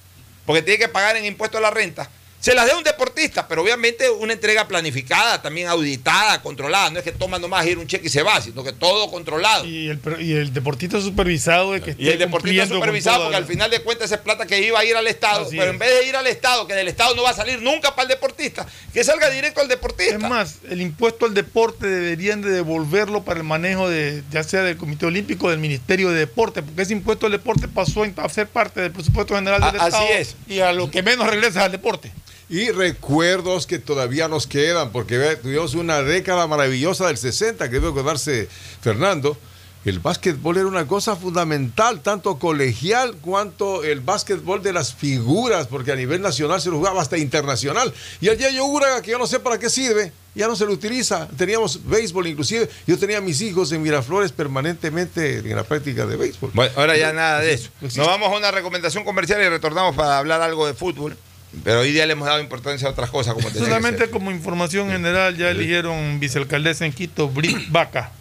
[0.47, 2.09] porque tiene que pagar en impuesto a la renta,
[2.41, 6.89] se las dé un deportista, pero obviamente una entrega planificada, también auditada, controlada.
[6.89, 9.63] No es que toma nomás ir un cheque y se va, sino que todo controlado.
[9.63, 13.45] Y el, y el deportista supervisado de que Y el esté deportista supervisado, porque al
[13.45, 15.69] final de cuentas esa es plata que iba a ir al Estado, Así pero es.
[15.73, 18.03] en vez de ir al Estado, que del Estado no va a salir nunca para
[18.03, 20.15] el deportista, que salga directo al deportista.
[20.15, 24.63] Es más, el impuesto al deporte deberían de devolverlo para el manejo de, ya sea
[24.63, 28.29] del Comité Olímpico o del Ministerio de Deporte, porque ese impuesto al deporte pasó a
[28.29, 30.07] ser parte del presupuesto general del A- así Estado.
[30.17, 30.35] es.
[30.47, 32.11] Y a lo que menos regresa es al deporte.
[32.51, 37.75] Y recuerdos que todavía nos quedan, porque ve, tuvimos una década maravillosa del 60, que
[37.75, 38.49] debe acordarse
[38.81, 39.37] Fernando.
[39.85, 45.93] El básquetbol era una cosa fundamental, tanto colegial cuanto el básquetbol de las figuras, porque
[45.93, 47.93] a nivel nacional se lo jugaba hasta internacional.
[48.19, 50.73] Y el Yayo Uraga, que yo no sé para qué sirve, ya no se lo
[50.73, 51.29] utiliza.
[51.37, 56.17] Teníamos béisbol, inclusive yo tenía a mis hijos en Miraflores permanentemente en la práctica de
[56.17, 56.51] béisbol.
[56.53, 57.69] Bueno, ahora ya nada de eso.
[57.79, 61.15] No Nos vamos a una recomendación comercial y retornamos para hablar algo de fútbol.
[61.63, 65.35] Pero hoy día le hemos dado importancia a otras cosas, como Solamente como información general,
[65.35, 68.11] ya eligieron vicealcaldesa en Quito, Brit Vaca.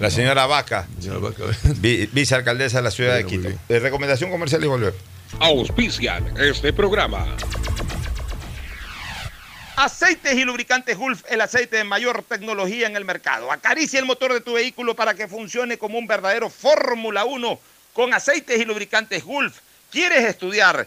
[0.00, 0.86] La señora Vaca,
[1.80, 3.48] vi- vicealcaldesa de la ciudad de Quito.
[3.68, 4.94] Recomendación comercial y volver.
[5.40, 7.26] Auspician este programa.
[9.76, 13.50] Aceites y lubricantes Gulf, el aceite de mayor tecnología en el mercado.
[13.50, 17.58] Acaricia el motor de tu vehículo para que funcione como un verdadero Fórmula 1
[17.92, 19.58] con aceites y lubricantes Gulf.
[19.90, 20.86] ¿Quieres estudiar,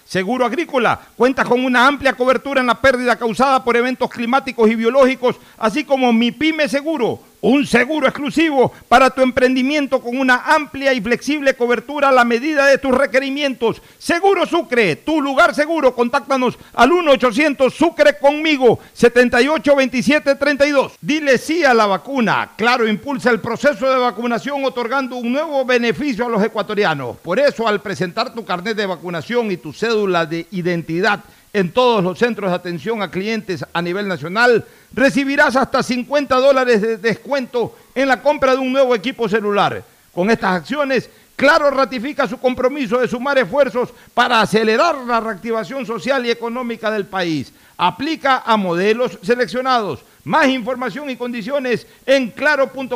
[0.11, 4.75] Seguro Agrícola cuenta con una amplia cobertura en la pérdida causada por eventos climáticos y
[4.75, 10.93] biológicos, así como Mi Pyme Seguro, un seguro exclusivo para tu emprendimiento con una amplia
[10.93, 13.81] y flexible cobertura a la medida de tus requerimientos.
[13.97, 15.95] Seguro Sucre, tu lugar seguro.
[15.95, 20.93] Contáctanos al 1-800 Sucre conmigo, 782732.
[21.01, 22.51] Dile sí a la vacuna.
[22.55, 27.17] Claro, impulsa el proceso de vacunación otorgando un nuevo beneficio a los ecuatorianos.
[27.17, 31.21] Por eso, al presentar tu carnet de vacunación y tu cédula de identidad
[31.53, 36.81] en todos los centros de atención a clientes a nivel nacional, recibirás hasta 50 dólares
[36.81, 39.83] de descuento en la compra de un nuevo equipo celular.
[40.13, 41.09] Con estas acciones,
[41.41, 47.07] Claro ratifica su compromiso de sumar esfuerzos para acelerar la reactivación social y económica del
[47.07, 47.51] país.
[47.77, 50.01] Aplica a modelos seleccionados.
[50.23, 52.93] Más información y condiciones en claro.com.es.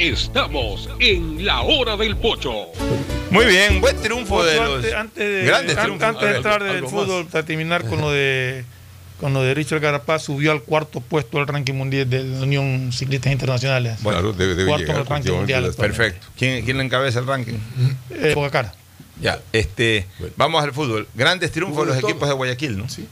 [0.00, 2.68] Estamos en la hora del pocho.
[3.30, 6.08] Muy bien, buen triunfo de los antes, antes de, grandes an- triunfos.
[6.08, 8.64] antes de entrar del fútbol, para terminar con lo de
[9.20, 12.90] con lo de Richard Carapaz, subió al cuarto puesto del ranking mundial de la Unión
[12.94, 13.98] Ciclistas Internacionales.
[14.02, 15.74] Claro, debe, debe cuarto en llegar el ranking mundial.
[15.76, 16.26] Perfecto.
[16.38, 17.58] ¿Quién, quién le encabeza el ranking?
[18.08, 18.72] Eh, Pogacar.
[19.20, 20.06] Ya, este,
[20.38, 21.06] vamos al fútbol.
[21.14, 22.86] Grandes triunfos de los equipos de Guayaquil, ¿no?
[22.88, 23.06] Sí.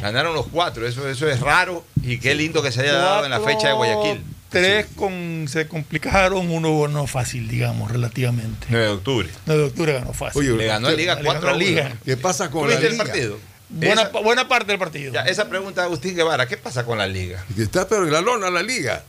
[0.00, 3.30] Ganaron los cuatro, eso, eso es raro y qué lindo que se haya dado en
[3.32, 4.22] la fecha de Guayaquil.
[4.52, 8.66] Tres con, se complicaron, uno ganó fácil, digamos, relativamente.
[8.70, 9.28] 9 de octubre.
[9.46, 10.40] 9 de octubre ganó fácil.
[10.42, 11.86] Oye, Le ganó a Liga Le 4 ganó a Liga.
[11.86, 11.96] 1.
[12.04, 13.04] ¿Qué pasa con ¿Tuviste la el liga?
[13.04, 13.38] partido?
[13.70, 15.12] Buena, Esa, buena parte del partido.
[15.14, 17.42] ya, esa pregunta de Agustín Guevara, ¿qué pasa con la liga?
[17.56, 19.02] Está pero en la lona la liga.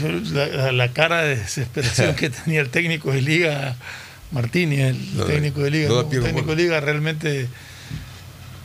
[0.00, 3.76] La, la- la cara de desesperación que tenía el técnico de Liga,
[4.30, 6.10] Martínez, el No, técnico de Liga, no ¿no?
[6.10, 6.62] el técnico de.
[6.62, 7.48] Liga realmente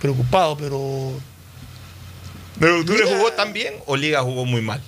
[0.01, 1.19] preocupado, pero
[2.59, 4.81] 9 de octubre jugó tan bien o Liga jugó muy mal?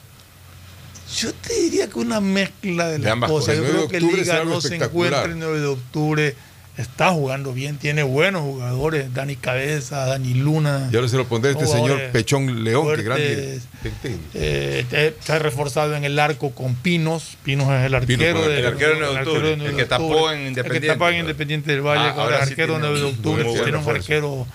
[1.18, 3.56] Yo te diría que una mezcla de De las ambas cosas.
[3.58, 3.58] cosas.
[3.58, 6.36] Yo El 9 creo que Liga no se encuentra el 9 de octubre,
[6.78, 10.90] está jugando bien, tiene buenos jugadores, Dani Cabeza, Dani Luna.
[10.92, 13.60] Y ahora se lo pondré a este señor Pechón León, que grande.
[13.82, 14.18] fuertes.
[14.34, 17.38] Eh, se ha reforzado en el arco con Pinos.
[17.44, 20.32] Pinos es el arquero, de, el arquero de Nueve de arquero el de que tapó
[20.32, 20.88] en El Independiente.
[20.88, 23.44] que tapó en Independiente del Valle, Ah, ahora sí arquero de tiene 9 de octubre,
[23.64, 24.48] tiene un arquero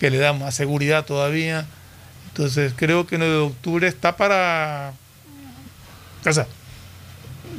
[0.00, 1.66] que le da más seguridad todavía.
[2.28, 4.92] Entonces creo que 9 de octubre está para...
[6.26, 6.46] O sea,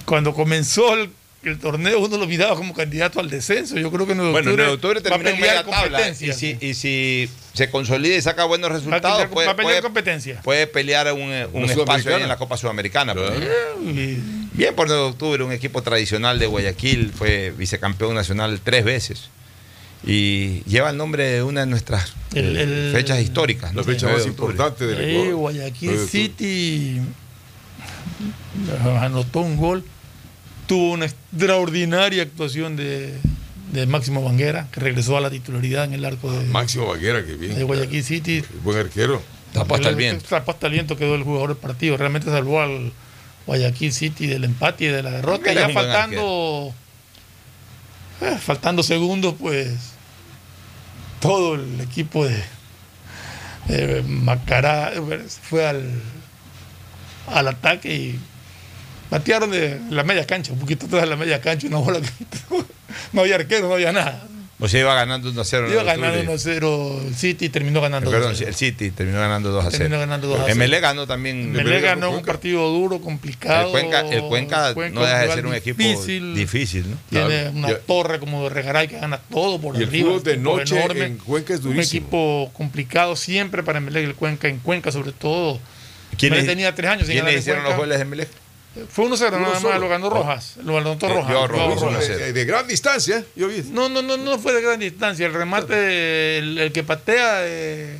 [0.05, 1.09] cuando comenzó el,
[1.43, 3.77] el torneo uno lo miraba como candidato al descenso.
[3.77, 5.77] Yo creo que 9 de Bueno, octubre, 9 de octubre va a en pelear tabla.
[5.77, 6.33] Y competencia.
[6.33, 9.55] si, y si se consolida y saca buenos Va a resultados, pelear- puede, va a
[9.55, 10.41] pelear puede- competencia.
[10.41, 13.13] puede pelear un, eh, un espacio en la Copa Sudamericana.
[13.13, 13.31] pues.
[14.53, 19.29] Bien por 9 de octubre, un equipo tradicional de Guayaquil, fue vicecampeón nacional tres veces.
[20.07, 23.73] Y lleva el nombre de una de nuestras El- eh, el- fechas históricas.
[23.73, 23.81] ¿no?
[23.81, 25.35] La fecha 9 más importante del Ecuador.
[25.35, 26.21] Guayaquil 9 de octubre.
[26.23, 27.01] City
[29.01, 29.83] anotó un gol,
[30.67, 33.13] tuvo una extraordinaria actuación de,
[33.71, 37.35] de Máximo Banguera, que regresó a la titularidad en el arco de, Máximo Vaquera, que
[37.35, 37.55] bien.
[37.55, 38.43] de Guayaquil City.
[38.63, 39.21] Buen arquero.
[39.53, 40.25] Tapó hasta el viento.
[40.27, 41.97] Tapó hasta el viento quedó el jugador del partido.
[41.97, 42.91] Realmente salvó al
[43.45, 45.45] Guayaquil City del empate y de la derrota.
[45.45, 46.73] Banguera Ya faltando,
[48.21, 49.69] eh, faltando segundos, pues
[51.19, 52.43] todo el equipo de,
[53.67, 55.89] de Macará eh, fue al,
[57.27, 58.19] al ataque y
[59.09, 62.07] batearon de la media cancha, un poquito atrás de la media cancha, una bola que
[63.13, 64.27] no había arquero, no había nada.
[64.57, 65.69] O sea, iba ganando 1-0.
[65.69, 68.47] Iba ganando 1-0 el City y terminó ganando Perdón, 2-0.
[68.47, 69.77] el City terminó ganando 2 a 0.
[69.79, 70.55] Terminó ganando 2 a 0.
[70.55, 71.51] MLE ganó también.
[71.51, 72.31] Melé ganó un Cuenca.
[72.31, 73.65] partido duro, complicado.
[73.65, 76.33] El Cuenca, el Cuenca, no deja de ser un equipo difícil.
[76.35, 76.97] difícil, ¿no?
[77.09, 77.51] Tiene Claro.
[77.51, 77.79] una Ya.
[77.79, 80.07] torre como de Regaray que gana todo por Y el arriba.
[80.11, 81.05] fútbol de un equipo noche enorme.
[81.05, 81.99] en Cuenca es Un durísimo.
[82.05, 85.59] equipo complicado siempre para Emelec, el Cuenca, en Cuenca sobre todo.
[86.17, 87.77] ¿Quiénes- tenía tres años ¿Quiénes hicieron Cuenca.
[87.77, 88.27] los goles de MLE?
[88.89, 89.79] Fue 1-0, Uno nada más, solo.
[89.79, 90.55] lo ganó Rojas.
[90.63, 91.29] Lo anotó Eh, Rojas.
[91.31, 91.83] yo, Joao Rojas, Rojas.
[91.89, 92.25] uno a cero.
[92.25, 93.63] Eh, De gran distancia, yo vi.
[93.71, 95.25] No, no, no, no fue de gran distancia.
[95.27, 97.97] El remate, el, el que patea, eh,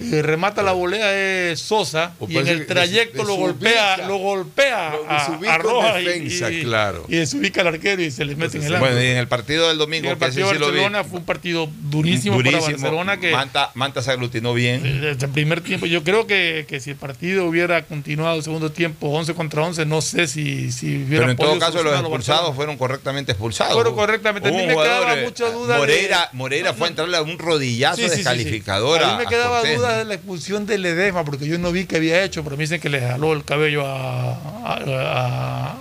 [0.00, 4.94] y remata la volea es Sosa O y en el trayecto lo golpea, lo golpea
[5.08, 7.04] a, a Rojas y- defensa, y, claro.
[7.08, 9.04] y desubica al arquero y se les mete en el Bueno, ángulo.
[9.04, 11.18] y en el partido del Y domingo, el que ese partido de sí Barcelona fue
[11.18, 14.82] un partido durísimo, para Barcelona que Manta, Manta se aglutinó bien.
[15.00, 18.72] desde el primer tiempo, yo creo que, que si el partido hubiera continuado el segundo
[18.72, 22.56] tiempo 11 contra 11, no sé si, si hubiera Pero en todo caso, los expulsados
[22.56, 23.74] fueron correctamente expulsados.
[23.74, 24.48] Fueron correctamente.
[24.48, 27.38] A mí me quedaba eh, mucha duda de- Moreira, Moreira fue a entrarle a un
[27.38, 29.02] rodillazo descalificador.
[29.02, 31.96] A mí me quedaba duda de la expulsión de Ledesma, porque yo no vi qué
[31.96, 35.76] había hecho, pero me dicen que le jaló el cabello a, a- a-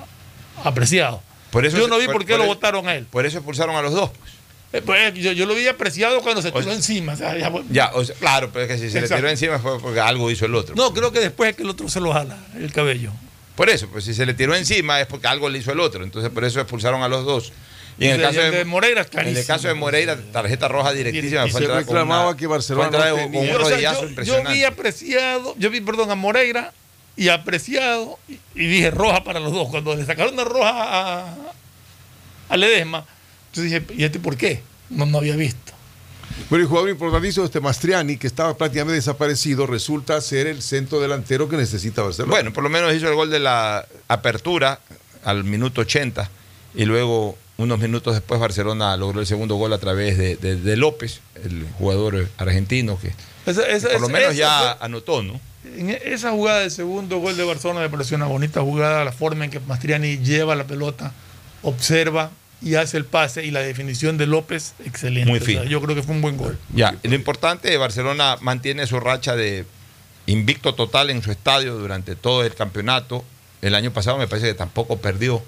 [0.63, 1.21] a Preciado.
[1.51, 3.05] Por eso yo no vi por- por, qué por lo el- votaron a él.
[3.09, 4.11] Por eso expulsaron a los dos.
[4.11, 4.31] pues.
[4.71, 7.13] Eh, pues, yo, yo lo vi apreciado cuando se tiró sea- encima.
[7.13, 9.15] o sea, ya- Ya, o sea, claro, pero es que si se Exacto.
[9.15, 10.75] le tiró encima fue porque algo hizo el otro.
[10.75, 13.11] no, creo que después es que el otro se lo jala, el cabello.
[13.55, 16.03] Por eso, pues si se le tiró encima es porque algo le hizo el otro.
[16.03, 17.51] Entonces por eso expulsaron a los dos.
[17.99, 21.45] Y en el caso de, de Moreira en el caso de Moreira, tarjeta roja directísima.
[21.47, 24.23] Y se reclamaba una- que Barcelona no con tenía- un Yo, o sea, rodillazo yo-
[24.23, 26.73] yo vi apreciado, yo vi, perdón, a Moreira
[27.17, 29.67] y apreciado y, y dije roja para los dos.
[29.69, 31.35] Cuando le sacaron una roja a,
[32.47, 33.05] a Ledesma,
[33.53, 34.61] yo dije, ¿y este por qué?
[34.89, 35.73] No, no había visto.
[36.49, 41.49] Bueno, el jugador importantísimo, este Mastriani, que estaba prácticamente desaparecido, resulta ser el centro delantero
[41.49, 42.31] que necesita Barcelona.
[42.31, 44.79] Bueno, por lo menos hizo el gol de la apertura
[45.25, 46.29] al minuto 80
[46.75, 50.77] y luego unos minutos después Barcelona logró el segundo gol a través de, de- de
[50.77, 53.13] López, el jugador argentino que,
[53.45, 55.39] Esa- que esa- por lo esa- menos ya anotó, ¿no?
[55.77, 59.11] En e- esa jugada del segundo gol de Barcelona me pareció una bonita jugada, la
[59.11, 61.11] forma en que Mastriani lleva la pelota,
[61.61, 62.31] observa
[62.61, 65.29] y hace el pase y la definición de López, excelente.
[65.29, 65.63] Muy O sea, fino.
[65.65, 66.57] yo creo que fue un buen gol.
[66.73, 69.65] Ya, lo importante, Barcelona mantiene su racha de
[70.25, 73.23] invicto total en su estadio durante todo el campeonato.
[73.61, 75.41] El año pasado me parece que tampoco perdió.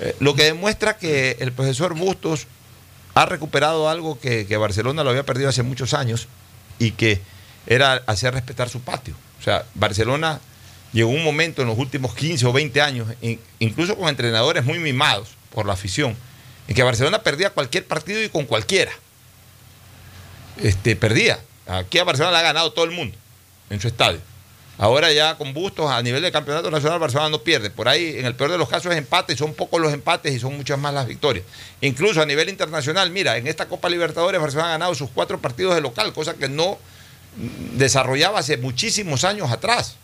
[0.00, 2.46] Eh, lo que demuestra que el profesor Bustos
[3.14, 6.28] ha recuperado algo que, Barcelona lo había perdido hace muchos años
[6.78, 7.20] y que
[7.66, 9.14] era hacer respetar su patio.
[9.40, 10.40] O sea, Barcelona
[10.92, 14.78] llegó un momento en los últimos 15 o 20 años, in- incluso con entrenadores muy
[14.78, 16.16] mimados por la afición,
[16.68, 18.92] en que Barcelona perdía cualquier partido y con cualquiera.
[20.62, 21.38] Este, perdía.
[21.66, 23.16] Aquí a Barcelona le ha ganado todo el mundo
[23.70, 24.20] en su estadio.
[24.82, 27.68] Ahora ya con Bustos a nivel de campeonato nacional Barcelona no pierde.
[27.68, 30.40] Por ahí en el peor de los casos es empate son pocos los empates y
[30.40, 31.44] son muchas más las victorias.
[31.82, 35.74] Incluso a nivel internacional, mira, en esta Copa Libertadores Barcelona ha ganado sus cuatro partidos
[35.74, 36.78] de local, cosa que no
[37.76, 39.96] desarrollaba hace muchísimos años atrás.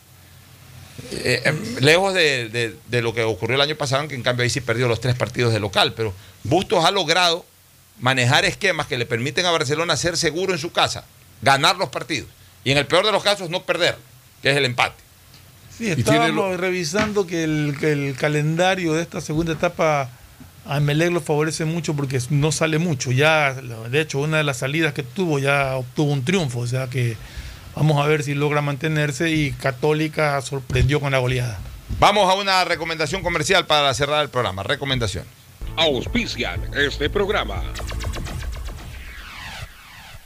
[1.10, 4.50] Eh, eh, lejos de, de- lo que ocurrió el año pasado, que en cambio ahí
[4.50, 5.94] sí perdió los tres partidos de local.
[5.94, 6.12] Pero
[6.44, 7.46] Bustos ha logrado
[7.98, 11.06] manejar esquemas que le permiten a Barcelona ser seguro en su casa,
[11.40, 12.28] ganar los partidos
[12.62, 13.96] y en el peor de los casos no perder,
[14.42, 14.96] que es el empate.
[15.70, 20.10] Sí, tiene estábamos revisando que el, que el calendario de esta segunda etapa
[20.68, 23.12] a Emelec lo favorece mucho porque no sale mucho.
[23.12, 26.60] Ya, de hecho, una de las salidas que tuvo ya obtuvo un triunfo.
[26.60, 27.16] O sea que
[27.74, 31.58] vamos a ver si logra mantenerse y Católica sorprendió con la goleada.
[32.00, 34.62] Vamos a una recomendación comercial para cerrar el programa.
[34.62, 35.24] Recomendación.
[35.76, 37.62] Auspician este programa.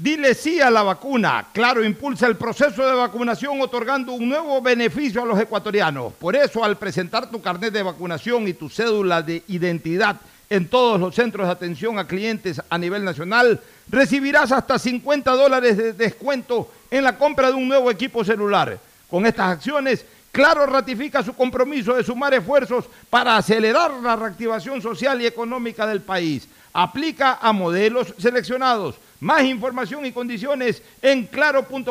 [0.00, 1.48] Dile sí a la vacuna.
[1.52, 6.12] Claro, impulsa el proceso de vacunación otorgando un nuevo beneficio a los ecuatorianos.
[6.12, 11.00] Por eso, al presentar tu carnet de vacunación y tu cédula de identidad en todos
[11.00, 16.70] los centros de atención a clientes a nivel nacional, recibirás hasta 50 dólares de descuento
[16.92, 18.78] en la compra de un nuevo equipo celular.
[19.10, 25.20] Con estas acciones, Claro ratifica su compromiso de sumar esfuerzos para acelerar la reactivación social
[25.20, 26.46] y económica del país.
[26.72, 28.96] Aplica a modelos seleccionados.
[29.20, 31.90] Más información y condiciones en claro.com.es.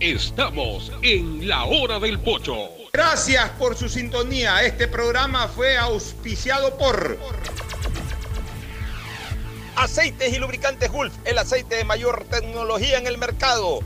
[0.00, 2.70] Estamos en la hora del pocho.
[2.92, 4.62] Gracias por su sintonía.
[4.64, 7.18] Este programa fue auspiciado por
[9.76, 13.80] Aceites y lubricantes Gulf, el aceite de mayor tecnología en el mercado.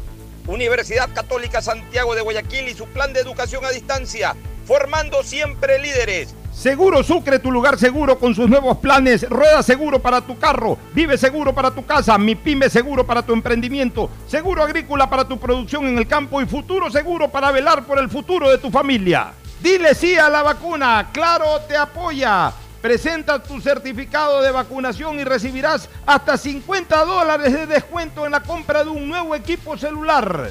[0.47, 6.35] Universidad Católica Santiago de Guayaquil y su plan de educación a distancia, formando siempre líderes.
[6.57, 9.29] Seguro Sucre, tu lugar seguro con sus nuevos planes.
[9.29, 13.35] Rueda seguro para tu carro, vive seguro para tu casa, mi pyme seguro para tu
[13.35, 17.99] emprendimiento, seguro agrícola para tu producción en el campo y futuro seguro para velar por
[17.99, 19.35] el futuro de tu familia.
[19.61, 22.51] Dile sí a la vacuna, claro te apoya.
[22.81, 28.83] Presenta tu certificado de vacunación y recibirás hasta 50 dólares de descuento en la compra
[28.83, 30.51] de un nuevo equipo celular.